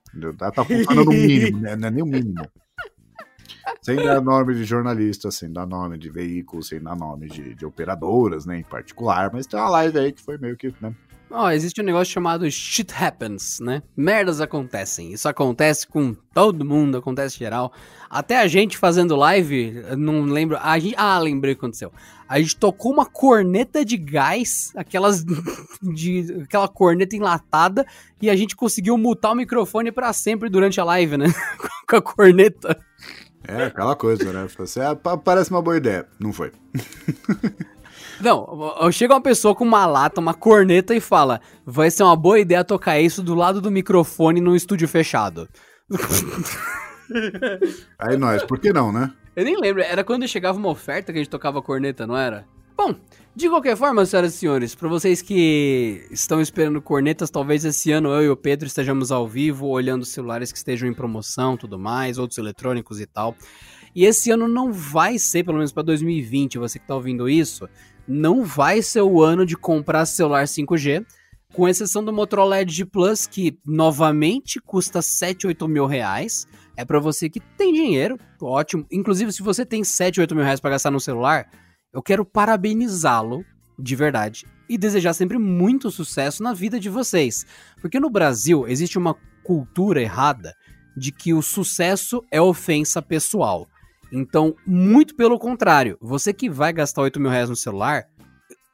Entendeu? 0.10 0.36
Tá, 0.38 0.52
tá 0.52 0.64
funcionando 0.64 1.06
no 1.06 1.12
mínimo, 1.12 1.60
né? 1.60 1.76
não 1.76 1.88
é 1.88 1.92
nem 1.92 2.04
o 2.04 2.06
mínimo. 2.06 2.48
Sem 3.82 3.96
dar 3.96 4.22
nome 4.22 4.54
de 4.56 4.66
jornalista, 4.66 5.32
sem 5.32 5.52
dar 5.52 5.66
nome 5.66 5.98
de 5.98 6.10
veículo, 6.10 6.62
sem 6.62 6.82
dar 6.82 6.96
nome 6.96 7.28
de, 7.28 7.56
de 7.56 7.66
operadoras, 7.66 8.46
né, 8.46 8.60
em 8.60 8.64
particular. 8.64 9.32
Mas 9.34 9.48
tem 9.48 9.60
uma 9.60 9.70
live 9.70 9.98
aí 9.98 10.12
que 10.12 10.22
foi 10.22 10.38
meio 10.38 10.58
que, 10.58 10.74
né, 10.82 10.94
Ó, 11.32 11.46
oh, 11.46 11.52
existe 11.52 11.80
um 11.80 11.86
negócio 11.86 12.12
chamado 12.12 12.50
shit 12.50 12.92
happens, 12.92 13.60
né? 13.60 13.84
Merdas 13.96 14.42
acontecem. 14.42 15.14
Isso 15.14 15.30
acontece 15.30 15.86
com 15.88 16.16
todo 16.34 16.66
mundo, 16.66 16.98
acontece 16.98 17.38
geral. 17.38 17.72
Até 18.10 18.40
a 18.40 18.48
gente 18.48 18.76
fazendo 18.78 19.16
live, 19.16 19.84
não 19.96 20.24
lembro. 20.24 20.58
A 20.60 20.80
gente, 20.80 20.96
ah, 20.98 21.20
lembrei 21.20 21.54
o 21.54 21.56
que 21.56 21.60
aconteceu. 21.60 21.92
A 22.28 22.40
gente 22.40 22.58
tocou 22.58 22.92
uma 22.92 23.06
corneta 23.06 23.86
de 23.86 23.96
gás, 23.96 24.72
aquelas 24.76 25.24
de 25.82 26.42
aquela 26.44 26.68
corneta 26.68 27.16
enlatada, 27.16 27.86
e 28.20 28.28
a 28.28 28.36
gente 28.36 28.56
conseguiu 28.56 28.98
mutar 28.98 29.32
o 29.32 29.36
microfone 29.36 29.92
para 29.92 30.12
sempre 30.14 30.50
durante 30.50 30.82
a 30.82 30.84
live, 30.84 31.16
né? 31.16 31.28
com 31.88 31.96
a 31.96 32.02
corneta. 32.02 32.76
É, 33.48 33.66
aquela 33.66 33.96
coisa, 33.96 34.34
né? 34.34 34.48
Você, 34.58 34.82
ah, 34.82 34.96
parece 34.96 35.52
uma 35.52 35.62
boa 35.62 35.78
ideia. 35.78 36.08
Não 36.20 36.34
foi. 36.34 36.52
Não, 38.22 38.92
chega 38.92 39.14
uma 39.14 39.22
pessoa 39.22 39.56
com 39.56 39.64
uma 39.64 39.86
lata, 39.86 40.20
uma 40.20 40.34
corneta 40.34 40.96
e 40.96 41.00
fala: 41.00 41.40
vai 41.66 41.90
ser 41.90 42.04
uma 42.04 42.16
boa 42.16 42.40
ideia 42.40 42.64
tocar 42.64 43.00
isso 43.00 43.24
do 43.24 43.34
lado 43.34 43.62
do 43.62 43.72
microfone 43.72 44.42
num 44.42 44.56
estúdio 44.56 44.88
fechado. 44.88 45.48
Aí 47.98 48.18
nós, 48.18 48.44
por 48.44 48.60
que 48.60 48.72
não, 48.72 48.92
né? 48.92 49.12
Eu 49.36 49.46
nem 49.46 49.60
lembro, 49.60 49.82
era 49.82 50.04
quando 50.04 50.28
chegava 50.28 50.58
uma 50.58 50.70
oferta 50.70 51.12
que 51.12 51.20
a 51.20 51.22
gente 51.22 51.30
tocava 51.30 51.62
corneta, 51.62 52.06
não 52.06 52.18
era? 52.18 52.46
Bom, 52.76 52.96
de 53.36 53.50
qualquer 53.50 53.76
forma, 53.76 54.06
senhoras 54.06 54.34
e 54.34 54.38
senhores, 54.38 54.74
para 54.74 54.88
vocês 54.88 55.22
que 55.22 56.08
estão 56.12 56.40
esperando 56.40 56.82
cornetas, 56.82 57.30
talvez 57.30 57.66
esse 57.66 57.92
ano 57.92 58.10
eu 58.10 58.24
e 58.24 58.30
o 58.30 58.38
Pedro 58.38 58.68
estejamos 58.68 59.12
ao 59.12 59.28
vivo, 59.28 59.68
olhando 59.68 60.06
celulares 60.06 60.52
que 60.52 60.58
estejam 60.58 60.88
em 60.88 60.94
promoção, 60.94 61.58
tudo 61.58 61.78
mais, 61.78 62.18
outros 62.18 62.38
eletrônicos 62.38 63.02
e 63.02 63.06
tal. 63.06 63.36
E 63.94 64.06
esse 64.06 64.32
ano 64.32 64.48
não 64.48 64.72
vai 64.72 65.18
ser, 65.18 65.44
pelo 65.44 65.58
menos 65.58 65.72
para 65.72 65.84
2020, 65.84 66.58
você 66.58 66.80
que 66.80 66.88
tá 66.88 66.96
ouvindo 66.96 67.28
isso, 67.28 67.68
não 68.10 68.44
vai 68.44 68.82
ser 68.82 69.02
o 69.02 69.22
ano 69.22 69.46
de 69.46 69.56
comprar 69.56 70.04
celular 70.08 70.46
5G, 70.46 71.06
com 71.54 71.68
exceção 71.68 72.04
do 72.04 72.12
Motorola 72.12 72.60
Edge 72.60 72.84
Plus, 72.84 73.28
que 73.28 73.60
novamente 73.64 74.60
custa 74.60 75.00
7, 75.00 75.46
8 75.46 75.68
mil 75.68 75.86
reais. 75.86 76.48
É 76.76 76.84
para 76.84 77.00
você 77.00 77.30
que 77.30 77.40
tem 77.40 77.72
dinheiro, 77.72 78.18
ótimo. 78.42 78.86
Inclusive, 78.92 79.32
se 79.32 79.44
você 79.44 79.64
tem 79.64 79.84
7, 79.84 80.20
8 80.20 80.36
mil 80.36 80.44
reais 80.44 80.60
para 80.60 80.72
gastar 80.72 80.90
no 80.90 81.00
celular, 81.00 81.50
eu 81.94 82.02
quero 82.02 82.26
parabenizá-lo 82.26 83.46
de 83.78 83.96
verdade 83.96 84.46
e 84.68 84.78
desejar 84.78 85.14
sempre 85.14 85.38
muito 85.38 85.92
sucesso 85.92 86.42
na 86.42 86.54
vida 86.54 86.80
de 86.80 86.90
vocês. 86.90 87.46
Porque 87.80 88.00
no 88.00 88.10
Brasil 88.10 88.68
existe 88.68 88.98
uma 88.98 89.16
cultura 89.44 90.02
errada 90.02 90.56
de 90.98 91.12
que 91.12 91.34
o 91.34 91.42
sucesso 91.42 92.24
é 92.32 92.42
ofensa 92.42 93.02
pessoal. 93.02 93.68
Então, 94.12 94.56
muito 94.66 95.16
pelo 95.16 95.38
contrário, 95.38 95.98
você 96.02 96.34
que 96.34 96.50
vai 96.50 96.74
gastar 96.74 97.04
8 97.04 97.20
mil 97.20 97.30
reais 97.30 97.50
no 97.50 97.56
celular, 97.56 98.08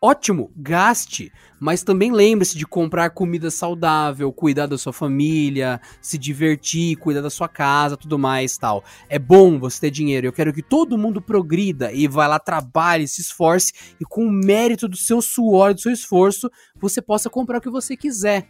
ótimo, 0.01 0.51
gaste, 0.55 1.31
mas 1.59 1.83
também 1.83 2.11
lembre-se 2.11 2.57
de 2.57 2.65
comprar 2.65 3.09
comida 3.09 3.49
saudável, 3.49 4.31
cuidar 4.31 4.67
da 4.67 4.77
sua 4.77 4.93
família, 4.93 5.81
se 5.99 6.17
divertir, 6.17 6.95
cuidar 6.97 7.21
da 7.21 7.29
sua 7.29 7.47
casa, 7.47 7.97
tudo 7.97 8.19
mais, 8.19 8.55
tal. 8.55 8.83
É 9.09 9.17
bom 9.17 9.57
você 9.57 9.81
ter 9.81 9.91
dinheiro. 9.91 10.27
Eu 10.27 10.33
quero 10.33 10.53
que 10.53 10.61
todo 10.61 10.97
mundo 10.97 11.21
progrida 11.21 11.91
e 11.91 12.07
vá 12.07 12.27
lá 12.27 12.39
trabalhe, 12.39 13.07
se 13.07 13.21
esforce 13.21 13.73
e 13.99 14.05
com 14.05 14.25
o 14.25 14.31
mérito 14.31 14.88
do 14.88 14.95
seu 14.95 15.21
suor, 15.21 15.73
do 15.73 15.81
seu 15.81 15.91
esforço, 15.91 16.51
você 16.79 17.01
possa 17.01 17.29
comprar 17.29 17.57
o 17.57 17.61
que 17.61 17.69
você 17.69 17.97
quiser. 17.97 18.49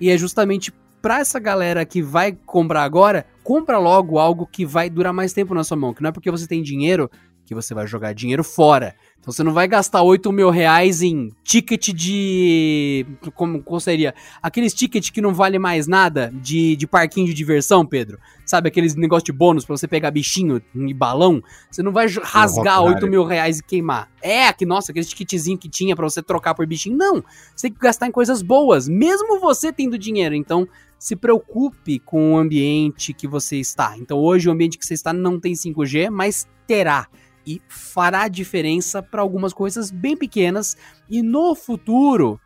E 0.00 0.10
é 0.10 0.18
justamente 0.18 0.72
para 1.06 1.20
essa 1.20 1.38
galera 1.38 1.86
que 1.86 2.02
vai 2.02 2.32
comprar 2.32 2.82
agora, 2.82 3.24
compra 3.44 3.78
logo 3.78 4.18
algo 4.18 4.44
que 4.44 4.66
vai 4.66 4.90
durar 4.90 5.12
mais 5.12 5.32
tempo 5.32 5.54
na 5.54 5.62
sua 5.62 5.76
mão, 5.76 5.94
que 5.94 6.02
não 6.02 6.08
é 6.08 6.12
porque 6.12 6.32
você 6.32 6.48
tem 6.48 6.60
dinheiro 6.60 7.08
que 7.44 7.54
você 7.54 7.72
vai 7.72 7.86
jogar 7.86 8.12
dinheiro 8.12 8.42
fora. 8.42 8.92
Então 9.26 9.32
você 9.32 9.42
não 9.42 9.52
vai 9.52 9.66
gastar 9.66 10.02
8 10.02 10.30
mil 10.30 10.50
reais 10.50 11.02
em 11.02 11.32
ticket 11.42 11.88
de. 11.88 13.04
Como, 13.34 13.60
como 13.60 13.80
seria? 13.80 14.14
Aqueles 14.40 14.72
tickets 14.72 15.10
que 15.10 15.20
não 15.20 15.34
vale 15.34 15.58
mais 15.58 15.88
nada 15.88 16.32
de, 16.32 16.76
de 16.76 16.86
parquinho 16.86 17.26
de 17.26 17.34
diversão, 17.34 17.84
Pedro. 17.84 18.20
Sabe 18.44 18.68
aqueles 18.68 18.94
negócio 18.94 19.24
de 19.24 19.32
bônus 19.32 19.64
pra 19.64 19.76
você 19.76 19.88
pegar 19.88 20.12
bichinho 20.12 20.62
e 20.72 20.94
balão? 20.94 21.42
Você 21.68 21.82
não 21.82 21.90
vai 21.90 22.06
rasgar 22.22 22.80
8 22.80 23.04
mil 23.08 23.24
reais 23.24 23.58
e 23.58 23.64
queimar. 23.64 24.08
É, 24.22 24.52
que, 24.52 24.64
nossa, 24.64 24.92
aquele 24.92 25.04
ticketzinho 25.04 25.58
que 25.58 25.68
tinha 25.68 25.96
para 25.96 26.08
você 26.08 26.22
trocar 26.22 26.54
por 26.54 26.64
bichinho. 26.64 26.96
Não! 26.96 27.16
Você 27.52 27.66
tem 27.66 27.72
que 27.72 27.80
gastar 27.80 28.06
em 28.06 28.12
coisas 28.12 28.42
boas, 28.42 28.88
mesmo 28.88 29.40
você 29.40 29.72
tendo 29.72 29.98
dinheiro. 29.98 30.36
Então 30.36 30.68
se 31.00 31.16
preocupe 31.16 31.98
com 31.98 32.34
o 32.34 32.36
ambiente 32.38 33.12
que 33.12 33.26
você 33.26 33.56
está. 33.56 33.98
Então 33.98 34.18
hoje 34.18 34.48
o 34.48 34.52
ambiente 34.52 34.78
que 34.78 34.86
você 34.86 34.94
está 34.94 35.12
não 35.12 35.40
tem 35.40 35.52
5G, 35.52 36.10
mas 36.10 36.46
terá 36.64 37.08
e 37.46 37.62
fará 37.68 38.28
diferença 38.28 39.02
para 39.02 39.22
algumas 39.22 39.52
coisas 39.52 39.90
bem 39.90 40.16
pequenas 40.16 40.76
e 41.08 41.22
no 41.22 41.54
futuro 41.54 42.40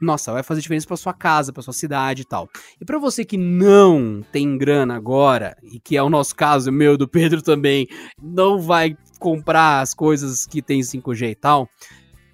nossa, 0.00 0.32
vai 0.32 0.42
fazer 0.42 0.60
diferença 0.60 0.86
para 0.86 0.96
sua 0.96 1.14
casa, 1.14 1.52
para 1.52 1.62
sua 1.62 1.72
cidade 1.72 2.22
e 2.22 2.24
tal. 2.24 2.48
E 2.80 2.84
para 2.84 2.98
você 2.98 3.24
que 3.24 3.38
não 3.38 4.22
tem 4.30 4.58
grana 4.58 4.94
agora, 4.94 5.56
e 5.62 5.80
que 5.80 5.96
é 5.96 6.02
o 6.02 6.10
nosso 6.10 6.34
caso, 6.36 6.70
meu 6.70 6.96
do 6.96 7.08
Pedro 7.08 7.40
também, 7.40 7.88
não 8.20 8.60
vai 8.60 8.96
comprar 9.18 9.80
as 9.80 9.94
coisas 9.94 10.46
que 10.46 10.60
tem 10.60 10.80
5G 10.80 11.30
e 11.30 11.34
tal, 11.34 11.68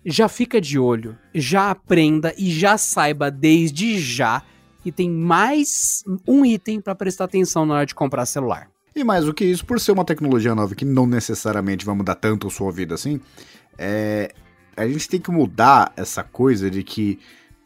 já 0.04 0.28
fica 0.28 0.60
de 0.60 0.78
olho, 0.78 1.16
já 1.34 1.70
aprenda 1.70 2.34
e 2.36 2.50
já 2.50 2.76
saiba 2.76 3.30
desde 3.30 3.98
já 3.98 4.42
que 4.82 4.90
tem 4.90 5.10
mais 5.10 6.02
um 6.26 6.44
item 6.44 6.80
para 6.80 6.94
prestar 6.94 7.24
atenção 7.24 7.66
na 7.66 7.74
hora 7.74 7.86
de 7.86 7.94
comprar 7.94 8.24
celular. 8.24 8.69
E 8.94 9.04
mais 9.04 9.24
do 9.24 9.34
que 9.34 9.44
isso, 9.44 9.64
por 9.64 9.78
ser 9.78 9.92
uma 9.92 10.04
tecnologia 10.04 10.54
nova 10.54 10.74
que 10.74 10.84
não 10.84 11.06
necessariamente 11.06 11.86
vai 11.86 11.94
mudar 11.94 12.16
tanto 12.16 12.48
a 12.48 12.50
sua 12.50 12.72
vida 12.72 12.94
assim, 12.94 13.20
é, 13.78 14.32
a 14.76 14.86
gente 14.86 15.08
tem 15.08 15.20
que 15.20 15.30
mudar 15.30 15.92
essa 15.96 16.22
coisa 16.22 16.70
de 16.70 16.82
que 16.82 17.18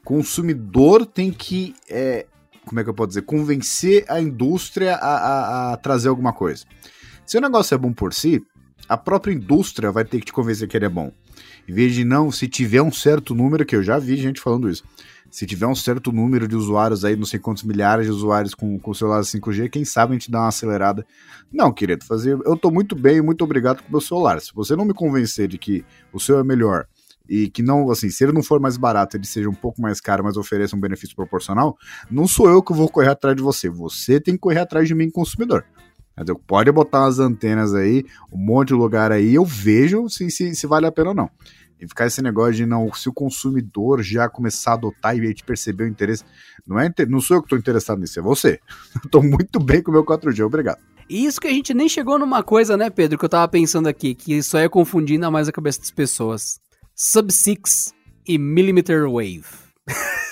consumidor 0.05 1.07
tem 1.07 1.33
que, 1.33 1.75
é, 1.89 2.27
como 2.67 2.79
é 2.79 2.85
que 2.85 2.91
eu 2.91 2.95
posso 2.95 3.09
dizer, 3.09 3.23
convencer 3.23 4.05
a 4.09 4.21
indústria 4.21 4.97
a, 4.97 5.17
a, 5.17 5.73
a 5.73 5.77
trazer 5.79 6.09
alguma 6.09 6.33
coisa. 6.33 6.65
Se 7.25 7.39
o 7.39 7.41
negócio 7.41 7.75
é 7.75 7.79
bom 7.79 7.93
por 7.93 8.13
si, 8.13 8.43
a 8.89 8.97
própria 8.97 9.33
indústria 9.33 9.91
vai 9.91 10.05
ter 10.05 10.21
que 10.21 10.27
te 10.27 10.33
convencer 10.33 10.69
que 10.69 10.77
ele 10.77 10.85
é 10.85 10.91
bom. 10.91 11.11
Em 11.67 11.73
vez 11.73 11.95
de 11.95 12.05
não, 12.05 12.31
se 12.31 12.47
tiver 12.47 12.83
um 12.83 12.93
certo 12.93 13.35
número, 13.35 13.65
que 13.65 13.75
eu 13.75 13.83
já 13.83 13.99
vi 13.99 14.17
gente 14.17 14.41
falando 14.41 14.69
isso, 14.69 14.85
se 15.35 15.47
tiver 15.47 15.67
um 15.67 15.75
certo 15.75 16.13
número 16.13 16.47
de 16.47 16.55
usuários 16.55 17.05
aí, 17.05 17.17
não 17.17 17.27
sei 17.27 17.41
quantos 17.41 17.65
milhares 17.65 18.07
de 18.07 18.13
usuários 18.13 18.55
com, 18.55 18.79
com 18.79 18.95
celular 18.95 19.21
5G, 19.21 19.69
quem 19.69 19.85
sabe 19.85 20.13
a 20.13 20.15
gente 20.15 20.31
dá 20.31 20.39
uma 20.39 20.47
acelerada. 20.47 21.05
Não, 21.53 21.73
querido, 21.73 22.05
fazer, 22.05 22.39
eu 22.45 22.57
tô 22.57 22.71
muito 22.71 22.95
bem, 22.95 23.21
muito 23.21 23.43
obrigado 23.43 23.83
com 23.83 23.89
o 23.89 23.91
meu 23.91 24.01
celular. 24.01 24.41
Se 24.41 24.55
você 24.55 24.77
não 24.77 24.85
me 24.85 24.95
convencer 24.95 25.49
de 25.49 25.59
que 25.59 25.85
o 26.13 26.21
seu 26.21 26.39
é 26.39 26.45
melhor 26.45 26.87
e 27.29 27.51
que 27.51 27.65
não, 27.65 27.91
assim, 27.91 28.11
se 28.11 28.23
ele 28.23 28.33
não 28.33 28.45
for 28.45 28.61
mais 28.61 28.77
barato, 28.77 29.17
ele 29.17 29.27
seja 29.27 29.51
um 29.51 29.55
pouco 29.55 29.83
mais 29.83 30.01
caro, 30.01 30.23
mas 30.23 30.37
ofereça 30.37 30.77
um 30.77 30.81
benefício 30.81 31.17
proporcional, 31.17 31.77
não 32.09 32.29
sou 32.29 32.49
eu 32.49 32.63
que 32.63 32.73
vou 32.73 32.89
correr 32.89 33.11
atrás 33.11 33.35
de 33.35 33.43
você. 33.43 33.69
Você 33.69 34.21
tem 34.21 34.35
que 34.35 34.41
correr 34.41 34.61
atrás 34.61 34.87
de 34.87 34.95
mim, 34.95 35.11
consumidor. 35.11 35.65
Entendeu? 36.13 36.41
Pode 36.47 36.71
botar 36.71 37.01
umas 37.01 37.19
antenas 37.19 37.75
aí, 37.75 38.05
um 38.33 38.39
monte 38.39 38.69
de 38.69 38.75
lugar 38.75 39.11
aí, 39.11 39.35
eu 39.35 39.45
vejo 39.45 40.09
se, 40.09 40.31
se, 40.31 40.55
se 40.55 40.65
vale 40.65 40.87
a 40.87 40.93
pena 40.93 41.09
ou 41.09 41.15
não. 41.15 41.29
E 41.81 41.89
ficar 41.89 42.07
esse 42.07 42.23
negócio 42.23 42.55
de 42.55 42.67
não, 42.67 42.93
se 42.93 43.09
o 43.09 43.13
consumidor 43.13 44.03
já 44.03 44.29
começar 44.29 44.73
a 44.73 44.75
adotar 44.75 45.17
e 45.17 45.21
a 45.21 45.27
gente 45.27 45.45
perceber 45.45 45.85
o 45.85 45.89
interesse. 45.89 46.25
Não, 46.67 46.79
é, 46.79 46.93
não 47.09 47.21
sou 47.21 47.37
eu 47.37 47.43
que 47.43 47.47
estou 47.47 47.59
interessado 47.59 48.01
nisso, 48.01 48.19
é 48.19 48.23
você. 48.23 48.61
Estou 49.05 49.23
muito 49.23 49.59
bem 49.59 49.83
com 49.83 49.91
o 49.91 49.95
meu 49.95 50.05
4G, 50.05 50.45
obrigado. 50.45 50.79
E 51.09 51.27
isso 51.27 51.41
que 51.41 51.47
a 51.47 51.51
gente 51.51 51.75
nem 51.75 51.89
chegou 51.89 52.19
numa 52.19 52.43
coisa, 52.43 52.77
né, 52.77 52.89
Pedro, 52.89 53.19
que 53.19 53.25
eu 53.25 53.29
tava 53.29 53.47
pensando 53.49 53.87
aqui, 53.89 54.15
que 54.15 54.35
aí 54.35 54.65
é 54.65 54.69
confundir 54.69 55.15
ainda 55.15 55.31
mais 55.31 55.49
a 55.49 55.53
cabeça 55.53 55.81
das 55.81 55.91
pessoas. 55.91 56.59
Sub-6 56.95 57.93
e 58.27 58.39
Millimeter 58.39 59.03
Wave. 59.11 59.45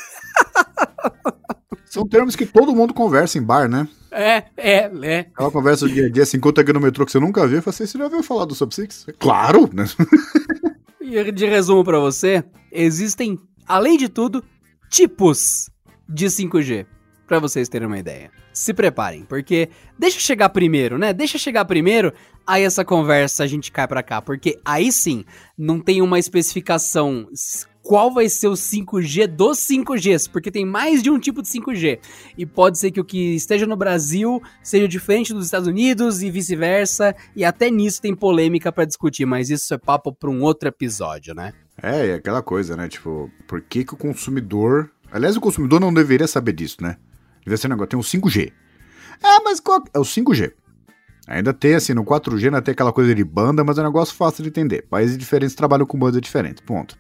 São 1.85 2.09
termos 2.09 2.35
que 2.35 2.47
todo 2.47 2.75
mundo 2.75 2.95
conversa 2.95 3.37
em 3.37 3.43
bar, 3.43 3.69
né? 3.69 3.87
É, 4.11 4.45
é, 4.57 4.91
é. 5.03 5.21
Aquela 5.21 5.51
conversa 5.51 5.87
do 5.87 5.93
dia 5.93 6.07
a 6.07 6.11
dia, 6.11 6.23
assim, 6.23 6.39
enquanto 6.39 6.59
aqui 6.61 6.73
no 6.73 6.81
metrô 6.81 7.05
que 7.05 7.13
você 7.13 7.21
nunca 7.21 7.47
viu, 7.47 7.59
eu 7.59 7.63
falei 7.63 7.75
assim, 7.75 7.87
você 7.87 7.99
já 7.99 8.05
ouviu 8.05 8.23
falar 8.23 8.47
do 8.47 8.55
Sub-6? 8.55 9.15
Claro, 9.19 9.69
né? 9.75 9.85
E 11.03 11.33
de 11.33 11.47
resumo 11.47 11.83
para 11.83 11.99
você, 11.99 12.45
existem, 12.71 13.37
além 13.67 13.99
de 13.99 14.09
tudo, 14.09 14.45
tipos 14.89 15.69
de 16.09 16.27
5G, 16.27 16.87
para 17.27 17.41
vocês 17.41 17.69
terem 17.69 17.89
uma 17.89 17.99
ideia. 17.99 18.31
Se 18.53 18.73
preparem, 18.73 19.25
porque 19.25 19.69
deixa 19.99 20.21
chegar 20.21 20.51
primeiro, 20.51 20.99
né? 20.99 21.13
Deixa 21.13 21.39
chegar 21.39 21.65
primeiro, 21.65 22.13
aí 22.47 22.63
essa 22.63 22.85
conversa 22.85 23.43
a 23.43 23.47
gente 23.47 23.73
cai 23.73 23.89
para 23.89 24.03
cá, 24.03 24.23
porque 24.23 24.61
aí 24.65 24.93
sim 24.93 25.25
não 25.59 25.81
tem 25.81 26.01
uma 26.01 26.19
especificação 26.19 27.27
qual 27.83 28.13
vai 28.13 28.29
ser 28.29 28.49
o 28.49 28.53
5G 28.53 29.27
dos 29.27 29.59
5Gs, 29.59 30.31
porque 30.31 30.51
tem 30.51 30.65
mais 30.65 31.03
de 31.03 31.11
um 31.11 31.19
tipo 31.19 31.43
de 31.43 31.49
5G. 31.49 31.99
E 32.39 32.47
pode 32.47 32.79
ser 32.79 32.91
que 32.91 33.01
o 33.01 33.05
que 33.05 33.35
esteja 33.35 33.67
no 33.67 33.77
Brasil 33.77 34.41
seja 34.63 34.87
diferente 34.87 35.35
dos 35.35 35.47
Estados 35.47 35.67
Unidos 35.67 36.23
e 36.23 36.31
vice-versa, 36.31 37.15
e 37.35 37.45
até 37.45 37.71
nisso 37.71 38.01
tem 38.01 38.15
polêmica 38.15 38.71
para 38.71 38.85
discutir, 38.85 39.27
mas 39.27 39.51
isso 39.51 39.75
é 39.75 39.79
papo 39.79 40.13
para 40.13 40.31
um 40.31 40.43
outro 40.43 40.69
episódio, 40.69 41.35
né? 41.35 41.53
É, 41.83 42.09
é 42.09 42.15
aquela 42.15 42.43
coisa, 42.43 42.77
né? 42.77 42.89
Tipo, 42.89 43.31
por 43.47 43.61
que, 43.61 43.85
que 43.85 43.95
o 43.95 43.97
consumidor. 43.97 44.91
Aliás, 45.11 45.37
o 45.37 45.41
consumidor 45.41 45.81
não 45.81 45.93
deveria 45.93 46.27
saber 46.27 46.53
disso, 46.53 46.77
né? 46.81 46.97
Devia 47.45 47.57
ser 47.57 47.67
um 47.67 47.71
negócio, 47.71 47.89
tem 47.89 47.99
o 47.99 48.03
5G. 48.03 48.53
Ah, 49.23 49.41
mas 49.45 49.59
qual. 49.59 49.83
É 49.93 49.99
o 49.99 50.03
5G. 50.03 50.53
Ainda 51.27 51.53
tem, 51.53 51.75
assim, 51.75 51.95
no 51.95 52.05
4G 52.05 52.47
ainda 52.47 52.61
tem 52.61 52.73
aquela 52.73 52.93
coisa 52.93 53.15
de 53.15 53.25
banda, 53.25 53.63
mas 53.63 53.79
é 53.79 53.81
um 53.81 53.85
negócio 53.85 54.15
fácil 54.15 54.43
de 54.43 54.49
entender. 54.49 54.83
Países 54.91 55.17
diferentes 55.17 55.55
trabalham 55.55 55.87
com 55.87 55.99
bandas 55.99 56.21
diferentes, 56.21 56.63
ponto. 56.65 56.97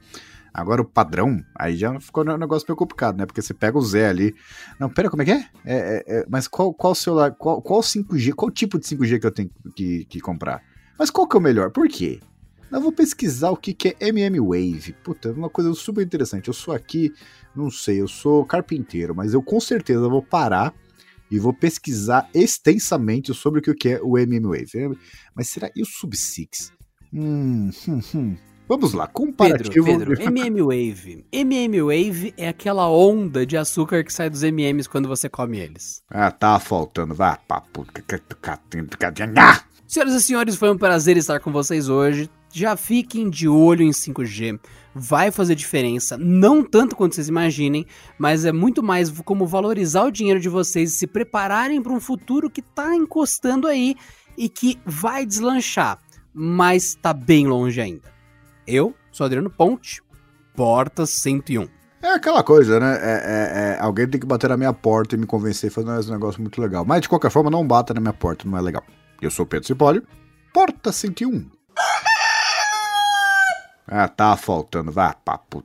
Agora 0.54 0.82
o 0.82 0.84
padrão, 0.84 1.42
aí 1.54 1.76
já 1.76 1.98
ficou 1.98 2.24
um 2.24 2.36
negócio 2.36 2.66
meio 2.68 2.76
complicado, 2.76 3.16
né? 3.16 3.24
Porque 3.24 3.40
você 3.40 3.54
pega 3.54 3.78
o 3.78 3.82
Zé 3.82 4.08
ali. 4.08 4.34
Não, 4.78 4.90
pera, 4.90 5.08
como 5.08 5.22
é 5.22 5.24
que 5.24 5.30
é? 5.30 5.36
é, 5.36 5.44
é, 5.66 6.02
é 6.06 6.26
mas 6.28 6.46
qual, 6.46 6.74
qual 6.74 6.94
celular, 6.94 7.32
qual, 7.32 7.62
qual 7.62 7.80
5G, 7.80 8.34
qual 8.34 8.50
tipo 8.50 8.78
de 8.78 8.86
5G 8.86 9.18
que 9.18 9.26
eu 9.26 9.30
tenho 9.30 9.50
que, 9.74 10.04
que 10.04 10.20
comprar? 10.20 10.62
Mas 10.98 11.10
qual 11.10 11.26
que 11.26 11.36
é 11.36 11.38
o 11.38 11.42
melhor? 11.42 11.70
Por 11.70 11.88
quê? 11.88 12.20
Eu 12.70 12.80
vou 12.80 12.92
pesquisar 12.92 13.50
o 13.50 13.56
que, 13.56 13.74
que 13.74 13.96
é 14.00 14.08
MM 14.08 14.40
Wave. 14.40 14.94
Puta, 15.04 15.28
é 15.28 15.32
uma 15.32 15.50
coisa 15.50 15.72
super 15.74 16.04
interessante. 16.04 16.48
Eu 16.48 16.54
sou 16.54 16.74
aqui, 16.74 17.12
não 17.54 17.70
sei, 17.70 18.00
eu 18.00 18.08
sou 18.08 18.44
carpinteiro, 18.46 19.14
mas 19.14 19.34
eu 19.34 19.42
com 19.42 19.60
certeza 19.60 20.08
vou 20.08 20.22
parar 20.22 20.74
e 21.30 21.38
vou 21.38 21.52
pesquisar 21.52 22.28
extensamente 22.34 23.32
sobre 23.34 23.60
o 23.60 23.74
que 23.74 23.88
é 23.88 24.00
o 24.02 24.18
MM 24.18 24.46
Wave. 24.46 24.98
Mas 25.34 25.48
será 25.48 25.70
e 25.74 25.82
o 25.82 25.86
Sub-6? 25.86 26.72
Hum, 27.12 27.70
hum, 27.88 28.00
hum. 28.14 28.51
Vamos 28.72 28.94
lá, 28.94 29.06
comparativo. 29.06 29.84
Pedro, 29.84 30.16
Pedro, 30.16 30.22
MM 30.22 30.62
Wave. 30.62 31.26
MM 31.30 31.82
Wave 31.82 32.32
é 32.38 32.48
aquela 32.48 32.88
onda 32.88 33.44
de 33.44 33.54
açúcar 33.54 34.02
que 34.02 34.10
sai 34.10 34.30
dos 34.30 34.42
MMs 34.42 34.88
quando 34.88 35.06
você 35.06 35.28
come 35.28 35.58
eles. 35.58 36.02
Ah, 36.10 36.30
tá 36.30 36.58
faltando. 36.58 37.14
Vá, 37.14 37.36
papo. 37.36 37.86
Senhoras 39.86 40.14
e 40.14 40.22
senhores, 40.22 40.56
foi 40.56 40.70
um 40.70 40.78
prazer 40.78 41.18
estar 41.18 41.38
com 41.40 41.52
vocês 41.52 41.90
hoje. 41.90 42.30
Já 42.50 42.74
fiquem 42.74 43.28
de 43.28 43.46
olho 43.46 43.82
em 43.82 43.90
5G. 43.90 44.58
Vai 44.94 45.30
fazer 45.30 45.54
diferença, 45.54 46.16
não 46.16 46.64
tanto 46.64 46.96
quanto 46.96 47.14
vocês 47.14 47.28
imaginem, 47.28 47.84
mas 48.18 48.46
é 48.46 48.52
muito 48.52 48.82
mais 48.82 49.10
como 49.20 49.46
valorizar 49.46 50.04
o 50.04 50.10
dinheiro 50.10 50.40
de 50.40 50.48
vocês 50.48 50.94
e 50.94 50.96
se 50.96 51.06
prepararem 51.06 51.82
para 51.82 51.92
um 51.92 52.00
futuro 52.00 52.48
que 52.48 52.60
está 52.60 52.96
encostando 52.96 53.66
aí 53.66 53.94
e 54.34 54.48
que 54.48 54.78
vai 54.86 55.26
deslanchar, 55.26 55.98
mas 56.32 56.84
está 56.84 57.12
bem 57.12 57.46
longe 57.46 57.78
ainda. 57.78 58.12
Eu 58.66 58.94
sou 59.10 59.24
Adriano 59.24 59.50
Ponte, 59.50 60.02
Porta 60.54 61.06
101. 61.06 61.68
É 62.02 62.14
aquela 62.14 62.42
coisa, 62.42 62.80
né? 62.80 62.98
É, 63.00 63.12
é, 63.12 63.76
é, 63.76 63.78
alguém 63.80 64.08
tem 64.08 64.20
que 64.20 64.26
bater 64.26 64.50
na 64.50 64.56
minha 64.56 64.72
porta 64.72 65.14
e 65.14 65.18
me 65.18 65.26
convencer 65.26 65.70
e 65.70 65.72
fazer 65.72 65.88
um 65.88 66.12
negócio 66.12 66.40
muito 66.40 66.60
legal. 66.60 66.84
Mas 66.84 67.02
de 67.02 67.08
qualquer 67.08 67.30
forma, 67.30 67.50
não 67.50 67.66
bata 67.66 67.94
na 67.94 68.00
minha 68.00 68.12
porta, 68.12 68.48
não 68.48 68.58
é 68.58 68.60
legal. 68.60 68.82
Eu 69.20 69.30
sou 69.30 69.46
Pedro 69.46 69.66
Cipolli, 69.66 70.02
Porta 70.52 70.90
101. 70.90 71.48
Ah, 73.86 74.08
tá 74.08 74.36
faltando. 74.36 74.90
Vá, 74.90 75.14
papo. 75.14 75.62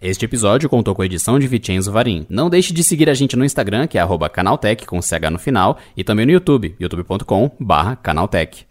Este 0.00 0.24
episódio 0.24 0.68
contou 0.68 0.94
com 0.94 1.02
a 1.02 1.06
edição 1.06 1.40
de 1.40 1.48
Vicenzo 1.48 1.90
Varim. 1.90 2.24
Não 2.30 2.48
deixe 2.48 2.72
de 2.72 2.84
seguir 2.84 3.10
a 3.10 3.14
gente 3.14 3.34
no 3.34 3.44
Instagram, 3.44 3.88
que 3.88 3.98
é 3.98 4.00
canaltech 4.28 4.86
com 4.86 5.02
CH 5.02 5.28
no 5.28 5.40
final, 5.40 5.76
e 5.96 6.04
também 6.04 6.24
no 6.24 6.30
YouTube, 6.30 6.76
youtube.com/canaltech. 6.78 8.67